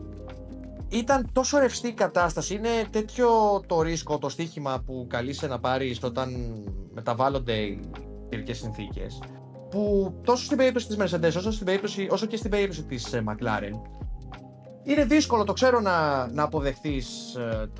ήταν 0.88 1.28
τόσο 1.32 1.58
ρευστή 1.58 1.88
η 1.88 1.92
κατάσταση. 1.92 2.54
Είναι 2.54 2.68
τέτοιο 2.90 3.28
το 3.66 3.82
ρίσκο, 3.82 4.18
το 4.18 4.28
στοίχημα 4.28 4.82
που 4.86 5.06
καλείσαι 5.08 5.46
να 5.46 5.58
πάρεις 5.58 6.02
όταν 6.02 6.54
μεταβάλλονται 6.94 7.52
οι 7.52 7.80
καιρικές 8.28 8.58
συνθήκες. 8.58 9.22
Που 9.70 10.14
τόσο 10.24 10.44
στην 10.44 10.56
περίπτωση 10.56 10.86
της 10.86 10.96
Mercedes 11.00 11.36
όσο, 11.36 11.50
στην 11.50 11.66
περίπτωση, 11.66 12.08
όσο 12.10 12.26
και 12.26 12.36
στην 12.36 12.50
περίπτωση 12.50 12.84
της 12.84 13.12
ε, 13.12 13.24
McLaren 13.26 13.98
είναι 14.82 15.04
δύσκολο, 15.04 15.44
το 15.44 15.52
ξέρω, 15.52 15.80
να, 15.80 16.26
να 16.32 16.42
αποδεχθείς 16.42 17.34
ε, 17.34 17.70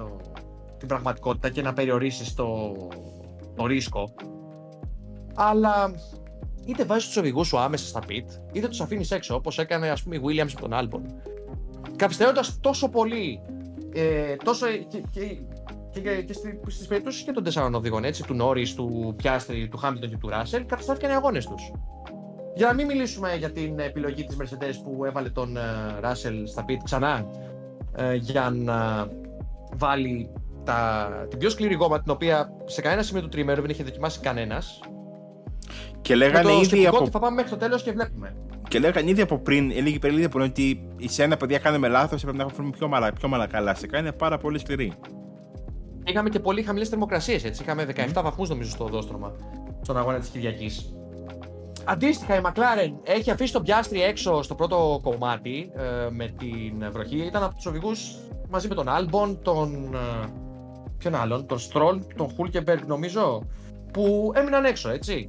την 0.79 0.89
πραγματικότητα 0.89 1.51
και 1.51 1.63
να 1.63 1.73
περιορίσεις 1.73 2.35
το, 2.35 2.77
το 3.57 3.67
ρίσκο. 3.67 4.15
Αλλά 5.35 5.95
είτε 6.69 6.85
βάζεις 6.85 7.07
τους 7.07 7.17
οδηγού 7.17 7.45
σου 7.45 7.59
άμεσα 7.59 7.87
στα 7.87 8.01
pit, 8.09 8.25
είτε 8.53 8.69
τους 8.69 8.81
αφήνεις 8.81 9.11
έξω, 9.11 9.35
όπως 9.35 9.59
έκανε 9.59 9.91
ας 9.91 10.03
πούμε 10.03 10.17
η 10.17 10.21
Williams 10.25 10.53
με 10.53 10.69
τον 10.69 10.71
Albon 10.73 11.29
καθυστερώντας 11.99 12.61
τόσο 12.61 12.89
πολύ. 12.89 13.41
Ε, 13.95 14.37
τόσο 14.37 14.67
και, 14.67 15.03
και, 15.11 16.01
και, 16.01 16.23
και 16.23 16.33
στις 16.69 16.87
περιπτώσεις 16.87 17.23
και 17.23 17.33
των 17.33 17.45
τεσσάρων 17.45 17.75
οδηγών, 17.75 18.05
έτσι, 18.05 18.23
του 18.23 18.35
Νόρι, 18.35 18.73
του 18.75 19.15
Πιάστρι, 19.17 19.69
του 19.69 19.77
Χάμιλτον 19.77 20.11
και 20.11 20.17
του 20.17 20.29
Ράσελ, 20.29 20.67
καταστράφηκαν 20.67 21.11
οι 21.11 21.15
αγώνες 21.15 21.47
τους. 21.47 21.73
Για 22.55 22.67
να 22.67 22.75
μην 22.75 22.87
μιλήσουμε 22.87 23.37
για 23.37 23.51
την 23.51 23.79
επιλογή 23.79 24.25
της 24.25 24.37
Mercedes 24.41 24.75
που 24.85 25.05
έβαλε 25.05 25.29
τον 25.29 25.59
Ράσελ 26.01 26.47
στα 26.47 26.65
πίτ 26.65 26.81
ξανά 26.85 27.27
ε, 27.97 28.15
για 28.15 28.51
να 28.51 29.09
βάλει 29.77 30.31
τα, 30.65 31.09
την 31.29 31.39
πιο 31.39 31.51
σκληρή 31.51 31.75
γόμα 31.75 32.01
την 32.03 32.13
οποία 32.13 32.51
σε 32.65 32.81
κανένα 32.81 33.03
σημείο 33.03 33.23
του 33.23 33.29
τριμέρου 33.29 33.61
δεν 33.61 33.71
είχε 33.71 33.83
δοκιμάσει 33.83 34.21
κανένας. 34.21 34.81
Και 36.01 36.15
λέγανε 36.15 36.53
ήδη 36.53 36.87
από... 36.87 36.99
ότι 36.99 37.11
θα 37.11 37.19
πάμε 37.19 37.35
μέχρι 37.35 37.51
το 37.51 37.57
τέλος 37.57 37.83
και 37.83 37.93
βλέπουμε. 37.93 38.37
Και 38.69 38.79
λέγανε 38.79 39.11
ήδη 39.11 39.21
από 39.21 39.39
πριν, 39.39 39.71
έλεγε 39.71 39.99
πριν 39.99 40.25
από 40.25 40.29
πριν 40.29 40.45
ότι 40.51 40.89
η 40.97 41.09
σένα 41.09 41.37
παιδιά 41.37 41.59
κάνουμε 41.59 41.89
λάθος, 41.89 42.23
έπρεπε 42.23 42.43
να 42.43 42.49
έχουμε 42.51 42.71
πιο, 42.71 42.89
μαλα, 42.89 43.13
πιο 43.13 43.29
μαλακά 43.29 43.75
Σε 43.75 43.87
κάνει 43.87 44.13
πάρα 44.13 44.39
πολύ 44.39 44.59
σκληρή. 44.59 44.93
Είχαμε 46.05 46.29
και 46.29 46.41
πολύ 46.41 46.63
χαμηλές 46.63 46.89
θερμοκρασίες 46.89 47.45
έτσι. 47.45 47.63
Είχαμε 47.63 47.87
17 47.97 48.19
mm. 48.19 48.23
βαθμούς 48.23 48.49
νομίζω 48.49 48.71
στο 48.71 48.85
οδόστρωμα 48.85 49.33
στον 49.83 49.97
αγώνα 49.97 50.19
της 50.19 50.29
Κυριακής. 50.29 50.93
Αντίστοιχα, 51.85 52.37
η 52.37 52.41
McLaren 52.45 52.93
έχει 53.03 53.31
αφήσει 53.31 53.53
τον 53.53 53.63
Πιάστρι 53.63 54.03
έξω 54.03 54.43
στο 54.43 54.55
πρώτο 54.55 55.01
κομμάτι 55.03 55.71
ε, 55.77 56.11
με 56.11 56.35
την 56.39 56.93
βροχή. 56.93 57.17
Ήταν 57.17 57.43
από 57.43 57.55
τους 57.55 57.67
οδηγούς 57.67 58.17
μαζί 58.49 58.69
με 58.69 58.75
τον 58.75 58.89
Άλμπον, 58.89 59.43
τον. 59.43 59.95
Ε, 59.95 60.29
ποιον 60.99 61.15
άλλον, 61.15 61.47
τον 61.47 61.59
Στρόλ, 61.59 62.01
τον 62.17 62.29
Χούλκεμπεργκ 62.35 62.87
νομίζω, 62.87 63.43
που 63.93 64.33
έμειναν 64.35 64.65
έξω, 64.65 64.91
έτσι. 64.91 65.29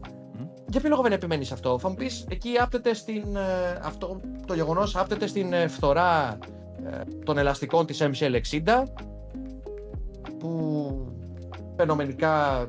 Για 0.70 0.80
ποιο 0.80 0.90
λόγο 0.90 1.02
δεν 1.02 1.12
επιμένεις 1.12 1.48
σε 1.48 1.54
αυτό, 1.54 1.80
θα 1.80 1.90
μου 1.90 1.96
πεις, 1.96 2.26
εκεί 2.30 2.50
άπτεται 2.60 2.94
στην. 2.94 3.36
Ε, 3.36 3.80
αυτό, 3.84 4.20
το 4.46 4.54
γεγονός 4.54 4.96
άπτεται 4.96 5.28
στην 5.28 5.54
ε, 5.54 5.68
φθορά 5.68 6.38
ε, 6.86 7.02
των 7.24 7.38
ελαστικών 7.38 7.86
της 7.86 8.04
MCL60 8.04 8.84
που 10.40 10.92
φαινομενικά 11.76 12.66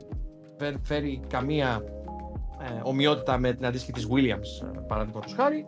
δεν 0.57 0.81
φέρει 0.83 1.21
καμία 1.29 1.85
ομοιότητα 2.83 3.39
με 3.39 3.53
την 3.53 3.67
αντίστοιχη 3.67 3.93
της 3.93 4.07
Williams 4.11 4.69
παραδείγματος 4.87 5.35
χάρη 5.35 5.67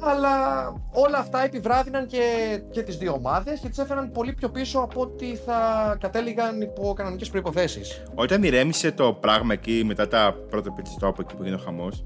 αλλά 0.00 0.64
όλα 0.92 1.18
αυτά 1.18 1.44
επιβράδυναν 1.44 2.06
και, 2.06 2.22
και 2.70 2.82
τις 2.82 2.96
δύο 2.96 3.12
ομάδες 3.12 3.60
και 3.60 3.68
τις 3.68 3.78
έφεραν 3.78 4.10
πολύ 4.10 4.32
πιο 4.32 4.48
πίσω 4.48 4.78
από 4.78 5.00
ότι 5.00 5.36
θα 5.46 5.96
κατέληγαν 6.00 6.60
υπό 6.60 6.92
κανονικές 6.96 7.28
προϋποθέσεις. 7.28 8.02
Όταν 8.14 8.42
ηρέμησε 8.42 8.92
το 8.92 9.12
πράγμα 9.12 9.52
εκεί 9.52 9.82
μετά 9.86 10.08
τα 10.08 10.36
πρώτα 10.50 10.74
pit 10.76 11.04
stop 11.04 11.18
εκεί 11.20 11.34
που 11.34 11.42
έγινε 11.42 11.56
ο 11.56 11.64
χαμός 11.64 12.04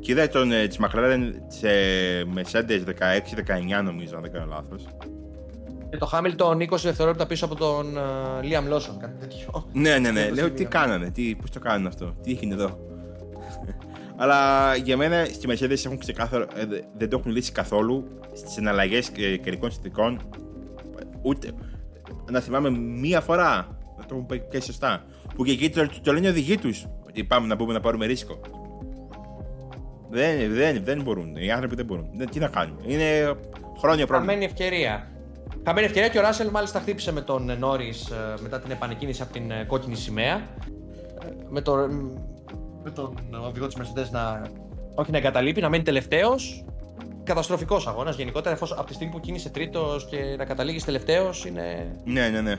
και 0.00 0.12
είδα 0.12 0.28
τον 0.28 0.52
ε, 0.52 0.66
της 0.66 0.78
McLaren 0.80 1.32
σε 1.46 1.68
Mercedes 2.34 2.82
16-19 3.80 3.84
νομίζω 3.84 4.16
αν 4.16 4.22
δεν 4.22 4.32
κάνω 4.32 4.46
λάθος 4.46 4.86
και 5.94 6.00
το 6.00 6.10
Hamilton 6.12 6.72
20 6.72 6.78
δευτερόλεπτα 6.82 7.26
πίσω 7.26 7.44
από 7.44 7.54
τον 7.54 7.94
uh, 7.96 8.44
Liam 8.44 8.72
Lawson, 8.72 8.96
κάτι 9.00 9.18
τέτοιο. 9.20 9.68
Ναι, 9.72 9.98
ναι, 9.98 10.10
ναι. 10.10 10.30
Λέω 10.30 10.50
τι 10.50 10.64
κάνανε, 10.64 11.10
τι, 11.10 11.34
πώς 11.34 11.50
το 11.50 11.58
κάνουν 11.58 11.86
αυτό, 11.86 12.14
τι 12.22 12.30
έγινε 12.30 12.54
εδώ. 12.54 12.78
Αλλά 14.16 14.74
για 14.76 14.96
μένα 14.96 15.24
στη 15.24 15.46
Mercedes 15.50 15.84
έχουν 15.84 15.98
ξεκάθαρο, 15.98 16.42
ε, 16.42 16.64
δεν 16.96 17.08
το 17.08 17.16
έχουν 17.18 17.32
λύσει 17.32 17.52
καθόλου 17.52 18.20
στις 18.32 18.56
εναλλαγές 18.56 19.10
καιρικών 19.10 19.70
συνθηκών. 19.70 20.20
Ούτε. 21.22 21.50
Να 22.30 22.40
θυμάμαι 22.40 22.70
μία 22.70 23.20
φορά 23.20 23.78
να 23.98 24.04
το 24.06 24.14
έχουν 24.14 24.26
πει 24.26 24.60
σωστά. 24.60 25.04
Που 25.34 25.44
και 25.44 25.52
εκεί 25.52 25.70
το, 25.70 25.88
το 26.02 26.12
λένε 26.12 26.26
οι 26.26 26.30
οδηγοί 26.30 26.58
τους 26.58 26.86
ότι 27.06 27.24
πάμε 27.24 27.46
να 27.46 27.54
μπούμε 27.54 27.72
να 27.72 27.80
πάρουμε 27.80 28.06
ρίσκο. 28.06 28.40
Δεν, 30.10 30.54
δεν, 30.54 30.84
δεν 30.84 31.02
μπορούν. 31.02 31.36
Οι 31.36 31.50
άνθρωποι 31.50 31.74
δεν 31.74 31.84
μπορούν. 31.84 32.10
Δεν, 32.16 32.30
τι 32.30 32.38
να 32.38 32.48
κάνουν. 32.48 32.78
Είναι 32.86 33.34
χρόνια 33.78 34.06
πρόβλημα. 34.06 34.32
Χαμένη 34.32 34.44
ευκαιρία. 34.44 35.08
Χαμένη 35.66 35.86
ευκαιρία 35.86 36.08
και 36.08 36.18
ο 36.18 36.20
Ράσελ 36.20 36.48
μάλιστα 36.50 36.80
χτύπησε 36.80 37.12
με 37.12 37.20
τον 37.20 37.58
Νόρις 37.58 38.10
ε, 38.10 38.42
μετά 38.42 38.60
την 38.60 38.70
επανεκκίνηση 38.70 39.22
από 39.22 39.32
την 39.32 39.50
ε, 39.50 39.64
κόκκινη 39.66 39.96
σημαία. 39.96 40.48
Με 41.48 41.60
το, 41.60 41.88
με 42.84 42.90
τον 42.90 43.14
οδηγό 43.46 43.66
της 43.66 43.76
Mercedes 43.76 44.10
να 44.10 44.42
όχι 44.94 45.10
να 45.10 45.16
εγκαταλείπει, 45.16 45.60
να 45.60 45.68
μένει 45.68 45.82
τελευταίος. 45.82 46.64
Καταστροφικός 47.24 47.86
αγώνας 47.86 48.16
γενικότερα, 48.16 48.54
εφόσον 48.54 48.78
από 48.78 48.86
τη 48.86 48.94
στιγμή 48.94 49.12
που 49.12 49.20
κίνησε 49.20 49.50
τρίτος 49.50 50.06
και 50.06 50.34
να 50.38 50.44
καταλήγει 50.44 50.80
τελευταίος 50.80 51.46
είναι. 51.46 51.96
Ναι, 52.04 52.28
ναι, 52.28 52.40
ναι. 52.40 52.56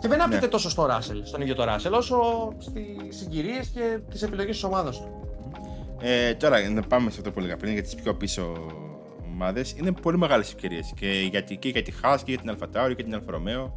Και 0.00 0.08
δεν 0.08 0.22
άπτεται 0.22 0.44
ναι. 0.44 0.50
τόσο 0.50 0.70
στο 0.70 0.86
Ράσελ, 0.86 1.24
στον 1.24 1.40
ίδιο 1.40 1.54
το 1.54 1.64
Ράσελ, 1.64 1.92
όσο 1.92 2.16
στις 2.58 3.18
συγκυρίες 3.18 3.68
και 3.68 3.98
τις 4.10 4.22
επιλογές 4.22 4.54
της 4.54 4.64
ομάδας 4.64 5.00
του. 5.00 5.08
Ε, 6.00 6.34
τώρα, 6.34 6.68
να 6.68 6.82
πάμε 6.82 7.10
σε 7.10 7.18
αυτό 7.18 7.30
που 7.32 7.38
έλεγα 7.38 7.56
πριν 7.56 7.72
για 7.72 7.82
τις 7.82 7.94
πιο 7.94 8.14
πίσω 8.14 8.52
ομάδες. 9.32 9.74
Είναι 9.78 9.92
πολύ 9.92 10.18
μεγάλες 10.18 10.48
ευκαιρίες 10.48 10.92
και 10.96 11.28
για, 11.30 11.40
και 11.40 11.68
για 11.68 11.82
τη 11.82 11.92
Haas 12.02 12.16
και 12.24 12.30
για 12.30 12.38
την 12.38 12.50
Αλφα 12.50 12.68
Tauri 12.74 12.96
και 12.96 13.02
την 13.02 13.14
Αλφα 13.14 13.32
Romeo 13.32 13.72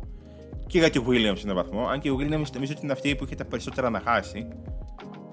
και 0.67 0.78
για 0.78 0.89
τη 0.89 0.99
Williams 1.08 1.38
σε 1.38 1.43
έναν 1.43 1.56
βαθμό. 1.56 1.88
Αν 1.88 1.99
και 1.99 2.10
η 2.10 2.15
Williams 2.19 2.51
νομίζω 2.54 2.71
ότι 2.71 2.80
είναι 2.84 2.91
αυτή 2.91 3.15
που 3.15 3.23
είχε 3.23 3.36
τα 3.36 3.45
περισσότερα 3.45 3.89
να 3.89 3.99
χάσει 3.99 4.47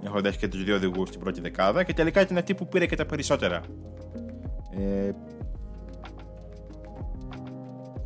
έχοντας 0.05 0.37
και 0.37 0.49
τους 0.49 0.65
δύο 0.65 0.75
οδηγούς 0.75 1.09
στην 1.09 1.21
πρώτη 1.21 1.41
δεκάδα 1.41 1.85
και 1.85 1.95
τελικά 1.95 2.21
ήταν 2.21 2.37
αυτή 2.37 2.55
που 2.55 2.69
πήρε 2.69 2.87
και 2.87 2.97
τα 2.97 3.07
περισσότερα. 3.07 3.61
Ε, 4.79 5.11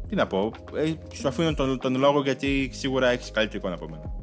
τι 0.09 0.15
να 0.15 0.27
πω, 0.27 0.51
ε, 0.75 0.93
σου 1.15 1.29
αφήνω 1.29 1.55
τον, 1.55 1.79
τον 1.79 1.97
λόγο 1.97 2.23
γιατί 2.23 2.71
σίγουρα 2.73 3.09
έχεις 3.09 3.31
καλύτερη 3.31 3.59
εικόνα 3.59 3.75
από 3.75 3.89
μένα. 3.89 4.15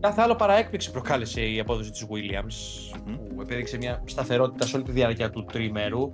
Κάθε 0.00 0.22
άλλο 0.22 0.34
παρά 0.34 0.54
έκπληξη 0.54 0.90
προκάλεσε 0.90 1.40
η 1.40 1.60
απόδοση 1.60 1.90
της 1.90 2.06
Williams 2.10 2.96
mm-hmm. 2.96 3.18
που 3.34 3.40
επέδειξε 3.40 3.76
μια 3.76 4.02
σταθερότητα 4.04 4.66
σε 4.66 4.76
όλη 4.76 4.84
τη 4.84 4.92
διάρκεια 4.92 5.30
του 5.30 5.44
τρίμερου. 5.44 6.10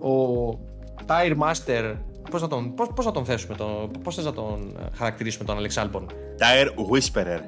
Ο 0.00 0.48
Tire 1.06 1.36
Master, 1.38 1.96
πώς 2.30 2.42
να 2.42 2.48
τον, 2.48 2.74
πώς, 2.74 2.88
πώς 2.94 3.04
να 3.04 3.12
τον 3.12 3.24
θέσουμε, 3.24 3.54
τον, 3.54 3.90
πώς 4.02 4.14
θες 4.14 4.24
να 4.24 4.32
τον 4.32 4.76
χαρακτηρίσουμε 4.94 5.44
τον 5.44 5.58
Alex 5.58 5.82
Albon; 5.82 6.02
Tire 6.38 6.68
Whisperer. 6.92 7.40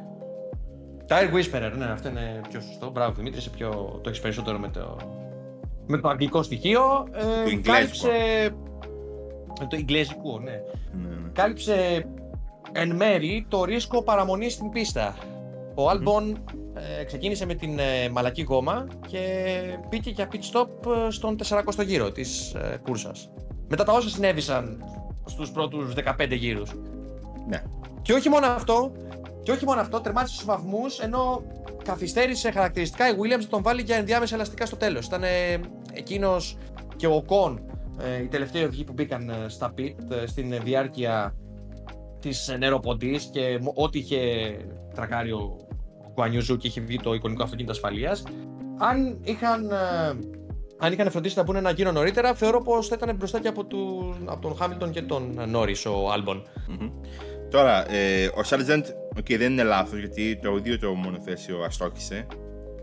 Tire 1.08 1.34
Whisperer, 1.34 1.72
ναι, 1.76 1.84
αυτό 1.84 2.08
είναι 2.08 2.40
πιο 2.48 2.60
σωστό. 2.60 2.90
Μπράβο, 2.90 3.12
Δημήτρη, 3.12 3.38
είσαι 3.38 3.50
πιο... 3.50 4.00
το 4.02 4.08
έχεις 4.08 4.20
περισσότερο 4.20 4.58
με 4.58 4.68
το, 4.68 4.96
με 5.86 5.98
το 5.98 6.08
αγγλικό 6.08 6.42
στοιχείο. 6.42 7.06
Ε, 7.12 7.50
το 7.50 7.60
κάλυψε. 7.62 8.10
Το 9.68 9.76
Ιγκλέζικο, 9.76 10.38
ναι. 10.38 10.50
ναι, 10.50 11.08
ναι. 11.08 11.30
Κάλυψε 11.32 12.06
εν 12.72 12.96
μέρη 12.96 13.46
το 13.48 13.64
ρίσκο 13.64 14.02
παραμονής 14.02 14.52
στην 14.52 14.70
πίστα. 14.70 15.16
Ο 15.74 15.90
Albon 15.90 16.34
ε, 17.00 17.04
ξεκίνησε 17.04 17.46
με 17.46 17.54
την 17.54 17.78
ε, 17.78 18.08
μαλακή 18.08 18.42
γόμα 18.42 18.86
και 19.06 19.18
πήγε 19.88 20.10
για 20.10 20.28
pit 20.32 20.36
stop 20.36 20.92
ε, 21.06 21.10
στον 21.10 21.36
40ο 21.48 21.86
γύρο 21.86 22.12
της 22.12 22.54
ε, 22.54 22.80
κούρσας. 22.82 23.30
Μετά 23.68 23.84
τα 23.84 23.92
όσα 23.92 24.08
συνέβησαν 24.08 24.84
στους 25.24 25.50
πρώτους 25.50 25.94
15 25.94 26.36
γύρους. 26.36 26.70
Ναι. 27.48 27.62
Και 28.02 28.12
όχι 28.12 28.28
μόνο 28.28 28.46
αυτό, 28.46 28.92
και 29.42 29.52
όχι 29.52 29.64
μόνο 29.64 29.80
αυτό, 29.80 30.00
τερμάτισε 30.00 30.34
στους 30.34 30.46
βαθμούς 30.46 30.98
ενώ 30.98 31.42
καθυστέρησε 31.84 32.50
χαρακτηριστικά 32.50 33.08
η 33.08 33.12
Williams 33.12 33.40
να 33.40 33.46
τον 33.46 33.62
βάλει 33.62 33.82
για 33.82 33.96
ενδιάμεσα 33.96 34.34
ελαστικά 34.34 34.66
στο 34.66 34.76
τέλος. 34.76 35.06
Ήταν 35.06 35.22
ε, 35.22 35.60
εκείνος 35.92 36.56
και 36.96 37.06
ο 37.06 37.22
Κον 37.26 37.60
ε, 38.00 38.22
οι 38.22 38.26
τελευταίοι 38.26 38.64
οδηγοί 38.64 38.84
που 38.84 38.92
μπήκαν 38.92 39.28
ε, 39.28 39.48
στα 39.48 39.74
pit 39.78 39.94
ε, 40.22 40.26
στην 40.26 40.54
διάρκεια 40.62 41.34
της 42.20 42.56
νεροποντής 42.58 43.24
και 43.24 43.58
ό,τι 43.74 43.98
είχε 43.98 44.18
τρακάρει 44.94 45.32
ο 45.32 45.56
Κουανιούζου 46.14 46.56
και 46.56 46.66
είχε 46.66 46.80
βγει 46.80 46.98
το 46.98 47.14
εικονικό 47.14 47.42
αυτοκίνητο 47.42 47.72
ασφαλείας. 47.72 48.22
Αν 48.78 49.18
είχαν 49.24 49.70
αν 50.78 50.92
είχαν 50.92 51.10
φροντίσει 51.10 51.36
να 51.36 51.42
μπουν 51.42 51.56
ένα 51.56 51.70
γύρο 51.70 51.92
νωρίτερα, 51.92 52.34
θεωρώ 52.34 52.62
πως 52.62 52.88
θα 52.88 52.96
ήταν 53.02 53.16
μπροστά 53.16 53.40
και 53.40 53.48
από, 53.48 53.64
του, 53.64 54.14
από 54.24 54.40
τον 54.40 54.56
Χάμιλτον 54.56 54.90
και 54.90 55.02
τον 55.02 55.40
Νόρι, 55.48 55.76
ο 55.86 56.10
Άλμπον. 56.12 56.42
Τώρα, 57.50 57.92
ε, 57.92 58.26
ο 58.26 58.40
Sargent, 58.48 58.84
okay, 59.18 59.38
δεν 59.38 59.52
είναι 59.52 59.62
λάθος 59.62 59.98
γιατί 59.98 60.38
το 60.42 60.56
ίδιο 60.56 60.78
το 60.78 60.94
μονοθέσιο 60.94 61.58
αστόχησε 61.58 62.26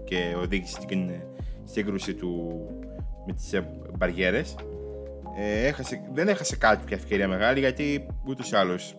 και 0.03 0.35
οδήγησε 0.41 0.81
στην 0.81 1.09
σύγκρουση 1.63 2.13
του 2.13 2.61
με 3.27 3.33
τις 3.33 3.53
ε, 3.53 3.69
μπαριέρες. 3.97 4.55
Ε, 5.37 5.67
έχασε, 5.67 6.01
δεν 6.13 6.27
έχασε 6.27 6.55
κάτι 6.55 6.85
πια 6.85 6.97
ευκαιρία 6.97 7.27
μεγάλη 7.27 7.59
γιατί 7.59 8.07
ούτως 8.27 8.51
ή 8.51 8.55
άλλως 8.55 8.95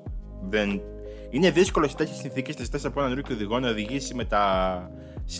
δεν... 0.48 0.82
Είναι 1.30 1.50
δύσκολο 1.50 1.88
σε 1.88 1.96
τέτοιες 1.96 2.16
συνθήκες 2.16 2.58
να 2.58 2.64
ζητάς 2.64 2.84
από 2.84 3.00
έναν 3.00 3.14
rookie 3.14 3.32
οδηγό 3.32 3.58
να 3.58 3.68
οδηγήσει 3.68 4.14
με 4.14 4.24
τα 4.24 4.90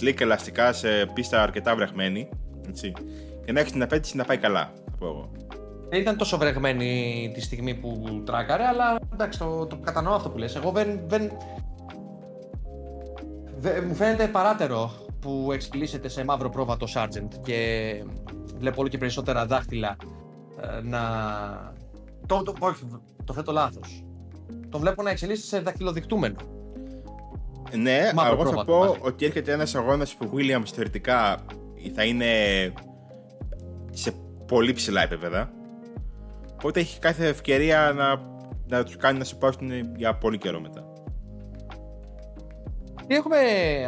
slick 0.01 0.21
ελαστικά 0.21 0.73
σε 0.73 0.89
πίστα 1.15 1.43
αρκετά 1.43 1.75
βρεχμένη 1.75 2.29
έτσι, 2.69 2.93
και 3.45 3.53
να 3.53 3.61
έχεις 3.61 3.73
την 3.73 3.83
απαίτηση 3.83 4.17
να 4.17 4.25
πάει 4.25 4.39
καλά, 4.39 4.73
θα 4.85 4.97
πω 4.99 5.07
εγώ. 5.07 5.31
Δεν 5.89 6.01
ήταν 6.01 6.17
τόσο 6.17 6.39
βρεγμένη 6.39 7.31
τη 7.35 7.41
στιγμή 7.41 7.75
που 7.75 8.23
τράκαρε, 8.27 8.65
αλλά 8.65 8.99
εντάξει, 9.13 9.39
το, 9.39 9.67
το 9.67 9.77
κατανοώ 9.77 10.15
αυτό 10.15 10.31
που 10.31 10.39
λες. 10.39 10.57
Εγώ 10.57 10.71
δεν, 10.71 11.01
δεν, 11.07 11.31
δεν 13.59 13.85
μου 13.89 13.95
φαίνεται 13.95 14.27
παράταιρο 14.27 14.93
που 15.21 15.51
εξελίσσεται 15.53 16.09
σε 16.09 16.25
μαύρο 16.25 16.49
πρόβατο 16.49 16.87
Sargent 16.95 17.29
και 17.43 17.59
βλέπω 18.59 18.81
όλο 18.81 18.89
και 18.89 18.99
περισσότερα 18.99 19.47
δάχτυλα 19.47 19.97
ε, 20.61 20.81
να... 20.83 21.01
Το, 22.27 22.43
το, 22.43 22.55
όχι, 22.59 22.85
το 23.25 23.33
θέτω 23.33 23.53
λάθος. 23.53 24.05
Το 24.69 24.79
βλέπω 24.79 25.03
να 25.03 25.11
εξελίσσεται 25.11 25.57
σε 25.57 25.63
δακτυλοδεικτούμενο. 25.63 26.37
Ναι, 27.77 28.11
Μαύρο 28.15 28.33
εγώ 28.33 28.45
θα 28.45 28.51
πρόβατο, 28.51 28.73
πω 28.73 28.79
μάλλον. 28.79 28.97
ότι 29.01 29.25
έρχεται 29.25 29.53
ένας 29.53 29.75
αγώνας 29.75 30.15
που 30.15 30.31
ο 30.33 30.37
Williams 30.37 30.69
θεωρητικά 30.75 31.39
θα 31.95 32.05
είναι 32.05 32.27
σε 33.95 34.13
πολύ 34.47 34.73
ψηλά 34.73 35.03
επίπεδα. 35.03 35.53
Οπότε 36.55 36.81
έχει 36.81 36.99
κάθε 36.99 37.27
ευκαιρία 37.27 37.93
να, 37.97 38.21
να 38.67 38.85
τους 38.85 38.97
κάνει 38.97 39.19
να 39.19 39.25
σου 39.25 39.39
πάρουν 39.39 39.97
για 39.97 40.15
πολύ 40.15 40.39
καιρό 40.39 40.61
μετά. 40.61 40.93
Τι 43.07 43.15
έχουμε 43.15 43.37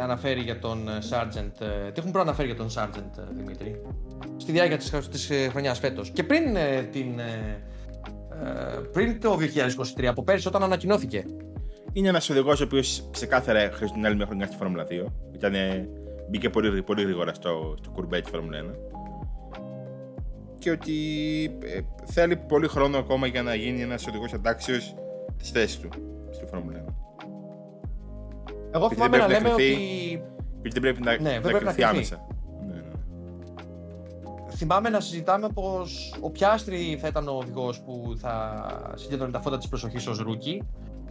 αναφέρει 0.01 0.39
για 0.39 0.59
τον 0.59 0.89
ε, 0.89 0.91
Sargent, 1.09 1.61
ε, 1.61 1.91
τι 1.91 1.97
έχουμε 1.97 2.11
προαναφέρει 2.11 2.47
για 2.47 2.57
τον 2.57 2.67
Sargent, 2.75 3.17
ε, 3.17 3.21
Δημήτρη, 3.35 3.81
στη 4.37 4.51
διάρκεια 4.51 4.77
της, 4.77 5.07
της 5.11 5.29
ε, 5.29 5.49
χρονιάς 5.49 5.79
φέτος 5.79 6.09
και 6.09 6.23
πριν, 6.23 6.55
ε, 6.55 6.81
την, 6.81 7.19
ε, 7.19 7.63
ε, 8.43 8.79
πριν 8.91 9.19
το 9.21 9.37
2023, 9.97 10.05
από 10.05 10.23
πέρυσι 10.23 10.47
όταν 10.47 10.63
ανακοινώθηκε. 10.63 11.25
Είναι 11.93 12.07
ένας 12.07 12.29
οδηγός 12.29 12.61
ο 12.61 12.63
οποίος 12.63 13.07
ξεκάθαρα 13.11 13.59
χρειάζεται 13.59 13.93
την 13.93 14.05
άλλη 14.05 14.15
μια 14.15 14.25
χρονιά 14.25 14.45
στη 14.45 14.55
Φόρμουλα 14.55 14.85
2. 14.89 15.05
Ήτανε, 15.33 15.89
μπήκε 16.29 16.49
πολύ, 16.49 16.83
πολύ 16.83 17.01
γρήγορα 17.01 17.33
στο, 17.33 17.75
στο 17.81 17.89
κουρμπέ 17.89 18.21
της 18.21 18.29
Φόρμουλα 18.29 18.59
1. 18.61 18.63
Και 20.67 20.73
ότι 20.73 20.93
ε, 21.63 21.79
θέλει 22.05 22.35
πολύ 22.35 22.67
χρόνο 22.67 22.97
ακόμα 22.97 23.27
για 23.27 23.43
να 23.43 23.55
γίνει 23.55 23.81
ένας 23.81 24.07
οδηγός 24.07 24.33
αντάξιος 24.33 24.95
της 25.37 25.49
θέσης 25.49 25.79
του 25.79 25.89
στη 26.31 26.45
Φόρμουλα 26.45 26.83
1. 26.87 26.93
Εγώ 28.71 28.85
Επειδή 28.85 28.95
θυμάμαι 28.95 29.17
δεν 29.17 29.19
να 29.19 29.25
πρέπει 29.27 29.43
να 29.43 29.49
λέμε 29.49 29.49
κρυφθεί. 29.49 29.73
ότι 29.73 30.23
Γιατί 30.61 30.79
δεν 30.79 30.81
πρέπει 30.81 31.01
να, 31.01 31.11
Ναι, 31.11 31.29
δεν 31.29 31.41
να 31.41 31.41
πρέπει 31.41 31.63
να 31.65 31.71
κριθεί 31.71 31.81
κριθεί. 31.81 31.83
άμεσα. 31.83 32.27
Ναι, 32.67 32.73
ναι. 32.73 32.91
θυμάμαι 34.55 34.89
να 34.89 34.99
συζητάμε 34.99 35.47
πως 35.53 36.15
ο 36.21 36.29
Πιάστρι 36.31 36.97
θα 37.01 37.07
ήταν 37.07 37.27
ο 37.27 37.31
οδηγός 37.31 37.81
που 37.81 38.13
θα 38.17 38.65
συγκέντρωνε 38.95 39.31
τα 39.31 39.39
φώτα 39.41 39.57
της 39.57 39.67
προσοχής 39.67 40.07
ως 40.07 40.17
rookie, 40.19 40.63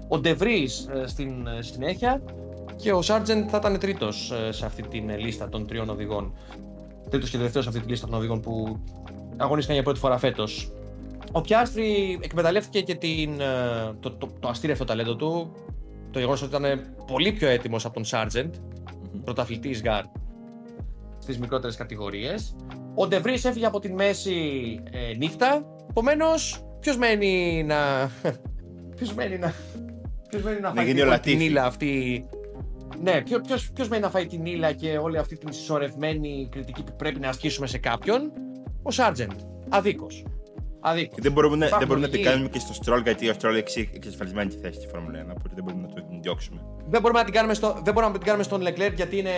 ο 0.08 0.18
Ντεβρίς 0.18 0.88
στην 1.04 1.46
ε, 1.46 1.62
συνέχεια 1.62 2.22
και 2.76 2.92
ο 2.92 3.02
Σάρτζεντ 3.02 3.46
θα 3.50 3.56
ήταν 3.56 3.78
τρίτος 3.78 4.32
ε, 4.32 4.52
σε 4.52 4.66
αυτή 4.66 4.82
την 4.82 5.10
ε, 5.10 5.16
λίστα 5.16 5.48
των 5.48 5.66
τριών 5.66 5.88
οδηγών. 5.88 6.34
Τρίτος 7.10 7.30
και 7.30 7.36
τελευταίος 7.36 7.64
σε 7.64 7.70
αυτή 7.70 7.82
τη 7.82 7.88
λίστα 7.88 8.06
των 8.06 8.18
οδηγών 8.18 8.40
που 8.40 8.80
αγωνίστηκαν 9.36 9.74
για 9.74 9.84
πρώτη 9.84 9.98
φορά 9.98 10.18
φέτος. 10.18 10.72
Ο 11.32 11.40
Πιάστρι 11.40 12.18
εκμεταλλεύτηκε 12.22 12.80
και 12.80 12.94
την, 12.94 13.40
ε, 13.40 13.94
το, 14.00 14.10
το, 14.10 14.30
το 14.40 14.48
αστείρευτο 14.48 14.84
ταλέντο 14.84 15.16
του, 15.16 15.52
το 16.10 16.18
γεγονός 16.18 16.42
ότι 16.42 16.56
ήταν 16.56 16.94
πολύ 17.06 17.32
πιο 17.32 17.48
έτοιμος 17.48 17.84
από 17.84 17.94
τον 17.94 18.04
Σάρτζεντ, 18.04 18.54
πρωταθλητής 19.24 19.82
ΓΑΡ 19.82 20.04
στις 21.18 21.38
μικρότερες 21.38 21.76
κατηγορίες. 21.76 22.56
Ο 22.94 23.06
Ντεβρίς 23.06 23.44
έφυγε 23.44 23.66
από 23.66 23.80
τη 23.80 23.92
μέση 23.92 24.34
ε, 24.90 25.16
νύχτα, 25.16 25.76
επομένως, 25.88 26.64
ποιος 26.80 26.96
μένει 26.96 27.64
να... 27.66 28.10
ποιος 28.96 29.14
μένει 29.14 29.38
να... 29.38 29.54
Ποιος 30.28 30.42
μένει 30.42 30.60
να, 30.60 30.68
Να 30.68 30.74
φάει 30.74 30.84
γίνει 30.84 31.00
την, 31.00 31.08
ο 31.08 31.20
την 31.20 31.32
Λατίφη. 31.32 31.44
ύλα 31.44 31.64
αυτή... 31.64 32.24
Ναι, 33.02 33.22
ποιο, 33.22 33.40
ποιος, 33.40 33.70
ποιος 33.72 33.88
μένει 33.88 34.02
να 34.02 34.10
φάει 34.10 34.26
την 34.26 34.46
ύλα 34.46 34.72
και 34.72 34.98
όλη 34.98 35.18
αυτή 35.18 35.38
την 35.38 35.52
συσσωρευμένη 35.52 36.48
κριτική 36.50 36.82
που 36.82 36.96
πρέπει 36.96 37.20
να 37.20 37.28
ασκήσουμε 37.28 37.66
σε 37.66 37.78
κάποιον. 37.78 38.32
Ο 38.86 38.90
Σάρτζεντ. 38.90 39.30
Αδίκως. 39.68 40.24
Αδίκως. 40.80 41.14
Και 41.14 41.22
δεν 41.22 41.32
μπορούμε, 41.32 41.56
να, 41.56 41.58
δεν 41.60 41.68
Υπάρχουν 41.68 41.88
μπορούμε 41.88 42.06
να 42.06 42.12
την 42.12 42.20
οδηγοί- 42.20 42.34
κάνουμε 42.34 42.48
και 42.54 42.58
στο 42.58 42.74
Stroll 42.80 43.02
γιατί 43.02 43.28
ο 43.28 43.34
Stroll 43.40 43.54
έχει 43.64 43.90
εξασφαλισμένη 43.94 44.48
τη 44.50 44.56
θέση 44.62 44.74
στη 44.80 44.86
Φόρμουλα 44.92 45.18
1. 45.18 45.30
Οπότε 45.30 45.50
δεν 45.54 45.64
μπορούμε 45.64 45.82
να 45.86 45.94
το 45.94 46.00
διώξουμε. 46.22 46.60
Δεν 46.88 47.00
μπορούμε 47.00 47.18
να 47.18 47.24
την 47.24 47.34
κάνουμε, 47.34 47.54
στο, 47.54 47.68
δεν 47.84 47.92
μπορούμε 47.94 48.12
να 48.12 48.18
την 48.18 48.26
κάνουμε 48.26 48.44
στον 48.44 48.60
Leclerc 48.66 48.94
γιατί 48.94 49.18
είναι 49.18 49.34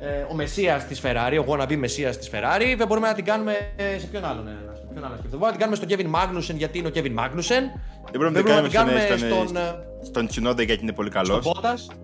ε, 0.00 0.26
ο 0.30 0.34
μεσσίας 0.34 0.76
της 0.88 1.00
Ferrari, 1.04 1.38
ο 1.46 1.52
wannabe 1.52 1.76
μεσσίας 1.76 2.16
της 2.16 2.30
Ferrari. 2.32 2.74
Δεν 2.76 2.86
μπορούμε 2.86 3.06
να 3.08 3.14
την 3.14 3.24
κάνουμε 3.24 3.52
ε, 3.76 3.98
σε 3.98 4.06
ποιον 4.06 4.24
άλλον. 4.24 4.46
Ε, 4.46 4.50
σε 4.74 4.82
ποιον 4.92 5.04
άλλον 5.04 5.18
σκεφτώ. 5.18 5.38
Δεν 5.38 5.38
μπορούμε 5.38 5.46
να 5.46 5.56
την 5.56 5.60
κάνουμε 5.60 5.76
στον 5.76 5.88
Kevin 5.90 6.08
Magnussen 6.16 6.56
γιατί 6.58 6.78
είναι 6.78 6.88
ο 6.88 6.90
Kevin 6.94 7.14
Magnussen. 7.20 7.64
Δεν 8.10 8.18
μπορούμε 8.20 8.42
Δεν 8.42 8.44
να 8.44 8.50
μπορούμε 8.50 8.54
την 8.54 8.62
να 8.62 8.62
την 8.62 8.70
κάνουμε 8.70 9.00
κάνουμε 9.00 9.16
στον, 9.28 9.46
στον, 9.48 9.56
ε, 9.56 10.04
στον 10.04 10.26
Τσουνόντα 10.26 10.62
γιατί 10.62 10.82
είναι 10.82 10.92
πολύ 10.92 11.10
καλός. 11.10 11.44
στον 11.44 11.52
Bottas. 11.62 11.94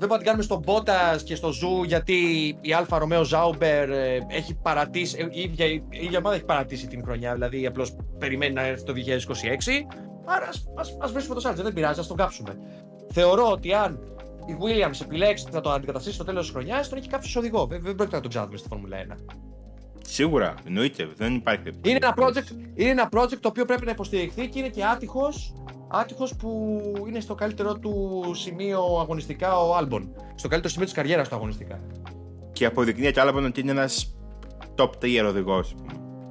Δεν 0.00 0.08
μπορούμε 0.08 0.28
να 0.28 0.42
την 0.42 0.48
κάνουμε 0.48 0.62
στον 0.62 0.84
Bottas 0.84 1.22
και 1.24 1.34
στο 1.34 1.52
Ζου 1.52 1.82
γιατί 1.84 2.14
η 2.60 2.72
Άλφα 2.72 2.98
Ρομέο 2.98 3.22
Ζάουμπερ 3.24 3.90
ε, 3.90 4.26
έχει 4.28 4.54
παρατήσει, 4.54 5.16
ε, 5.18 5.26
η 5.30 5.40
ίδια, 5.40 5.66
η 5.66 5.82
ίδια 5.88 6.18
ομάδα 6.18 6.34
έχει 6.34 6.44
παρατήσει 6.44 6.86
την 6.86 7.02
χρονιά, 7.04 7.32
δηλαδή 7.32 7.66
απλώς 7.66 7.96
περιμένει 8.18 8.52
να 8.52 8.62
έρθει 8.62 8.84
το 8.84 8.92
2026. 8.92 8.96
Άρα 10.24 10.46
ας, 10.48 10.66
ας, 10.76 10.96
ας 11.00 11.12
βρίσκουμε 11.12 11.34
το 11.34 11.40
Σάρτζε, 11.40 11.62
δεν 11.62 11.72
πειράζει, 11.72 12.00
ας 12.00 12.06
τον 12.06 12.16
κάψουμε. 12.16 12.58
Θεωρώ 13.12 13.50
ότι 13.50 13.74
αν 13.74 13.98
η 14.46 14.56
Williams 14.60 15.00
επιλέξει 15.02 15.46
να 15.52 15.60
το 15.60 15.70
αντικαταστήσει 15.70 16.14
στο 16.14 16.24
τέλος 16.24 16.42
της 16.42 16.50
χρονιάς, 16.50 16.88
τον 16.88 16.98
έχει 16.98 17.08
κάψει 17.08 17.28
ως 17.28 17.36
οδηγό. 17.36 17.66
Δεν, 17.66 17.80
δεν 17.82 17.94
πρόκειται 17.94 18.16
να 18.16 18.22
τον 18.22 18.30
ξαναδούμε 18.30 18.58
στη 18.58 18.68
Φόρμουλα 18.68 18.96
1. 18.96 19.14
Σίγουρα, 20.06 20.54
εννοείται. 20.66 21.08
Δεν 21.16 21.34
υπάρχει. 21.34 21.62
Είναι 21.82 21.96
ένα, 22.02 22.14
project, 22.16 22.50
είναι 22.74 22.90
ένα 22.90 23.08
project 23.12 23.38
το 23.40 23.48
οποίο 23.48 23.64
πρέπει 23.64 23.84
να 23.84 23.90
υποστηριχθεί 23.90 24.48
και 24.48 24.58
είναι 24.58 24.68
και 24.68 24.84
άτυχος 24.84 25.52
άτυχος 25.92 26.34
που 26.36 26.80
είναι 27.08 27.20
στο 27.20 27.34
καλύτερο 27.34 27.74
του 27.78 28.22
σημείο 28.34 28.80
αγωνιστικά 29.00 29.58
ο 29.58 29.76
Άλμπον. 29.76 30.12
Στο 30.34 30.48
καλύτερο 30.48 30.72
σημείο 30.72 30.86
της 30.86 30.94
καριέρας 30.96 31.28
του 31.28 31.34
αγωνιστικά. 31.34 31.80
Και 32.52 32.64
αποδεικνύεται 32.66 33.20
άλλο 33.20 33.44
ότι 33.46 33.60
είναι 33.60 33.70
ένας 33.70 34.14
top 34.76 34.90
tier 35.02 35.24
οδηγός. 35.28 35.74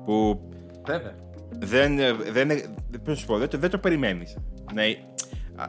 Που 0.05 0.39
Βέβαια. 0.86 1.15
δεν. 1.59 1.95
δεν, 1.97 2.17
δεν, 2.32 2.47
πώς 3.03 3.07
να 3.07 3.15
σου 3.15 3.26
πω, 3.26 3.38
δεν, 3.38 3.49
το- 3.49 3.57
δεν 3.57 3.70
το 3.70 3.78
περιμένεις. 3.78 4.38
Ναι. 4.74 4.84
α, 5.55 5.65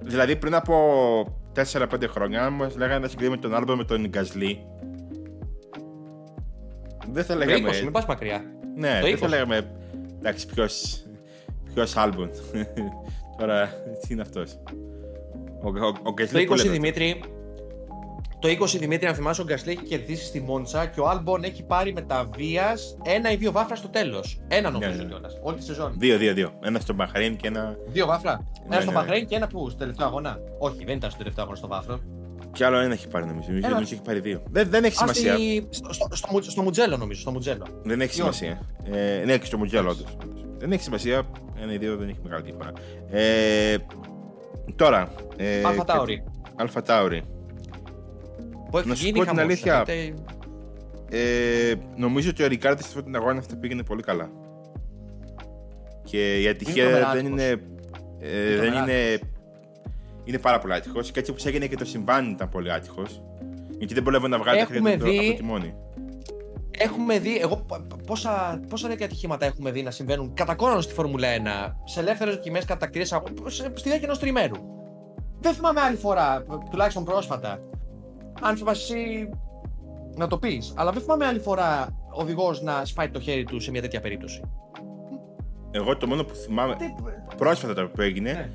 Δηλαδή 0.00 0.36
πριν 0.36 0.54
από 0.54 0.74
4-5 1.72 2.08
χρόνια, 2.08 2.44
αν 2.44 2.52
μας 2.52 2.76
λέγανε 2.76 2.98
να 2.98 3.08
συγκρίνουμε 3.08 3.36
τον 3.36 3.54
Άλμπο 3.54 3.76
με 3.76 3.84
τον 3.84 4.08
Γκασλί. 4.08 4.60
Δεν 7.12 7.24
θα 7.24 7.32
Το 7.32 7.38
λέγαμε. 7.38 7.70
20, 7.70 7.82
μην 7.82 7.92
πα 7.92 8.04
μακριά. 8.08 8.42
Ναι, 8.76 8.98
Το 9.00 9.06
δεν 9.06 9.18
θα 9.18 9.26
20. 9.26 9.30
λέγαμε. 9.30 9.70
Εντάξει, 10.18 10.46
ποιος. 10.46 11.02
Ποιος 11.74 11.96
Άλμπον. 11.96 12.30
Τώρα, 13.38 13.66
τι 14.00 14.12
είναι 14.12 14.22
αυτός; 14.22 14.58
Ο, 15.62 15.68
ο, 15.68 15.86
ο 15.86 15.92
Το 15.92 16.12
Γκασλί 16.12 16.42
20 16.44 16.46
που 16.46 16.54
λέτε. 16.54 16.68
Δημήτρη. 16.68 17.20
Το 18.40 18.48
20 18.48 18.78
Δημήτρη, 18.78 19.06
αν 19.06 19.14
θυμάσαι, 19.14 19.40
ο 19.40 19.44
Γκασλί 19.44 19.72
έχει 19.72 19.82
κερδίσει 19.82 20.24
στη 20.24 20.40
Μόντσα 20.40 20.86
και 20.86 21.00
ο 21.00 21.08
Άλμπον 21.08 21.42
έχει 21.44 21.62
πάρει 21.62 21.92
με 21.92 22.00
τα 22.02 22.28
βίας 22.36 22.96
ένα 23.04 23.30
ή 23.32 23.36
δύο 23.36 23.52
βάφρα 23.52 23.76
στο 23.76 23.88
τέλος. 23.88 24.40
Ένα 24.48 24.70
νομίζω 24.70 24.90
Ναι, 24.90 24.96
ναι. 24.96 25.04
κιόλας. 25.08 25.38
Όλη 25.42 25.56
τη 25.56 25.62
σεζόν. 25.64 25.94
Δύο, 25.98 26.18
δύο, 26.18 26.34
δύο. 26.34 26.52
Ένα 26.62 26.80
στο 26.80 26.94
Μπαχρέιν 26.94 27.36
και 27.36 27.46
ένα. 27.46 27.76
Δύο 27.86 28.06
βάφρα. 28.06 28.44
Ναι, 28.68 28.74
ένα 28.74 28.80
στο 28.82 28.90
ναι. 28.90 28.96
Μπαχρέιν 28.98 29.26
και 29.26 29.34
ένα 29.36 29.46
που, 29.46 29.68
στο 29.68 29.78
τελευταίο 29.78 30.06
αγώνα. 30.06 30.38
Όχι, 30.58 30.84
δεν 30.84 30.96
ήταν 30.96 31.10
στο 31.10 31.18
τελευταίο 31.18 31.42
αγώνα 31.42 31.58
στο 31.58 31.68
βάφρο. 31.68 32.00
Κι 32.58 32.64
άλλο 32.64 32.78
ένα 32.78 32.92
έχει 32.92 33.08
πάρει 33.08 33.26
νομίζω. 33.26 33.46
Νομίζω 33.48 33.66
Ένα. 33.66 33.74
νομίζω 33.74 33.94
έχει 33.94 34.02
πάρει 34.02 34.20
δύο. 34.20 34.42
Δεν, 34.50 34.68
δεν 34.70 34.84
έχει 34.84 34.94
Α, 34.94 34.98
σημασία. 34.98 35.34
στη- 35.34 35.66
στο, 35.70 35.92
στο, 35.92 36.08
στο, 36.12 36.28
Μουτ- 36.32 36.50
στο 36.50 36.62
Μουτζέλο 36.62 36.96
νομίζω. 36.96 37.20
Στο 37.20 37.30
Μουτζέλο. 37.30 37.66
Δεν 37.82 38.00
έχει 38.00 38.20
Ή 38.20 38.22
όχι. 38.22 38.34
σημασία. 38.34 38.60
Ε, 39.20 39.24
ναι, 39.24 39.38
και 39.38 39.44
στο 39.44 39.58
Μουτζέλο, 39.58 39.90
όντως. 39.90 40.16
Δεν 40.58 40.72
έχει 40.72 40.82
σημασία. 40.82 41.22
Ένα 41.62 41.72
ή 41.72 41.78
δύο 41.78 41.96
δεν 41.96 42.08
έχει 42.08 42.18
μεγάλη 42.22 42.42
διαφορά. 42.42 42.72
Ε, 43.10 43.76
τώρα. 44.76 45.12
Ε, 45.36 45.62
Αλφα 45.64 45.84
Τάουρι. 45.84 46.24
Αλφα 46.56 46.82
Τάουρι. 46.82 47.22
Που 48.70 48.78
έχει 48.78 48.88
να 48.88 48.94
σου 48.94 49.04
γίνει 49.04 49.18
πω 49.18 49.24
την 49.24 49.28
χαμός, 49.28 49.44
αλήθεια, 49.44 49.82
δηλαδή, 49.86 50.14
Ε, 51.10 51.74
νομίζω 51.96 52.30
ότι 52.30 52.42
ο 52.42 52.46
Ρικάρδης 52.46 52.84
σε 52.86 52.92
αυτόν 52.98 53.12
τον 53.12 53.22
αγώνα 53.22 53.38
αυτό 53.38 53.56
πήγαινε 53.56 53.82
πολύ 53.82 54.02
καλά. 54.02 54.30
Και 56.04 56.40
η 56.40 56.48
ατυχία 56.48 56.84
τρομερά 56.84 57.12
δεν 57.12 57.18
άτυχος. 57.26 57.30
είναι. 57.40 57.62
Ε, 58.20 58.56
δεν 58.56 58.72
τρομερά 58.72 58.82
είναι. 58.82 59.18
Είναι 60.28 60.38
πάρα 60.38 60.58
πολύ 60.58 60.72
άτυχος. 60.74 61.10
Και 61.10 61.18
έτσι 61.18 61.30
όπως 61.30 61.46
έγινε 61.46 61.66
και 61.66 61.76
το 61.76 61.84
συμβάν 61.84 62.30
ήταν 62.30 62.48
πολύ 62.48 62.72
άτυχος. 62.72 63.22
Γιατί 63.78 63.94
δεν 63.94 64.02
πρόλαβε 64.02 64.28
να 64.28 64.38
βγάλει 64.38 64.58
Έχουμε 64.58 64.96
το, 64.96 65.04
δει- 65.04 65.18
από 65.18 65.26
το 65.28 65.34
τιμόνι. 65.34 65.74
Έχουμε 66.70 67.18
δει, 67.18 67.38
εγώ 67.38 67.56
π- 67.56 67.82
π- 67.94 68.02
πόσα, 68.06 68.60
πόσα 68.68 68.88
τέτοια 68.88 69.06
ατυχήματα 69.06 69.46
έχουμε 69.46 69.70
δει 69.70 69.82
να 69.82 69.90
συμβαίνουν 69.90 70.34
κατά 70.34 70.54
κόρον 70.54 70.82
στη 70.82 70.92
Φόρμουλα 70.92 71.28
1, 71.28 71.74
σε 71.84 72.00
ελεύθερες 72.00 72.34
δοκιμές 72.34 72.64
κατά 72.64 72.86
κτηρίες 72.86 73.12
αγώ- 73.12 73.28
σε- 73.46 73.72
στη 73.74 73.82
διάρκεια 73.88 74.06
ενός 74.08 74.18
τριμέρου. 74.18 74.56
Δεν 75.40 75.54
θυμάμαι 75.54 75.80
άλλη 75.80 75.96
φορά, 75.96 76.44
τουλάχιστον 76.70 77.04
πρόσφατα. 77.04 77.58
Αν 78.42 78.56
θυμάσαι 78.56 78.94
εσύ 78.94 79.28
να 80.16 80.26
το 80.26 80.38
πεις, 80.38 80.72
αλλά 80.76 80.92
δεν 80.92 81.02
θυμάμαι 81.02 81.26
άλλη 81.26 81.38
φορά 81.38 81.88
οδηγός 82.12 82.62
να 82.62 82.84
σπάει 82.84 83.08
το 83.10 83.20
χέρι 83.20 83.44
του 83.44 83.60
σε 83.60 83.70
μια 83.70 83.80
τέτοια 83.80 84.00
περίπτωση. 84.00 84.40
Εγώ 85.70 85.96
το 85.96 86.06
μόνο 86.06 86.24
που 86.24 86.34
θυμάμαι. 86.34 86.74
Τι- 86.76 86.94
πρόσφατα 87.36 87.74
το 87.74 87.88
που 87.88 88.00
έγινε, 88.00 88.32
Ναι. 88.32 88.48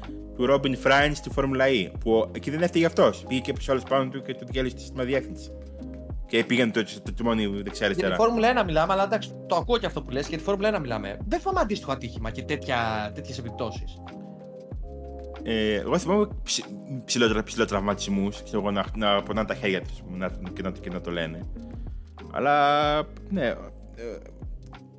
Του 0.43 0.49
Ρόμπιν 0.49 0.77
Φράιν 0.77 1.15
στη 1.15 1.29
Φόρμουλα 1.29 1.65
E. 1.67 1.91
Που 1.99 2.31
εκεί 2.35 2.49
δεν 2.49 2.61
έφταιγε 2.61 2.85
αυτός. 2.85 3.23
Πήγε 3.27 3.41
και 3.41 3.53
ποιο 3.53 3.73
άλλος 3.73 3.83
πάνω 3.83 4.09
του 4.09 4.21
και 4.21 4.33
του 4.33 4.45
διάλυσε 4.49 4.75
τη 4.75 4.81
σύστημα 4.81 5.03
διεύθυνση. 5.03 5.51
Και 6.27 6.43
πήγαινε 6.43 6.71
το, 6.71 6.83
το, 6.83 7.01
το 7.03 7.13
τιμόνι 7.13 7.41
Για 7.41 7.57
τη 7.57 7.63
δεξιά-αριστερά. 7.63 8.15
Φόρμουλα 8.15 8.61
1 8.61 8.65
μιλάμε, 8.65 8.93
αλλά 8.93 9.03
εντάξει, 9.03 9.31
το 9.47 9.55
ακούω 9.55 9.77
και 9.77 9.85
αυτό 9.85 10.01
που 10.01 10.11
λες, 10.11 10.27
για 10.27 10.37
τη 10.37 10.43
Φόρμουλα 10.43 10.77
1 10.77 10.79
μιλάμε. 10.79 11.17
Δεν 11.27 11.39
θυμάμαι 11.39 11.59
αντίστοιχο 11.59 11.91
ατύχημα 11.91 12.31
και 12.31 12.43
τέτοιες 13.13 13.37
επιπτώσεις. 13.37 14.01
Ε, 15.43 15.75
εγώ 15.75 15.97
θυμάμαι 15.97 16.27
ψι, 16.43 16.63
ψηλότερα, 17.05 17.43
ψηλοτραυματισμούς, 17.43 18.43
ξέρω 18.43 18.59
εγώ, 18.59 18.71
να, 18.71 18.85
να 18.95 19.23
πονάνε 19.23 19.47
τα 19.47 19.55
χέρια 19.55 19.81
τους 19.81 20.03
να, 20.09 20.29
και, 20.29 20.61
να, 20.61 20.71
και 20.71 20.89
να 20.89 21.01
το 21.01 21.11
λένε. 21.11 21.47
Αλλά 22.31 22.95
ναι, 23.29 23.45
ε, 23.45 23.55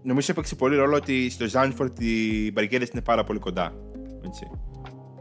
νομίζω 0.03 0.27
έπαιξε 0.31 0.55
πολύ 0.55 0.77
ρόλο 0.77 0.97
ότι 0.97 1.31
στο 1.31 1.47
Ζάνφορντ 1.47 2.01
οι 2.01 2.51
μπαρικέδε 2.53 2.87
είναι 2.93 3.03
πάρα 3.03 3.25
πολύ 3.25 3.39
κοντά. 3.39 3.73
Έτσι. 4.27 4.51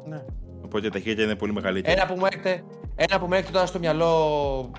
Ναι. 0.06 0.24
Οπότε 0.64 0.90
τα 0.90 1.00
χέρια 1.00 1.24
είναι 1.24 1.36
πολύ 1.36 1.54
μεγαλύτερα. 1.54 2.02
Ένα 2.02 2.14
που 2.14 2.20
μου 2.20 2.26
έρχεται, 2.26 2.64
ένα 2.96 3.20
που 3.20 3.26
μου 3.26 3.34
έρχεται 3.34 3.54
τώρα 3.54 3.66
στο 3.66 3.80
μυαλό 3.80 4.72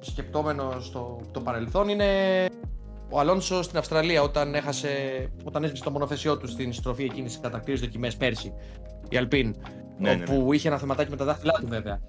σκεπτόμενο 0.00 0.80
στο 0.80 1.20
το 1.30 1.40
παρελθόν 1.40 1.88
είναι 1.88 2.06
ο 3.10 3.20
Αλόνσο 3.20 3.62
στην 3.62 3.78
Αυστραλία 3.78 4.22
όταν, 4.22 4.54
έχασε, 4.54 4.88
όταν 5.44 5.64
έσβησε 5.64 5.82
το 5.82 5.90
μονοθεσιό 5.90 6.36
του 6.36 6.48
στην 6.48 6.72
στροφή 6.72 7.04
εκείνης 7.04 7.32
στι 7.32 7.40
κατακτήρε 7.40 7.76
δοκιμές 7.76 8.16
πέρσι, 8.16 8.52
η 9.08 9.16
Αλπίν. 9.16 9.54
Ναι, 9.98 10.14
ναι, 10.14 10.24
όπου 10.28 10.52
είχε 10.52 10.68
ένα 10.68 10.78
θεματάκι 10.78 11.10
με 11.10 11.16
τα 11.16 11.24
δάχτυλά 11.24 11.52
του 11.52 11.66
βέβαια. 11.66 12.00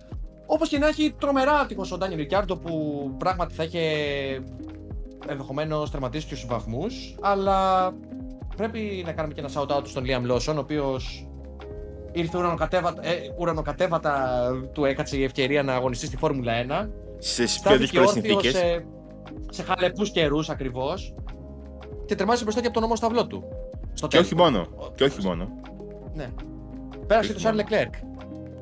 Όπως 0.45 0.69
και 0.69 0.77
να 0.77 0.87
έχει 0.87 1.15
τρομερά 1.19 1.53
άτυχος 1.53 1.91
ο 1.91 1.97
Ντάνιελ 1.97 2.19
Ρικιάρντο 2.19 2.57
που 2.57 3.15
πράγματι 3.17 3.53
θα 3.53 3.63
είχε 3.63 3.81
ενδεχομένως 5.27 5.91
τερματίσει 5.91 6.27
και 6.27 6.35
στους 6.35 6.49
βαθμούς. 6.49 7.15
Αλλά 7.21 7.91
πρέπει 8.55 9.03
να 9.05 9.11
κάνουμε 9.11 9.33
και 9.33 9.39
ένα 9.39 9.49
shout 9.53 9.77
out 9.77 9.87
στον 9.87 10.03
Liam 10.07 10.31
Lawson, 10.31 10.55
ο 10.55 10.59
οποίος 10.59 11.27
ήρθε 12.13 12.37
ουρανοκατέβατα, 12.37 13.05
ε, 13.07 13.13
ουρανοκατέβατα 13.37 14.47
του 14.73 14.85
έκατσε 14.85 15.17
η 15.17 15.23
ευκαιρία 15.23 15.63
να 15.63 15.73
αγωνιστεί 15.73 16.05
στη 16.05 16.17
Φόρμουλα 16.17 16.53
1. 16.53 16.89
Σε 17.17 17.43
πιο 17.43 17.47
Στάθηκε 17.47 17.77
δύσκολε 17.81 18.05
όρθιο 18.05 18.21
συνθήκες. 18.21 18.51
σε, 18.51 18.85
σε 19.49 19.63
χαλεπούς 19.63 20.11
καιρούς 20.11 20.49
ακριβώς 20.49 21.13
και 22.05 22.15
τερμάτισε 22.15 22.43
μπροστά 22.43 22.61
και 22.61 22.65
από 22.67 22.75
τον 22.75 22.83
νόμο 22.83 22.95
σταυλό 22.95 23.27
του. 23.27 23.43
Στο 23.93 24.07
Και 24.07 24.15
τέλος. 24.15 24.25
όχι 24.31 24.35
μόνο. 24.35 24.67
Και 24.95 25.03
όχι 25.03 25.21
μόνο. 25.25 25.49
Ναι. 26.13 26.29
Πέρασε 27.07 27.25
Όχι 27.25 27.33
το 27.33 27.39
Σαρλ 27.39 27.55
μόνο. 27.55 27.67
Λεκλέρκ. 27.69 27.93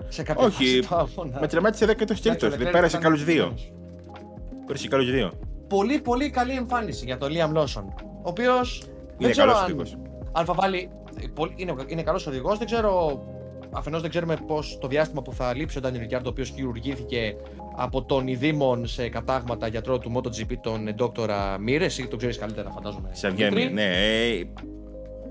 Σε 0.08 0.24
κάποια 0.24 0.46
Όχι, 0.46 0.82
φάση 0.82 0.88
του 0.88 0.96
αγώνα. 0.96 1.40
Με 1.40 1.48
τερμάτισε 1.48 1.86
13ο 1.86 2.02
Εντάξει, 2.02 2.30
ο 2.30 2.32
τρίτο. 2.32 2.48
Leclerc 2.56 2.58
Δεν 2.60 2.72
πέρασε 2.72 2.98
ήταν 2.98 3.02
καλούς 3.02 3.24
δύο. 3.24 3.44
επιτυχημένος. 3.44 3.74
Πέρασε 4.66 4.88
καλούς 4.88 5.12
δύο. 5.12 5.32
Πολύ 5.68 6.00
πολύ 6.02 6.30
καλή 6.30 6.54
εμφάνιση 6.56 7.06
για 7.06 7.18
τον 7.18 7.30
Liam 7.32 7.58
Lawson. 7.58 7.84
Ο 8.04 8.30
οποίος. 8.30 8.84
Είναι 9.18 9.32
καλός 9.32 9.62
οδηγό. 9.64 9.84
αν 10.32 10.46
θα 10.46 10.54
βάλει. 10.54 10.90
πολύ- 11.34 11.54
Είναι, 11.56 11.74
είναι 11.88 12.04
καλός 12.04 12.28
οδηγός. 12.28 12.58
Δεν 12.58 12.68
ξέρω. 12.68 13.22
Αφενός 13.74 14.02
δεν 14.02 14.10
ξέρουμε 14.10 14.38
πώς 14.48 14.78
το 14.82 14.88
διάστημα 14.88 15.22
που 15.22 15.34
θα 15.34 15.56
λείψει 15.56 15.78
ο 15.78 15.82
Ντάνιελ 15.82 16.02
Ρικιάρντο, 16.02 16.28
ο 16.30 16.32
οποίος 16.32 16.50
χειρουργήθηκε 16.50 17.36
από 17.76 18.04
τον 18.04 18.28
ειδήμον 18.28 18.88
σε 18.88 19.10
κατάγματα 19.10 19.68
γιατρό 19.68 19.98
του 20.00 20.12
MotoGP, 20.16 20.54
τον 20.62 20.96
Dr. 21.00 21.30
Μύρε. 21.60 21.86
Εσύ 21.86 22.08
το 22.08 22.16
ξέρεις 22.18 22.38
καλύτερα, 22.38 22.70
φαντάζομαι. 22.70 23.10
Ξαβιέμι, 23.12 23.56
Δημήτρη; 23.56 23.74
ναι. 23.74 23.84
ε, 23.84 24.44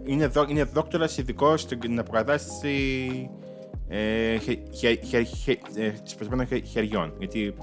Είναι, 0.05 0.27
δο, 0.27 0.45
είναι 0.49 0.65
δόκτωρας 0.65 1.17
ειδικός 1.19 1.61
στην 1.61 1.99
αποκατάσταση 1.99 3.31
ε, 3.89 4.37
χε, 4.39 4.59
χε, 4.77 4.95
χε, 4.95 5.23
χε, 5.23 5.59
ε, 5.77 5.93
σπασμένων 6.03 6.47
χε- 6.47 6.67
χεριών. 6.67 7.15
Γιατί 7.19 7.55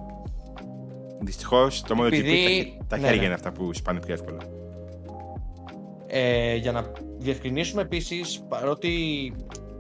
δυστυχώς 1.22 1.82
το 1.82 1.96
MotoGP 2.00 2.06
Επειδή- 2.06 2.78
τα, 2.78 2.86
τα 2.88 2.98
ναι, 2.98 3.04
χέρια 3.04 3.20
ναι. 3.20 3.26
είναι 3.26 3.34
αυτά 3.34 3.52
που 3.52 3.74
σπάνε 3.74 4.00
πιο 4.00 4.14
εύκολα. 4.14 4.38
Ε, 6.08 6.56
για 6.56 6.72
να 6.72 6.92
διευκρινίσουμε 7.18 7.82
επίσης, 7.82 8.42
παρότι 8.48 8.92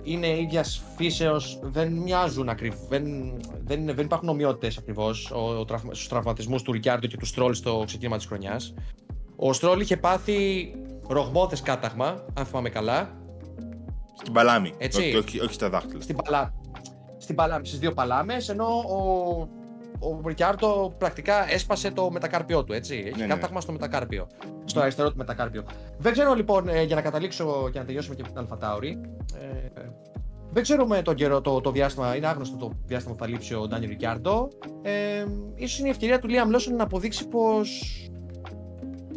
είναι 0.07 0.39
ίδιας 0.39 0.81
φύσεως, 0.95 1.59
δεν 1.63 1.91
μοιάζουν 1.93 2.49
ακριβώ. 2.49 2.77
Δεν, 2.89 3.03
δεν, 3.63 3.79
είναι- 3.79 3.93
δεν 3.93 4.05
υπάρχουν 4.05 4.29
ομοιότητες 4.29 4.77
ακριβώς 4.77 5.33
στους 5.91 6.07
τραυματισμούς 6.07 6.61
του 6.61 6.71
Ρικιάρντο 6.71 7.07
και 7.07 7.17
του 7.17 7.25
Στρόλ 7.25 7.53
στο 7.53 7.83
ξεκίνημα 7.85 8.17
της 8.17 8.25
χρονιάς. 8.25 8.73
Ο 9.35 9.53
Στρόλ 9.53 9.79
είχε 9.79 9.97
πάθει 9.97 10.71
ρογμώδε 11.07 11.55
κάταγμα, 11.63 12.25
αν 12.33 12.45
θυμάμαι 12.45 12.69
καλά, 12.69 13.17
Στην 14.19 14.33
παλάμη. 14.33 14.73
Έτσι. 14.77 15.01
Όχι, 15.01 15.15
όχι, 15.15 15.39
όχι 15.39 15.53
στα 15.53 15.69
δάχτυλα. 15.69 16.01
στην, 16.01 16.15
παλά... 16.15 16.53
στην 17.17 17.35
παλά... 17.35 17.59
στις 17.63 17.79
δύο 17.79 17.93
παλάμες, 17.93 18.49
ενώ 18.49 18.65
ο, 18.65 19.47
ο 19.99 20.21
Ρικιάρντο 20.27 20.93
πρακτικά 20.97 21.51
έσπασε 21.51 21.91
το 21.91 22.11
μετακάρπιό 22.11 22.63
του, 22.63 22.73
έτσι. 22.73 23.03
Έχει 23.05 23.19
Ναι, 23.19 23.25
ναι. 23.25 23.33
κάταγμα 23.33 23.61
στο 23.61 23.71
μετακάρπιο. 23.71 24.27
Στο 24.65 24.79
αριστερό 24.79 25.09
του 25.11 25.17
μετακάρπιο. 25.17 25.63
Δεν 25.97 26.11
ξέρω 26.11 26.33
λοιπόν, 26.33 26.67
ε, 26.67 26.83
για 26.83 26.95
να 26.95 27.01
καταλήξω 27.01 27.69
και 27.71 27.79
να 27.79 27.85
τελειώσουμε 27.85 28.15
και 28.15 28.21
με 28.21 28.27
την 28.27 28.37
Αλφατάουρη, 28.37 29.01
ε, 29.39 29.81
δεν 30.51 30.63
ξέρουμε 30.63 31.01
τον 31.01 31.15
καιρό, 31.15 31.41
το, 31.41 31.61
το 31.61 31.71
διάστημα, 31.71 32.15
είναι 32.15 32.27
άγνωστο 32.27 32.57
το 32.57 32.71
διάστημα 32.85 33.15
που 33.15 33.23
θα 33.23 33.29
λείψει 33.29 33.53
ο 33.53 33.67
Ντάνι 33.67 33.85
Ρικιάρντο. 33.85 34.47
Ε, 34.81 35.25
ίσως 35.55 35.79
είναι 35.79 35.87
η 35.87 35.91
ευκαιρία 35.91 36.19
του 36.19 36.27
Liam 36.29 36.55
Lawson 36.55 36.75
να 36.77 36.83
αποδείξει 36.83 37.27
πως 37.27 37.81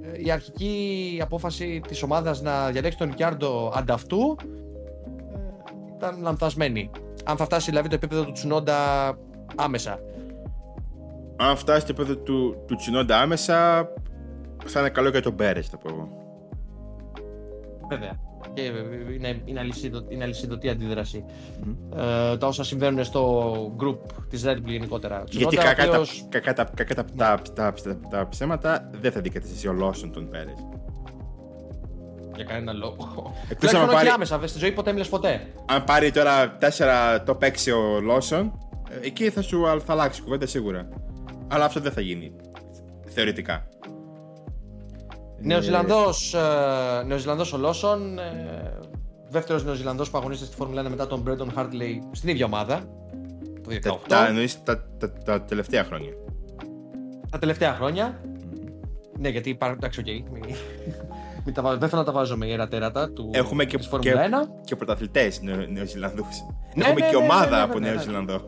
ε, 0.03 0.25
η 0.25 0.31
αρχική 0.31 1.19
απόφαση 1.23 1.81
της 1.89 2.03
ομάδας 2.03 2.43
να 2.43 2.71
διαλέξει 2.71 2.99
τον 2.99 3.09
Ρικιάρντο 3.09 3.73
ανταυτού 3.77 4.37
ε, 4.41 5.39
ήταν 5.97 6.23
λανθασμένη. 6.23 6.91
Αν 7.25 7.37
θα 7.37 7.45
φτάσει 7.45 7.71
δηλαδή 7.71 7.89
το 7.89 7.95
επίπεδο 7.95 8.25
του 8.25 8.33
Τσουνόντα 8.33 8.79
άμεσα. 9.57 10.01
Αν 11.43 11.57
φτάσει 11.57 11.81
στο 11.81 11.93
επίπεδο 11.93 12.17
του, 12.17 12.65
του 12.67 12.75
Τσινόντα 12.75 13.21
άμεσα, 13.21 13.89
θα 14.65 14.81
είναι 14.81 14.89
καλό 14.89 15.09
για 15.09 15.23
τον 15.23 15.35
Πέρε, 15.37 15.63
θα 15.63 15.79
πω 15.79 15.89
εγώ. 15.89 16.09
Βέβαια. 17.89 18.19
Και 18.55 18.63
ε, 18.63 19.13
είναι, 19.15 19.43
είναι, 19.45 19.61
αλυσίδω, 19.61 20.05
είναι 20.09 20.25
αλυσιδωτή 20.25 20.69
αντίδραση. 20.69 21.25
Μμμ. 21.65 21.75
Ε, 22.33 22.37
τα 22.37 22.47
όσα 22.47 22.65
συμβαίνουν 22.65 23.05
στο 23.05 23.53
group 23.81 23.99
της 24.29 24.43
Red 24.47 24.57
Bull 24.57 24.65
γενικότερα. 24.65 25.25
Γιατί 25.31 25.57
Tsunoda, 25.57 25.65
κακά, 25.65 25.85
ο 25.85 25.89
οποίος- 25.89 26.27
τα, 26.31 26.39
κακά, 26.39 26.53
τα, 26.53 26.71
κακά 26.75 26.95
τα, 26.95 27.05
τα, 27.17 27.41
τα, 27.55 27.73
τα, 27.83 27.97
τα 28.11 28.29
ψέματα 28.29 28.91
δεν 29.01 29.13
θα 29.13 29.19
αντικαταστήσει 29.19 29.69
ο 29.69 29.73
Λόσον 29.73 30.13
τον 30.13 30.29
Πέρε. 30.31 30.55
Για 32.35 32.45
κανένα 32.45 32.73
λόγο. 32.73 32.97
Εκτός 32.97 33.57
Τουλάχιστον 33.57 33.77
άμα 33.81 33.87
όχι 33.87 33.95
πάρει, 33.95 34.09
άμεσα, 34.09 34.33
βέβαια, 34.35 34.49
στη 34.49 34.59
ζωή 34.59 34.73
ποτέ 34.73 34.93
μιλες 34.93 35.09
ποτέ. 35.09 35.47
αν 35.67 35.85
πάρει 35.85 36.11
τώρα 36.11 36.59
4 36.59 37.21
το 37.25 37.39
6 37.41 37.73
ο 37.73 38.01
Λόσον, 38.01 38.59
ε, 38.91 39.07
εκεί 39.07 39.31
θα 39.31 39.43
σου 39.43 39.65
θα 39.85 39.93
αλλάξει 39.93 40.23
κουβέντα 40.23 40.47
σίγουρα. 40.47 40.89
Αλλά 41.51 41.65
αυτό 41.65 41.81
δεν 41.81 41.93
θα 41.93 42.01
γίνει. 42.01 42.33
Θεωρητικά. 43.07 43.69
Νεοζηλανδός, 45.43 46.35
ε, 46.35 47.03
Νεοζηλανδός 47.07 47.53
ο 47.53 47.57
Λόσον, 47.59 48.19
ε, 48.19 48.79
δεύτερος 49.29 49.65
Νεοζηλανδός 49.65 50.11
που 50.11 50.19
αγωνίζεται 50.19 50.47
στη 50.47 50.57
Φόρμουλα 50.57 50.81
1 50.87 50.89
μετά 50.89 51.07
τον 51.07 51.21
Μπρέντον 51.21 51.53
Χάρτλεϊ 51.53 52.03
στην 52.13 52.29
ίδια 52.29 52.47
ομάδα. 52.47 52.81
Το 53.63 53.71
2018. 53.71 53.81
Τα, 54.09 54.17
τα, 54.17 54.27
εννοείς 54.27 54.63
τα, 54.63 54.85
τα, 54.99 55.13
τα 55.13 55.43
τελευταία 55.43 55.85
χρόνια. 55.85 56.13
Τα 57.31 57.39
τελευταία 57.39 57.75
χρόνια. 57.75 58.21
Ναι, 59.19 59.29
γιατί 59.29 59.51
υπάρχουν. 59.51 59.77
Εντάξει, 59.79 60.01
οκ. 60.01 60.07
Μην, 60.07 60.43
μην 61.45 61.55
τα 61.55 61.63
βάζω- 61.63 61.79
δεν 61.81 61.89
θέλω 61.89 62.01
να 62.01 62.07
τα 62.07 62.13
βάζω 62.13 62.37
με 62.37 62.47
ιερά 62.47 62.72
τέρατα 62.72 63.11
του 63.13 63.31
Έχουμε 63.33 63.65
και, 63.65 63.77
της 63.77 63.87
Φόρμουλα 63.87 64.23
1. 64.23 64.49
και 64.65 64.77
πρωταθλητές 64.77 65.41
Νεοζηλανδούς. 65.73 66.27
Ναι, 66.75 66.85
Έχουμε 66.85 67.01
ναι, 67.01 67.11
και 67.11 67.17
ναι, 67.17 67.23
ομάδα 67.23 67.51
ναι, 67.51 67.57
ναι, 67.57 67.63
από 67.63 67.79
ναι, 67.79 67.87
ναι. 67.87 67.95
Νέο 67.95 68.03
Ζηλανδό. 68.03 68.41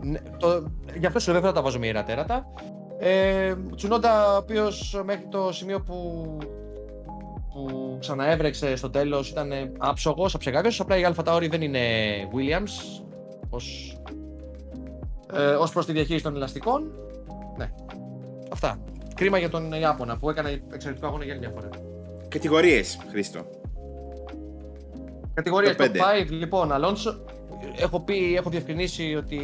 Ναι, 0.00 0.18
το, 0.38 0.72
γι' 0.98 1.06
αυτό 1.06 1.18
σου 1.18 1.30
λέω 1.30 1.40
δεν 1.40 1.48
θα 1.50 1.56
τα 1.56 1.62
βάζω 1.62 1.78
με 1.78 1.86
ιερατέρατα. 1.86 2.46
Ε, 2.98 3.54
Τσουνόντα, 3.74 4.32
ο 4.32 4.36
οποίος 4.36 5.02
μέχρι 5.04 5.26
το 5.30 5.52
σημείο 5.52 5.80
που, 5.80 6.38
που 7.54 7.96
ξαναέβρεξε 8.00 8.76
στο 8.76 8.90
τέλος 8.90 9.30
ήταν 9.30 9.50
άψογος, 9.78 10.34
αψεγάκιο. 10.34 10.70
Απλά 10.78 10.98
η 10.98 11.04
Αλφα 11.04 11.22
Tauri 11.26 11.48
δεν 11.50 11.62
είναι 11.62 11.80
Williams 12.32 13.02
ως, 13.50 13.96
ε, 15.32 15.42
ως 15.42 15.72
προς 15.72 15.86
τη 15.86 15.92
διαχείριση 15.92 16.24
των 16.24 16.36
ελαστικών. 16.36 16.92
Ναι. 17.56 17.70
Αυτά. 18.52 18.78
Κρίμα 19.14 19.38
για 19.38 19.50
τον 19.50 19.72
Ιάπωνα 19.72 20.16
που 20.18 20.30
έκανε 20.30 20.62
εξαιρετικό 20.72 21.06
αγώνα 21.06 21.24
για 21.24 21.32
άλλη 21.32 21.42
μια 21.42 21.50
φορά. 21.50 21.68
Κατηγορίες, 22.28 22.98
Χρήστο. 23.10 23.46
Κατηγορία 25.36 25.76
Το 25.76 25.84
top 25.84 25.92
πέντε. 25.92 26.00
5, 26.26 26.30
λοιπόν, 26.30 26.72
Αλόνσο. 26.72 27.24
Έχω 27.76 28.00
πει, 28.00 28.34
έχω 28.36 28.50
διευκρινίσει 28.50 29.14
ότι 29.14 29.40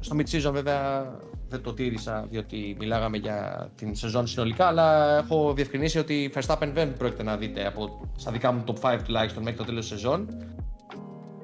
στο 0.00 0.16
mid-season 0.18 0.52
βέβαια 0.52 1.10
δεν 1.48 1.62
το 1.62 1.74
τήρησα 1.74 2.26
διότι 2.30 2.76
μιλάγαμε 2.78 3.16
για 3.16 3.68
την 3.74 3.94
σεζόν 3.94 4.26
συνολικά, 4.26 4.66
αλλά 4.66 5.18
έχω 5.18 5.52
διευκρινίσει 5.54 5.98
ότι 5.98 6.32
Verstappen 6.34 6.70
δεν 6.74 6.96
πρόκειται 6.96 7.22
να 7.22 7.36
δείτε 7.36 7.66
από 7.66 8.08
στα 8.16 8.30
δικά 8.30 8.52
μου 8.52 8.64
top 8.66 8.94
5 8.94 8.98
τουλάχιστον 9.04 9.42
μέχρι 9.42 9.58
το 9.58 9.64
τέλος 9.64 9.88
της 9.88 9.98
σεζόν. 9.98 10.28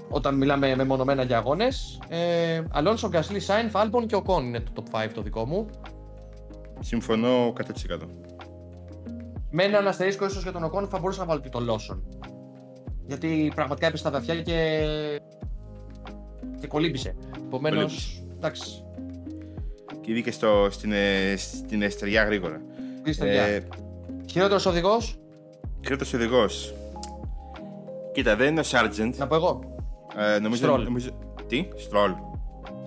Όταν 0.09 0.34
μιλάμε 0.34 0.76
μεμονωμένα 0.76 1.22
για 1.22 1.38
αγώνες. 1.38 1.98
Ε, 2.09 2.62
Αλόνσο, 2.70 3.09
Γκασλή, 3.09 3.40
Σάινφ, 3.40 3.76
Άλμπον 3.76 4.07
και 4.07 4.14
ο 4.14 4.22
Κον 4.22 4.44
είναι 4.44 4.61
το 4.61 4.72
top 4.74 5.05
5 5.05 5.09
το 5.14 5.22
δικό 5.22 5.46
μου. 5.46 5.66
Συμφωνώ 6.80 7.53
100%. 7.57 8.09
Με 9.51 9.62
ένα 9.62 9.78
αστερίσκο 9.78 10.24
ίσως 10.26 10.42
για 10.42 10.53
τον 10.53 10.64
Οκόν 10.64 10.88
θα 10.88 10.98
μπορούσα 10.98 11.20
να 11.20 11.26
βάλω 11.26 11.40
και 11.40 11.48
τον 11.48 11.64
Λόσον. 11.64 12.03
Γιατί 13.11 13.52
πραγματικά 13.54 13.86
έπεσε 13.86 14.02
στα 14.02 14.11
βαθιά 14.11 14.42
και. 14.42 14.86
και 16.61 16.66
κολύμπησε. 16.66 17.14
Επομένως. 17.46 17.82
Κολύμπησε. 17.82 18.22
Εντάξει. 18.36 18.84
Και 20.00 20.12
μπήκε 20.12 20.30
στο, 20.30 20.68
στην, 20.70 20.92
ε, 20.92 21.34
στην 21.36 21.82
εστεριά 21.82 22.24
γρήγορα. 22.24 22.61
Είστε 23.04 23.30
ε... 23.30 23.54
Ε, 23.54 23.62
Χειρότερος 24.26 24.66
οδηγός; 24.66 25.18
Κρήτο 25.80 26.04
οδηγός. 26.14 26.74
Κοίτα, 28.12 28.36
δεν 28.36 28.48
είναι 28.48 28.61
ο 28.61 28.64
Sargent. 28.70 29.14
Να 29.16 29.26
πω 29.26 29.34
εγώ. 29.34 29.61
Ε, 30.16 30.38
νομίζω, 30.38 30.74
Stroll. 30.74 30.82
νομίζω... 30.82 31.11
Τι, 31.46 31.68
Στρόλ. 31.76 32.12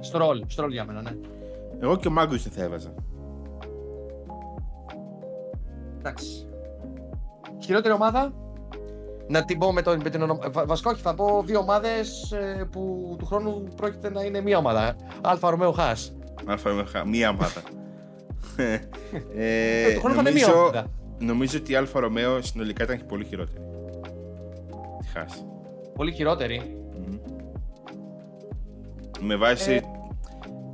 Στρόλ, 0.02 0.44
στρόλ 0.48 0.72
για 0.72 0.86
μένα, 0.86 1.02
ναι. 1.02 1.12
Εγώ 1.80 1.98
και 1.98 2.08
ο 2.08 2.12
Μάγκους 2.12 2.44
δεν 2.44 2.52
θα 2.52 2.64
έβαζα. 2.64 2.94
Εντάξει. 6.00 6.48
Χειρότερη 7.60 7.94
ομάδα; 7.94 8.43
Να 9.34 9.46
την 9.46 9.58
πω 9.58 9.74
με, 9.74 9.82
τον, 9.82 10.02
με 10.04 10.10
την 10.10 10.22
ονομα... 10.22 10.50
Βα- 10.52 10.66
Βασικά, 10.66 10.90
όχι, 10.92 11.02
θα 11.02 11.14
πω 11.16 11.44
δύο 11.46 11.60
ομάδες 11.60 12.34
που 12.72 13.16
του 13.20 13.26
χρόνου 13.26 13.64
πρόκειται 13.76 14.10
να 14.10 14.22
είναι 14.24 14.42
μία 14.42 14.58
ομάδα. 14.58 14.96
Αλφα 15.22 15.50
Ρωμαίο 15.50 15.72
Χάς. 15.72 16.16
Αλφα 16.46 16.70
Ρωμαίο, 16.70 16.86
μία 17.06 17.30
ομάδα. 17.30 17.62
ε, 18.58 18.80
Ε, 19.36 19.94
του 19.94 20.00
χρόνου 20.00 20.16
θα 20.16 20.22
είναι 20.22 20.32
μία 20.32 20.48
νομίζω, 20.48 20.60
ομάδα. 20.62 20.86
νομίζω 21.20 21.58
ότι 21.58 21.72
η 21.72 21.76
Αλφα 21.76 22.00
Ρωμαίο 22.00 22.42
συνολικά 22.42 22.84
ήταν 22.84 22.98
και 22.98 23.04
πολύ 23.04 23.26
χειρότερη. 23.26 23.62
Τη 25.00 25.08
χάσει. 25.08 25.46
Πολύ 25.96 26.12
χειρότερη. 26.12 26.78
Με 29.20 29.36
βάση, 29.36 29.72
Ε, 29.72 29.82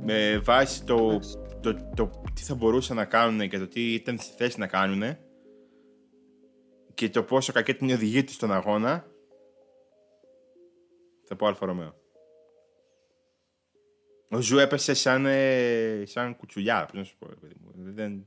με 0.04 0.40
βάση 0.44 0.84
το, 0.84 0.94
εντάξει. 0.94 1.36
το, 1.60 1.74
το, 1.94 2.10
τι 2.34 2.42
θα 2.42 2.54
μπορούσαν 2.54 2.96
να 2.96 3.04
κάνουν 3.04 3.48
και 3.48 3.58
το 3.58 3.68
τι 3.68 3.94
ήταν 3.94 4.18
στη 4.18 4.32
θέση 4.36 4.58
να 4.58 4.66
κάνουν 4.66 5.02
και 7.00 7.10
το 7.10 7.22
πόσο 7.22 7.52
κακή 7.52 7.70
ήταν 7.70 7.88
η 7.88 7.92
οδηγία 7.92 8.24
του 8.24 8.32
στον 8.32 8.52
αγώνα 8.52 9.06
θα 11.24 11.36
πω 11.36 11.46
Άλφα 11.46 11.66
Ρομέο. 11.66 11.94
Ο 14.30 14.40
Ζου 14.40 14.58
έπεσε 14.58 14.94
σαν, 14.94 15.26
ε, 15.26 16.02
σαν 16.06 16.36
κουτσουλιά, 16.36 16.84
πώς 16.84 16.98
να 16.98 17.04
σου 17.04 17.16
πω. 17.18 17.26
ρε 17.28 17.34
παιδί 17.34 17.54
μου. 17.60 17.72
Δεν, 17.74 18.26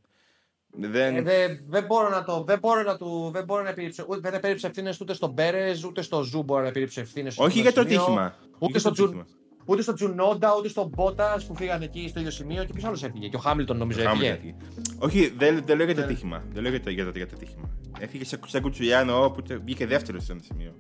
δεν, 0.72 1.16
Ε, 1.16 1.22
δεν 1.22 1.64
δεν 1.68 1.86
μπορώ 1.86 2.10
να 2.10 2.24
το. 2.24 2.44
Δεν 2.44 2.60
μπορώ 2.60 2.82
να 2.82 2.98
του. 2.98 3.30
Δεν 3.34 3.44
μπορώ 3.44 3.64
να 3.64 3.70
επιρρίψω. 3.70 4.06
Ούτε 4.10 4.20
δεν 4.20 4.34
επέρριψε 4.34 4.68
ευθύνες 4.68 5.02
ούτε 5.02 5.14
στον 5.14 5.34
Πέρες, 5.34 5.84
ούτε 5.84 6.02
στο 6.02 6.22
Ζου 6.22 6.44
μπορώ 6.44 6.62
να 6.62 6.68
επιρρίψω 6.68 7.02
ευθύνες. 7.02 7.38
όχι 7.38 7.62
για 7.62 7.74
το 7.74 7.82
ατύχημα. 7.82 8.36
Ούτε 8.60 8.72
Για 8.72 8.80
στο, 8.80 8.90
το 8.90 8.96
Τζουν, 8.96 9.08
ατύχημα. 9.08 9.28
Ούτε 9.66 9.82
στο 9.82 9.94
Τσουνόντα, 9.94 10.56
ούτε 10.58 10.68
στον 10.68 10.88
Μπότας 10.96 11.46
που 11.46 11.56
φύγαν 11.56 11.82
εκεί 11.82 12.08
στο 12.08 12.20
ίδιο 12.20 12.32
σημείο 12.32 12.64
και 12.64 12.74
ποιος 12.74 12.86
άλλος 12.86 13.04
έφυγε. 13.04 13.28
Και 13.28 13.36
ο 13.36 13.40
Χάμιλτον 13.40 13.78
νομίζω 13.78 14.02
Χάμιλτον 14.04 14.32
έφυγε. 14.34 14.56
έφυγε. 14.58 14.96
Όχι, 15.00 15.34
δεν, 15.38 15.62
δεν 15.66 15.78
λέω 15.78 15.86
για 15.86 15.96
το 15.96 16.00
Ναι. 16.02 16.06
ατύχημα. 16.06 16.44
Δεν 16.54 16.62
λέω 16.62 16.72
για 16.72 16.82
το, 16.82 16.90
για 16.90 17.06
το, 17.06 17.12
για 17.16 17.28
το 17.28 17.34
ατύχημα. 17.36 17.70
Έφυγε 18.00 18.26
σε, 18.26 18.40
σαν 18.48 18.62
κουτσουλιά 18.62 19.00
εννοώ 19.00 19.32
που 19.32 19.42
τε- 19.42 19.62
βγήκε 19.64 19.88
δεύτερος 19.88 20.24
σε 20.24 20.32
ένα 20.32 20.42
σημείο. 20.44 20.72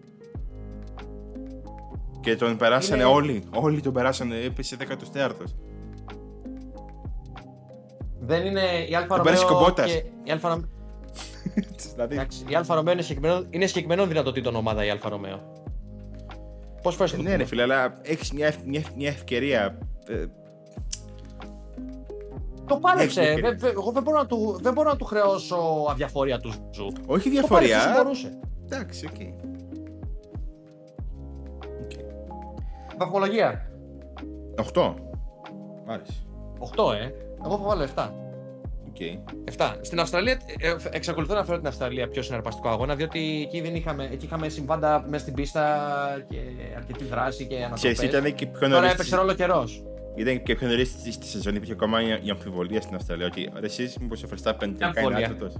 Και 2.20 2.36
τον 2.36 2.58
περάσανε 2.58 3.02
Είναι- 3.04 3.12
όλοι. 3.12 3.44
Όλοι 3.54 3.82
τον 3.82 3.94
περάσανε. 3.94 4.36
Έπεσε 4.40 4.78
14ο. 4.80 5.44
Δεν 8.20 8.46
είναι 8.46 8.62
η 8.90 8.96
Αλφα 8.96 9.16
Τον 9.16 9.24
πέρασε 9.24 9.44
Ρωμαίο. 9.44 9.60
και 9.60 9.64
ο 9.66 9.68
Μπότας. 9.68 9.92
και 9.92 10.04
Η 10.24 10.32
Άλφα 10.32 10.50
Ρομέο. 10.50 10.68
δηλαδή, 11.94 12.16
Εντάξει, 12.16 12.46
η 12.48 12.56
Άλφα 12.56 12.76
Ρομέο 12.76 12.94
είναι 12.94 13.02
συγκεκριμένο, 13.02 13.46
είναι 13.50 13.66
συγκεκριμένο 13.66 14.08
δυνατοτήτων 14.08 14.56
ομάδα 14.56 14.86
η 14.86 14.90
Άλφα 14.90 15.10
Ρομέο. 15.10 15.63
Πόσες 16.84 16.98
φορές 16.98 17.14
ε, 17.14 17.16
το 17.16 17.22
ναι, 17.22 17.30
ρε 17.30 17.36
πούμε. 17.36 17.46
φίλε, 17.46 17.62
αλλά 17.62 17.98
έχεις 18.02 18.32
μια, 18.32 18.48
ευ- 18.48 18.66
μια, 18.66 18.80
ευ- 18.80 18.96
μια 18.96 19.10
ευκαιρία. 19.10 19.78
Ε, 20.08 20.26
Το 22.68 22.78
πάλεψε. 22.78 23.22
Έχεις 23.22 23.42
Δεν- 23.42 23.60
δεν- 23.60 23.72
Εγώ 23.78 23.92
δεν 23.92 24.04
μπορώ, 24.04 24.18
να 24.18 24.26
του, 24.26 24.58
δεν 24.62 24.74
μπορώ 24.74 24.90
να 24.90 24.96
του 24.96 25.06
χρεώσω 25.06 25.86
αδιαφορία 25.90 26.40
του 26.40 26.54
Ζου. 26.72 26.86
όχι 26.86 26.96
Το 26.96 27.08
πάλεψες 27.08 27.26
όσο 27.26 27.30
αδιαφορία. 27.30 27.94
μπορούσε. 28.04 28.40
Εντάξει, 28.66 29.06
οκ. 29.06 29.22
Βαθμολογία. 32.98 33.72
8. 34.74 34.94
Μ' 35.86 35.90
άρεσε. 35.92 36.14
8, 36.60 36.94
ε. 36.94 37.12
Εγώ 37.46 37.58
θα 37.58 37.64
βάλω 37.64 37.84
7. 37.84 38.10
Οκ. 38.94 39.02
7. 39.58 39.76
Στην 39.82 40.00
Αυστραλία, 40.00 40.40
ε, 40.60 40.76
εξακολουθώ 40.92 41.34
να 41.34 41.44
φέρω 41.46 41.58
την 41.58 41.68
Αυστραλία 41.68 42.08
πιο 42.08 42.22
συναρπαστικό 42.22 42.70
αγώνα, 42.70 42.96
διότι 42.96 43.42
εκεί, 43.48 43.62
δεν 43.62 43.76
είχαμε, 43.76 44.10
εκεί 44.12 44.26
είχαμε 44.26 44.50
συμβάντα 44.50 45.06
μέσα 45.08 45.22
στην 45.24 45.34
πίστα 45.34 45.78
και 46.30 46.38
αρκετή 46.78 47.04
δράση 47.04 47.46
και 47.46 47.56
Ξέρεις, 47.74 48.00
ανατροπές. 48.00 48.20
ήταν 48.20 48.36
και 48.36 48.46
πιο 48.46 48.60
Τώρα 48.60 48.68
νωρίς 48.74 48.88
έπαιξε 48.92 49.08
στη- 49.08 49.16
ρόλο 49.20 49.34
καιρός. 49.34 49.84
Ήταν 50.16 50.44
και 50.44 50.56
πιο 50.56 50.68
νωρίς 50.68 50.90
στη, 50.90 51.12
στη 51.12 51.26
σεζόν, 51.26 51.56
υπήρχε 51.56 51.74
ακόμα 51.74 52.02
η, 52.02 52.08
η 52.24 52.30
αμφιβολία 52.30 52.82
στην 52.82 52.96
Αυστραλία. 52.96 53.26
Ότι 53.26 53.50
ρε, 53.60 53.66
εσείς 53.66 53.98
μήπως 53.98 54.24
ο 54.24 54.28
Verstappen 54.32 54.56
τελικά 54.60 54.76
είναι 54.76 54.86
αμφιβολία; 54.86 55.26
άτρωτος. 55.28 55.56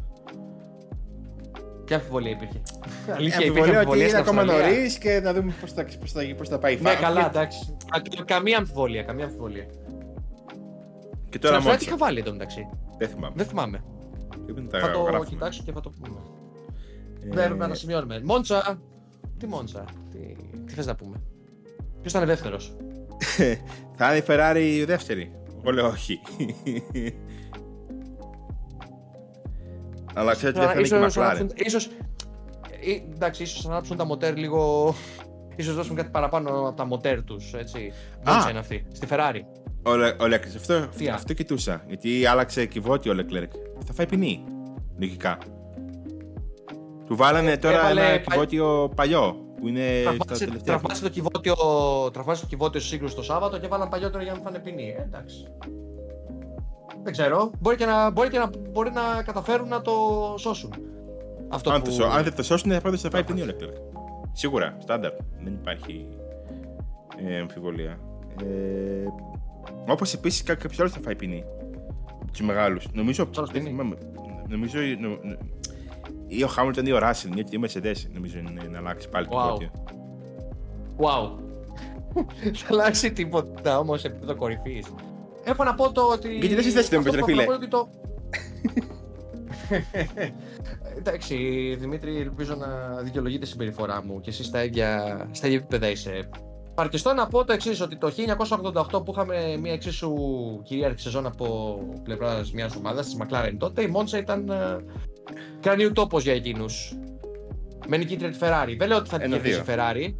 Ποια 1.86 1.96
αμφιβολία 1.96 2.32
υπήρχε; 2.32 2.62
Ε, 3.08 3.12
Αλήθεια, 3.12 3.46
υπήρχε 3.46 3.60
αμφιβολία 3.60 3.64
ότι 3.68 3.76
αμφιβολία 3.78 4.02
είναι 4.08 4.08
στην 4.18 4.20
ακόμα 4.20 4.42
Αυστραλία. 4.42 4.68
νωρίς 4.76 4.98
και 4.98 5.20
να 5.24 5.34
δούμε 5.34 5.54
πώς 5.62 5.72
θα, 5.74 5.86
πώς 6.00 6.12
θα, 6.12 6.22
πώς 6.38 6.50
θα 6.50 6.60
πάει 6.60 6.74
η 6.74 6.80
Ναι, 6.82 6.90
φάση. 6.90 7.02
καλά, 7.02 7.26
εντάξει. 7.26 7.76
Κα- 7.92 8.24
Καμία 8.26 8.58
αμφιβολία, 8.58 9.04
καμία 9.04 9.26
αμφιβολία. 9.26 9.64
Και 11.30 11.40
Στην 11.40 11.42
τώρα 11.42 11.56
Αυστραλία 11.56 11.80
τι 11.80 11.86
μόνο. 11.86 11.96
είχα 11.98 12.06
βάλει 12.06 12.20
εδώ 12.20 12.32
μεταξύ; 12.32 12.68
Δεν 12.98 13.08
θυμάμαι. 13.08 13.34
Δεν 13.36 13.46
θυμάμαι. 13.46 13.84
Πρέπει 14.46 14.62
να 14.62 14.68
τα 14.68 14.80
Θα 14.80 14.92
το 14.92 15.00
γράφουμε. 15.02 15.30
κοιτάξω 15.30 15.64
και 15.66 15.72
θα 15.72 15.80
το 15.80 15.90
πούμε. 15.90 16.18
Ε, 17.24 17.28
Δεν 17.30 17.44
έπρεπε 17.44 17.56
να 17.64 17.68
τα 17.68 17.76
σημειώνουμε. 17.76 18.22
Μόντσα. 18.24 18.80
Τι 19.38 19.48
Μόντσα. 19.48 19.86
Τι, 20.12 20.18
τι 20.66 20.74
θες 20.74 20.86
να 20.86 20.96
πούμε; 20.96 21.22
Ποιος 22.02 22.14
ήταν 22.14 22.26
δεύτερος; 22.26 22.76
Θα 23.98 24.08
είναι 24.16 24.18
η 24.18 24.24
Ferrari 24.28 24.62
η 24.62 24.84
δεύτερη. 24.84 25.32
Εγώ 25.62 25.72
λέω 25.72 25.88
όχι. 25.88 26.20
Αλλά 30.14 30.34
ξέρω 30.34 30.50
ότι 30.50 30.60
δεν 30.60 30.68
θα 30.70 30.80
είναι 30.80 30.88
και 30.88 30.96
η 30.96 31.22
McLaren. 31.22 31.66
Ίσως, 31.66 31.86
ε, 31.86 33.14
εντάξει, 33.14 33.44
ίσως 33.44 33.66
ανάψουν 33.66 33.98
τα 33.98 34.06
μοτέρ 34.06 34.38
λίγο... 34.38 34.94
Ίσως 35.56 35.76
δώσουν 35.76 35.96
κάτι 35.96 36.10
παραπάνω 36.10 36.50
από 36.50 36.74
τα 36.78 36.86
μοτέρ 36.86 37.24
τους, 37.24 37.54
έτσι. 37.54 37.92
Μόντσα 38.26 38.50
είναι 38.50 38.60
αυτή. 38.60 38.86
Στη 38.92 39.08
Ferrari. 39.10 39.42
Ο, 39.86 39.96
Λε- 39.96 40.22
ο 40.22 40.26
Leclerc, 40.26 40.56
αυτό, 40.58 40.88
Τι 40.98 41.08
α; 41.10 41.14
αυτό 41.14 41.34
κοιτούσα. 41.34 41.84
Γιατί 41.88 42.26
άλλαξε 42.26 42.66
κυβότιο 42.66 43.14
ο 43.14 43.16
Leclerc. 43.20 43.48
Θα 43.86 43.94
φάει 43.94 44.06
ποινή. 44.06 44.44
Λογικά. 45.00 45.38
Του 47.06 47.16
βάλανε 47.16 47.58
τώρα 47.58 47.80
έβαλε 47.80 48.02
ένα 48.02 48.22
πα- 48.22 48.32
κυβότιο 48.32 48.92
παλιό. 48.96 49.38
Που 49.60 49.68
είναι 49.70 49.82
στα 49.82 50.04
Τραυμάτισε, 50.04 50.46
τελευταία. 50.46 50.64
τραυμάτισε 50.76 51.04
το 51.04 51.10
κυβότιο, 51.10 51.56
τραυμάτισε 52.14 52.44
το 52.44 52.50
κυβότιο 52.50 52.80
στη 52.80 52.90
σύγκρουση 52.90 53.16
το 53.16 53.24
Σάββατο 53.24 53.60
και 53.60 53.68
βάλαν 53.68 53.90
παλιότερο 53.90 54.24
για 54.24 54.32
να 54.32 54.38
μην 54.38 54.46
φάνε 54.48 54.60
ποινή. 54.60 54.96
Ε, 54.98 55.02
εντάξει. 55.02 55.48
Δεν 57.04 57.12
ξέρω. 57.12 57.52
Μπορεί, 57.60 57.76
και 57.76 57.86
να, 57.86 58.10
μπορεί, 58.12 58.30
και 58.30 58.38
να, 58.38 58.50
μπορεί 58.72 58.92
να 58.92 59.24
καταφέρουν 59.26 59.68
να 59.68 59.82
το 59.82 59.92
σώσουν. 60.38 60.74
Αυτό 61.50 61.72
Αν, 61.72 61.82
που... 61.82 61.88
το, 61.88 61.94
σω- 61.94 62.06
αν 62.12 62.24
δεν 62.24 62.36
το 62.36 62.44
σώσουν, 62.44 62.72
θα 62.72 62.82
πρώτα 62.82 62.98
θα 62.98 63.10
φάει 63.10 63.24
ποινή 63.24 63.42
ο 63.42 63.46
Leclerc. 63.50 63.74
Σίγουρα, 64.32 64.78
στάνταρ. 64.82 65.12
Δεν 65.44 65.54
υπάρχει 65.54 66.06
ε, 67.28 67.40
αμφιβολία. 67.40 68.00
Ε, 68.44 68.46
Όπως 69.88 70.14
επίσης 70.14 70.44
κάποιος 70.44 70.80
άλλος 70.80 70.92
θα 70.92 71.00
φάει 71.04 71.16
ποινή. 71.16 71.44
Τους 72.32 72.42
μεγάλους. 72.42 72.88
Νομίζω. 72.94 73.30
άλλος 73.38 73.52
δεν 73.52 73.62
ποινή; 73.64 73.70
θυμάμαι. 73.76 73.96
Νομίζω. 74.48 74.80
νο- 75.00 75.08
νο- 75.10 75.38
ή 76.28 76.44
ο 76.44 76.48
Χάμιλτον 76.48 76.86
ή 76.86 76.92
ο 76.92 76.98
Ράσελ. 76.98 77.32
Μια 77.34 77.44
και 77.44 77.56
η 77.56 77.60
Mercedes 77.66 77.96
νομίζω 78.14 78.38
είναι 78.38 78.68
να 78.72 78.78
αλλάξει 78.78 79.10
πάλι 79.10 79.28
το 79.28 79.46
Wow. 79.46 79.50
πόδι. 79.50 79.72
Wow. 80.98 81.32
θα 82.60 82.68
αλλάξει 82.70 83.12
τίποτα 83.14 83.80
όμως 83.80 84.00
σε 84.02 84.08
επίπεδο 84.08 84.36
κορυφή. 84.36 84.84
Έχω 85.44 85.64
να 85.64 85.74
πω 85.74 85.92
το 85.92 86.02
ότι. 86.02 86.30
Γιατί 86.38 86.54
δεν 86.54 86.64
συζητάς, 86.64 86.90
δεν 86.90 87.02
μου 87.04 87.10
Αυτό 87.10 87.26
πες, 87.26 87.34
που 87.36 87.40
ρε 87.40 87.44
έχω 87.44 87.52
να 87.52 87.58
φίλε. 87.58 87.60
πω 87.60 87.66
είναι 87.66 87.66
ότι 87.66 87.68
το. 87.68 88.02
Εντάξει, 90.98 91.36
Δημήτρη, 91.80 92.18
ελπίζω 92.20 92.56
να 92.56 92.68
δικαιολογεί 93.02 93.38
τη 93.40 93.48
συμπεριφορά 93.48 94.04
μου 94.06 94.20
και 94.20 94.30
εσύ 94.30 94.44
στα 94.44 94.64
ίδια, 94.64 95.18
στα 95.32 95.48
ίδια 95.48 95.60
επίπεδα 95.60 95.90
είσαι. 95.90 96.30
Παρκεστώ 96.76 97.14
να 97.14 97.28
πω 97.28 97.46
το 97.46 97.54
εξής, 97.54 97.82
ότι 97.82 97.98
το 97.98 98.12
1988 98.94 99.06
που 99.06 99.12
είχαμε 99.12 99.58
μια 99.62 99.74
εξίσου 99.74 100.14
κυρίαρχη 100.64 101.00
σεζόν 101.00 101.26
από 101.26 101.78
πλευράς 102.04 102.52
μιας 102.52 102.76
ομάδας 102.76 103.06
της 103.06 103.18
McLaren 103.22 103.54
τότε, 103.58 103.82
η 103.82 103.88
Μόντσα 103.88 104.18
ήταν 104.18 104.50
ε, 104.50 104.78
κρανίου 105.60 105.92
τόπο 105.92 106.20
για 106.20 106.34
εκείνους. 106.34 106.98
Με 107.88 107.98
νικήτρια 107.98 108.30
τη 108.32 108.38
Ferrari. 108.42 108.76
Δεν 108.78 108.88
λέω 108.88 108.98
ότι 108.98 109.10
θα 109.10 109.18
την 109.18 109.26
Ένα-δύο. 109.34 109.52
κερδίσει 109.52 109.72
η 109.72 109.76
Ferrari. 109.76 110.14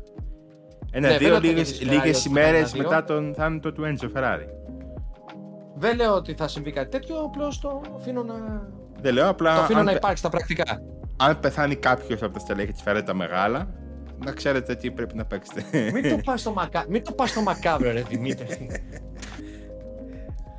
Ναι, 0.92 0.98
Ένα-δύο 1.08 1.18
βέβαια 1.20 1.40
θα 1.40 1.46
λίγες, 1.46 1.72
κερδίσει 1.72 1.84
η 1.84 1.88
Ferrari 1.88 2.04
λίγες 2.04 2.18
ότι 2.26 2.30
θα 2.34 2.40
ημέρες 2.40 2.72
είναι 2.74 2.80
ένα-δύο. 2.84 2.90
μετά 2.90 3.04
τον 3.04 3.34
θάνατο 3.36 3.72
του 3.72 3.84
Έντζο 3.84 4.10
Ferrari. 4.16 4.48
Δεν 5.76 5.96
λέω 5.96 6.14
ότι 6.16 6.34
θα 6.34 6.48
συμβεί 6.48 6.72
κάτι 6.72 6.90
τέτοιο, 6.90 7.16
απλώς 7.20 7.60
το 7.60 7.82
αφήνω 7.96 8.24
να, 8.24 8.68
Δεν 9.02 9.14
λέω 9.14 9.30
απλά 9.30 9.56
το 9.56 9.62
αφήνω 9.62 9.80
αν, 9.80 9.86
να 9.86 9.92
πε- 9.92 10.00
υπάρξει 10.00 10.20
στα 10.20 10.30
πρακτικά. 10.30 10.82
αν 11.18 11.40
πεθάνει 11.40 11.76
κάποιος 11.76 12.22
από 12.24 12.34
τα 12.34 12.40
στελέχη 12.40 12.72
της 12.72 12.84
Ferrari 12.86 13.02
τα 13.06 13.14
μεγάλα, 13.14 13.68
να 14.24 14.32
ξέρετε 14.32 14.76
τι 14.76 14.92
πρέπει 14.92 15.16
να 15.16 15.26
παίξετε. 15.26 15.92
Μην 15.94 16.10
το 16.10 16.18
πας 16.24 16.40
στο, 16.40 16.52
μακα... 16.54 16.86
Μην 16.90 17.04
το 17.04 17.12
πας 17.12 17.30
στο 17.30 17.42
μακάβρο, 17.42 17.92
ρε 17.92 18.02
Δημήτρη. 18.02 18.68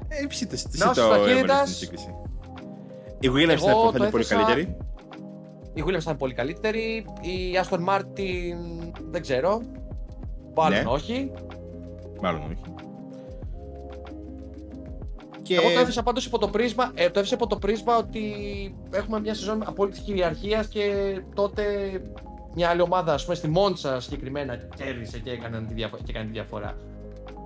Ε, 0.08 0.26
ψή 0.26 0.46
το, 0.46 0.54
ψή 0.54 0.68
Να 0.78 0.86
το 0.92 1.00
σου 1.02 1.08
ταχύτητας. 1.08 1.42
έβαλες 1.42 1.68
στην 1.68 1.76
σύγκριση. 1.88 2.14
Η 3.20 3.28
Williams 3.28 3.66
Εγώ 3.68 3.84
θα 3.84 3.92
το 3.92 4.02
είναι 4.02 4.10
πολύ 4.10 4.24
έθεσα- 4.24 4.34
καλύτερη. 4.44 4.76
η 5.74 5.82
Williams 5.86 6.00
ήταν 6.00 6.16
πολύ 6.16 6.34
καλύτερη. 6.34 7.04
Η 7.20 7.58
Aston 7.64 7.78
Martin 7.88 8.56
δεν 9.10 9.22
ξέρω. 9.22 9.60
Μάλλον 10.54 10.78
Ναι. 10.78 10.90
όχι. 10.90 11.30
Μάλλον 12.22 12.42
όχι. 12.42 12.56
Και... 15.42 15.54
Εγώ 15.54 15.70
το 15.72 15.78
έθεσα 15.80 16.02
πάντως 16.02 16.26
υπό 16.26 16.38
το 16.38 16.48
πρίσμα, 16.48 16.90
ε, 16.94 17.10
το 17.10 17.18
έθεσα 17.18 17.34
υπό 17.34 17.46
το 17.46 17.56
πρίσμα 17.56 17.96
ότι 17.96 18.22
έχουμε 18.90 19.20
μια 19.20 19.34
σεζόν 19.34 19.62
απόλυτη 19.66 20.00
κυριαρχίας 20.00 20.66
και 20.68 20.92
τότε 21.34 21.62
μια 22.54 22.68
άλλη 22.68 22.80
ομάδα, 22.80 23.12
ας 23.12 23.22
πούμε 23.24 23.34
στη 23.36 23.48
Μόντσα 23.48 24.00
συγκεκριμένα, 24.00 24.56
κέρδισε 24.56 25.18
και 25.18 25.30
έκανε 25.30 25.60
τη, 25.68 25.74
διαφο- 25.74 25.96
και 25.96 26.04
έκανε 26.10 26.24
τη 26.26 26.32
διαφορά. 26.32 26.76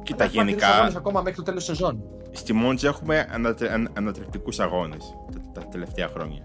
Κοίτα, 0.03 0.25
Έχουμε 0.25 0.41
αρκετούς 0.41 0.61
γενικά 0.63 0.67
αγώνες 0.77 0.97
ακόμα 0.97 1.21
μέχρι 1.21 1.37
το 1.37 1.43
τέλος 1.43 1.65
σεζόν. 1.65 2.03
στη 2.33 2.53
Μόντζα 2.53 2.89
έχουμε 2.89 3.27
ανατρε... 3.33 3.73
αν... 3.73 3.91
ανατρεπτικούς 3.97 4.59
αγώνες 4.61 5.15
τα... 5.33 5.61
τα 5.61 5.67
τελευταία 5.69 6.09
χρόνια. 6.09 6.43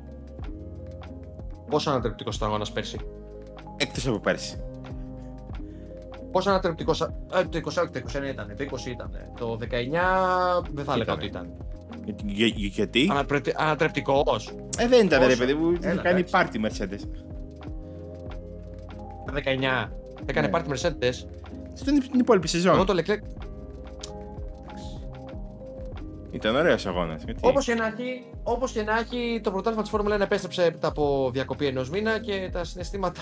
Πόσο 1.69 1.89
ανατρεπτικός 1.89 2.35
ήταν 2.35 2.47
ο 2.47 2.49
αγώνας 2.51 2.71
πέρσι; 2.71 2.99
Εκτός 3.77 4.07
από 4.07 4.19
πέρσι. 4.19 4.61
Πόσο 6.31 6.49
ανατρεπτικός. 6.49 7.01
Ε, 7.01 7.07
το 7.49 7.59
20, 7.65 7.73
το 7.91 7.99
21 8.19 8.29
ήταν, 8.31 8.47
το 8.57 8.63
20 8.63 8.85
ήταν. 8.87 9.11
Το 9.37 9.57
19 9.61 9.65
δεν 10.73 10.85
θα 10.85 10.93
έλεγα 10.93 11.13
ότι 11.13 11.25
ήταν. 11.25 11.49
Για, 12.25 12.45
για- 12.47 12.67
γιατί; 12.67 13.11
Ανατρεπτικός. 13.55 14.53
Ε, 14.77 14.87
δεν 14.87 15.05
ήταν 15.05 15.19
ρε 15.19 15.25
Πόσο; 15.25 15.37
παιδί 15.37 15.53
μου, 15.53 15.71
είχε 15.71 15.89
Έλα, 15.89 16.01
κάνει 16.01 16.19
εντάξει. 16.19 16.31
πάρτι 16.33 16.59
Mercedes. 16.63 17.07
Το 19.25 19.33
19. 19.33 19.91
Έκανε 20.25 20.47
Ναι. 20.47 20.51
πάρτι 20.53 20.69
Mercedes. 20.73 21.27
Στην 21.73 22.01
στην 22.01 22.19
υπόλοιπη 22.19 22.47
σεζόν. 22.47 22.73
Εγώ 22.75 22.83
το 22.83 22.93
Leclerc. 22.97 23.19
Ήταν 26.31 26.55
ωραίος 26.55 26.85
αγώνας. 26.85 27.23
Όπως 27.41 27.65
και, 27.65 27.73
να 27.73 27.85
έχει, 27.85 28.25
όπως 28.43 28.71
και 28.71 28.83
να 28.83 28.97
έχει, 28.99 29.39
το 29.43 29.51
πρωτάθλημα 29.51 29.81
της 29.81 29.91
Φόρμουλα 29.91 30.15
1 30.15 30.19
επέστρεψε 30.21 30.69
μετά 30.71 30.87
από 30.87 31.29
διακοπή 31.33 31.65
ενός 31.65 31.89
μήνα 31.89 32.19
και 32.19 32.49
τα 32.51 32.63
συναισθήματα. 32.63 33.21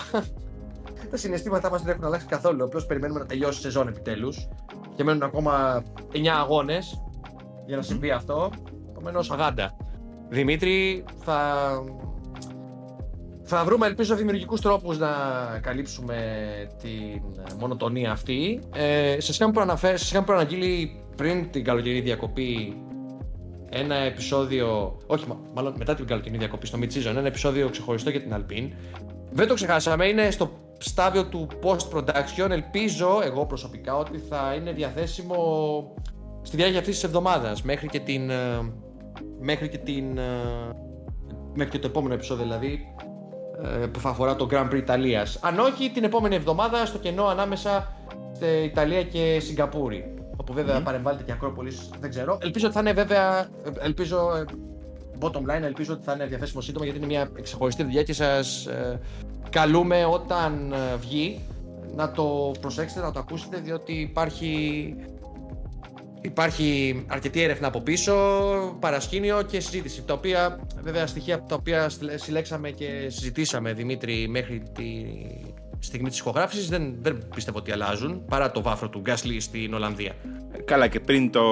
τα 1.10 1.16
συναισθήματά 1.16 1.70
μας 1.70 1.82
δεν 1.82 1.92
έχουν 1.92 2.04
αλλάξει 2.04 2.26
καθόλου. 2.26 2.64
Απλώς 2.64 2.86
περιμένουμε 2.86 3.20
να 3.20 3.26
τελειώσει 3.26 3.58
η 3.58 3.62
σεζόν 3.62 3.88
επιτέλους. 3.88 4.48
Και 4.94 5.04
μένουν 5.04 5.22
ακόμα 5.22 5.82
9 6.12 6.26
αγώνες 6.26 7.02
για 7.66 7.76
να 7.76 7.82
συμβεί 7.82 8.10
αυτό. 8.10 8.50
Επομένως, 8.90 9.30
αγάντα. 9.30 9.76
Δημήτρη, 10.28 11.04
θα. 11.24 11.62
Θα 13.44 13.64
βρούμε, 13.64 13.86
ελπίζω, 13.86 14.14
δημιουργικούς 14.16 14.60
τρόπους 14.60 14.98
να 14.98 15.08
καλύψουμε 15.62 16.16
την 16.82 17.22
μονοτονία 17.58 18.10
αυτή. 18.10 18.60
Ε, 18.74 19.20
σας 19.20 19.34
είχαμε, 19.34 19.52
προαναφέρει, 19.52 19.98
σας 19.98 20.10
είχαμε 20.10 20.26
προαναγγείλει 20.26 21.02
πριν 21.16 21.50
την 21.50 21.64
καλοκαιρινή 21.64 22.00
διακοπή 22.00 22.76
ένα 23.70 23.94
επεισόδιο, 23.94 24.96
όχι 25.06 25.28
μα- 25.28 25.40
μάλλον 25.54 25.74
μετά 25.78 25.94
την 25.94 26.06
καλοκαιρινή 26.06 26.38
διακοπή 26.38 26.66
στο 26.66 26.78
mid-season, 26.82 27.16
ένα 27.16 27.26
επεισόδιο 27.26 27.68
ξεχωριστό 27.68 28.10
για 28.10 28.20
την 28.20 28.34
Alpine. 28.34 28.68
Δεν 29.30 29.46
το 29.48 29.54
ξεχάσαμε, 29.54 30.06
είναι 30.06 30.30
στο 30.30 30.50
στάδιο 30.78 31.26
του 31.26 31.48
post-production. 31.62 32.50
Ελπίζω 32.50 33.20
εγώ 33.24 33.46
προσωπικά 33.46 33.96
ότι 33.96 34.18
θα 34.18 34.54
είναι 34.56 34.72
διαθέσιμο 34.72 35.36
στη 36.42 36.56
διάρκεια 36.56 36.78
αυτής 36.78 36.94
της 36.94 37.04
εβδομάδας 37.04 37.62
μέχρι 37.62 37.88
και 37.88 38.00
την, 38.00 38.30
ε, 38.30 38.72
μέχρι 39.40 39.68
και 39.68 39.78
την, 39.78 40.18
ε, 40.18 40.22
μέχρι 41.54 41.72
και 41.72 41.78
το 41.78 41.86
επόμενο 41.86 42.14
επεισόδιο 42.14 42.44
δηλαδή 42.44 42.94
ε, 43.00 43.04
που 43.92 44.00
θα 44.00 44.08
αφορά 44.08 44.36
το 44.36 44.48
Grand 44.50 44.70
Prix 44.70 44.76
Ιταλίας. 44.76 45.38
Αν 45.42 45.58
όχι 45.58 45.90
την 45.90 46.04
επόμενη 46.04 46.34
εβδομάδα 46.34 46.86
στο 46.86 46.98
κενό 46.98 47.26
ανάμεσα 47.26 47.92
στη 48.34 48.46
Ιταλία 48.64 49.02
και 49.02 49.40
Σιγκαπούρη. 49.40 50.14
Όπου 50.36 50.52
βέβαια 50.52 50.82
παρεμβάλλεται 50.82 51.22
και 51.22 51.30
η 51.30 51.34
Ακρόπολης, 51.34 51.90
δεν 52.00 52.10
ξέρω. 52.10 52.38
Ελπίζω 52.42 52.66
ότι 52.66 52.74
θα 52.74 52.80
είναι 52.80 52.92
βέβαια, 52.92 53.38
ε, 53.40 53.70
ελπίζω, 53.80 54.36
ε, 54.36 54.44
bottom 55.20 55.56
line, 55.56 55.62
ελπίζω 55.62 55.92
ότι 55.92 56.04
θα 56.04 56.12
είναι 56.12 56.26
διαθέσιμο 56.26 56.60
σύντομα 56.60 56.84
γιατί 56.84 57.00
είναι 57.00 57.08
μια 57.08 57.30
ξεχωριστή 57.42 57.82
δουλειά 57.82 58.02
και 58.02 58.12
σας 58.12 58.66
ε, 58.66 59.00
καλούμε 59.50 60.04
όταν 60.04 60.72
ε, 60.72 60.96
βγει 60.96 61.40
να 61.94 62.10
το 62.10 62.52
προσέξετε, 62.60 63.00
να 63.00 63.12
το 63.12 63.18
ακούσετε 63.18 63.58
διότι 63.58 63.92
υπάρχει 63.92 64.94
Υπάρχει 66.22 67.04
αρκετή 67.08 67.42
έρευνα 67.42 67.66
από 67.66 67.80
πίσω, 67.80 68.14
παρασκήνιο 68.80 69.42
και 69.42 69.60
συζήτηση. 69.60 70.02
Τα 70.02 70.14
οποία, 70.14 70.60
βέβαια, 70.82 71.06
στοιχεία 71.06 71.42
τα 71.42 71.54
οποία 71.54 71.88
συλλέξαμε 72.14 72.70
και 72.70 73.06
συζητήσαμε, 73.08 73.72
Δημήτρη, 73.72 74.28
μέχρι 74.28 74.62
τη 74.74 75.04
στιγμή 75.78 76.08
της 76.08 76.18
ηχογράφησης 76.18 76.68
δεν, 76.68 76.94
δεν 77.00 77.28
πιστεύω 77.34 77.58
ότι 77.58 77.72
αλλάζουν 77.72 78.24
παρά 78.24 78.50
το 78.50 78.62
βάφρο 78.62 78.88
του 78.88 79.00
Γκάσλι 79.00 79.40
στην 79.40 79.74
Ολλανδία. 79.74 80.12
Καλά, 80.64 80.88
και 80.88 81.00
πριν 81.00 81.30
το 81.30 81.42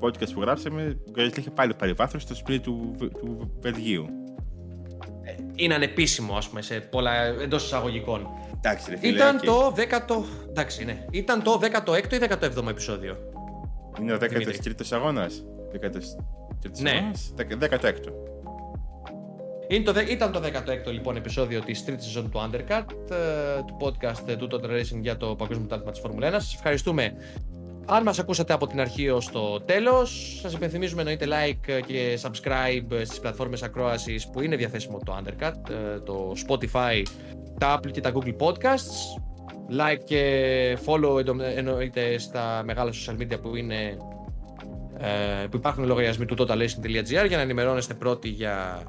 podcast 0.00 0.32
που 0.34 0.40
γράψαμε, 0.40 0.96
ο 1.08 1.10
Γκάζι 1.10 1.30
είχε 1.36 1.50
πάλι 1.50 1.74
πάρει 1.74 1.92
βάθρο 1.92 2.18
στο 2.18 2.34
σπίτι 2.34 2.58
του, 2.58 2.94
του 2.98 3.50
Βελγίου. 3.60 4.06
Είναι 5.54 5.74
ανεπίσημο, 5.74 6.36
ας 6.36 6.48
πούμε, 6.48 6.62
σε 6.62 6.80
πολλά 6.80 7.24
εντός 7.24 7.64
εισαγωγικών. 7.64 8.26
Εντάξει, 8.56 8.90
ρε 8.90 8.96
φίλε. 8.96 9.16
Ήταν 9.16 9.36
οκ. 9.36 9.42
το 9.42 9.74
10ο. 9.76 10.24
Εντάξει, 10.48 10.84
ναι. 10.84 11.04
Ήταν 11.10 11.42
το 11.42 11.60
16ο 11.62 12.12
ή 12.12 12.18
17ο 12.28 12.68
επεισόδιο. 12.68 13.16
Είναι 14.00 14.12
ο 14.12 14.18
Δημήτρη. 14.18 14.58
13ο 14.74 14.92
αγώνας. 14.92 15.44
13ο 15.72 16.80
Ναι. 16.80 16.90
αγώνας. 16.90 17.32
16ο. 17.36 18.12
Είναι 19.68 19.84
το, 19.84 19.92
δε- 19.92 20.02
ήταν 20.10 20.32
το 20.32 20.40
16ο 20.40 20.90
λοιπόν 20.92 21.16
επεισόδιο 21.16 21.60
της 21.60 21.84
τρίτης 21.84 22.04
σεζόν 22.04 22.30
του 22.30 22.38
Undercut, 22.38 22.84
ε, 23.10 23.62
του 23.66 23.76
podcast 23.80 24.28
ε, 24.28 24.36
του 24.36 24.48
Total 24.50 24.64
Racing 24.70 25.00
για 25.00 25.16
το 25.16 25.26
Παγκόσμιο 25.26 25.58
Πρωτάθλημα 25.66 25.90
της 25.92 26.00
Φόρμουλα 26.00 26.28
1. 26.28 26.32
Σας 26.32 26.54
ευχαριστούμε 26.54 27.12
αν 27.86 28.02
μας 28.02 28.18
ακούσατε 28.18 28.52
από 28.52 28.66
την 28.66 28.80
αρχή 28.80 29.08
ως 29.10 29.30
το 29.30 29.60
τέλος. 29.60 30.38
Σας 30.42 30.52
υπενθυμίζουμε 30.52 31.00
εννοείται 31.00 31.26
like 31.28 31.80
και 31.86 32.18
subscribe 32.22 33.00
στις 33.04 33.20
πλατφόρμες 33.20 33.62
ακρόασης 33.62 34.28
που 34.30 34.40
είναι 34.40 34.56
διαθέσιμο 34.56 34.98
το 35.04 35.16
Undercut, 35.22 35.70
ε, 35.70 36.00
το 36.00 36.32
Spotify, 36.48 37.02
τα 37.58 37.78
Apple 37.80 37.90
και 37.90 38.00
τα 38.00 38.12
Google 38.14 38.36
Podcasts. 38.36 39.20
Like 39.70 40.02
και 40.04 40.78
follow 40.86 41.18
εντο- 41.18 41.42
εννοείται 41.56 42.18
στα 42.18 42.62
μεγάλα 42.64 42.92
social 42.92 43.20
media 43.20 43.40
που 43.42 43.56
είναι 43.56 43.96
ε, 44.98 45.46
που 45.50 45.56
υπάρχουν 45.56 45.84
λογαριασμοί 45.84 46.24
του 46.24 46.34
totalracing.gr 46.38 47.26
για 47.28 47.36
να 47.36 47.40
ενημερώνεστε 47.42 47.94
πρώτοι 47.94 48.28
για 48.28 48.82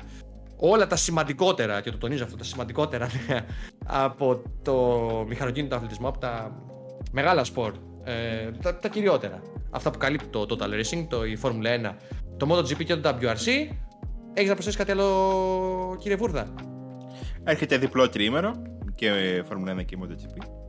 όλα 0.58 0.88
τα 0.88 0.96
σημαντικότερα, 0.96 1.82
και 1.82 1.92
το 1.92 1.98
τονίζω 1.98 2.24
αυτό, 2.24 2.38
τα 2.38 2.44
σημαντικότερα 2.44 3.08
νέα 3.28 3.46
από 4.06 4.42
το 4.62 4.76
μηχανοκίνητο 5.28 5.76
αθλητισμό, 5.76 6.08
από 6.08 6.18
τα 6.20 6.62
μεγάλα 7.12 7.44
σπορ, 7.44 7.74
ε, 8.04 8.52
τα, 8.62 8.78
τα 8.78 8.88
κυριότερα. 8.88 9.42
Αυτά 9.70 9.92
που 9.92 9.98
καλύπτει 9.98 10.28
το 10.28 10.46
Total 10.50 10.70
Racing, 10.70 11.06
το, 11.10 11.26
η 11.26 11.38
Formula 11.42 11.90
1, 11.90 11.94
το 12.38 12.56
MotoGP 12.56 12.86
και 12.86 12.96
το 12.96 13.10
WRC. 13.22 13.48
Έχεις 14.34 14.50
να 14.50 14.54
προσθέσεις 14.54 14.76
κάτι 14.76 14.92
άλλο, 14.92 15.96
κύριε 16.00 16.18
Βούρδα; 16.18 16.54
Έρχεται 17.44 17.78
διπλό 17.78 18.10
τρίμερο 18.10 18.62
και 18.96 19.44
Φόρμουλα 19.48 19.76
1 19.76 19.86
και 19.86 19.98
MotoGP. 20.02 20.61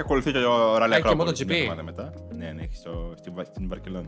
Και 0.00 0.06
ακολουθεί 0.08 0.32
το 0.32 0.76
Rally 0.76 0.92
Α, 0.92 1.00
και 1.00 1.02
Acropolis 1.04 1.28
MotoGP. 1.28 1.34
την 1.34 1.50
εβδομάδα 1.50 1.82
μετά. 1.82 2.12
Ναι, 2.36 2.52
ναι, 2.54 2.62
έχει 2.62 2.76
στο, 2.76 3.12
στη, 3.16 3.30
Βα- 3.30 3.44
στην 3.44 3.68
Βαρκελόνη. 3.68 4.06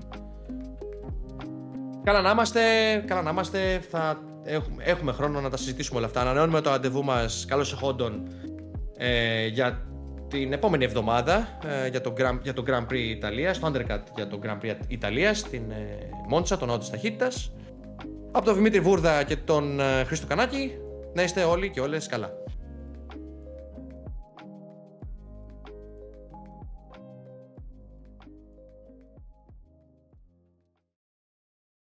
Καλά 2.02 2.20
να 2.20 2.30
είμαστε, 2.30 2.60
καλά 3.06 3.22
να 3.22 3.30
είμαστε. 3.30 3.80
Θα 3.90 4.18
έχουμε, 4.44 4.82
έχουμε 4.84 5.12
χρόνο 5.12 5.40
να 5.40 5.50
τα 5.50 5.56
συζητήσουμε 5.56 5.98
όλα 5.98 6.06
αυτά. 6.06 6.20
Ανανεώνουμε 6.20 6.60
το 6.60 6.70
ραντεβού 6.70 7.04
μας 7.04 7.44
καλώς 7.48 7.72
εχόντων 7.72 8.28
ε, 8.96 9.46
για 9.46 9.86
την 10.28 10.52
επόμενη 10.52 10.84
εβδομάδα 10.84 11.58
ε, 11.84 11.88
για, 11.88 12.00
το 12.00 12.12
Grand, 12.18 12.38
για 12.42 12.52
το 12.52 12.64
Grand 12.66 12.86
Prix 12.92 12.94
Ιταλίας, 13.10 13.58
το 13.58 13.66
Undercut 13.66 14.00
για 14.16 14.26
το 14.26 14.38
Grand 14.42 14.64
Prix 14.64 14.74
Ιταλίας 14.88 15.38
στην 15.38 15.70
ε, 15.70 15.98
Μόντσα, 16.28 16.56
τον 16.58 16.68
ναό 16.68 16.78
της 16.78 16.90
ταχύτητας. 16.90 17.52
Από 18.32 18.44
τον 18.44 18.54
Δημήτρη 18.54 18.80
Βούρδα 18.80 19.22
και 19.22 19.36
τον 19.36 19.80
ε, 19.80 20.04
Χρήστο 20.04 20.26
Κανάκη, 20.26 20.72
να 21.14 21.22
είστε 21.22 21.42
όλοι 21.42 21.70
και 21.70 21.80
όλες 21.80 22.06
καλά. 22.06 22.30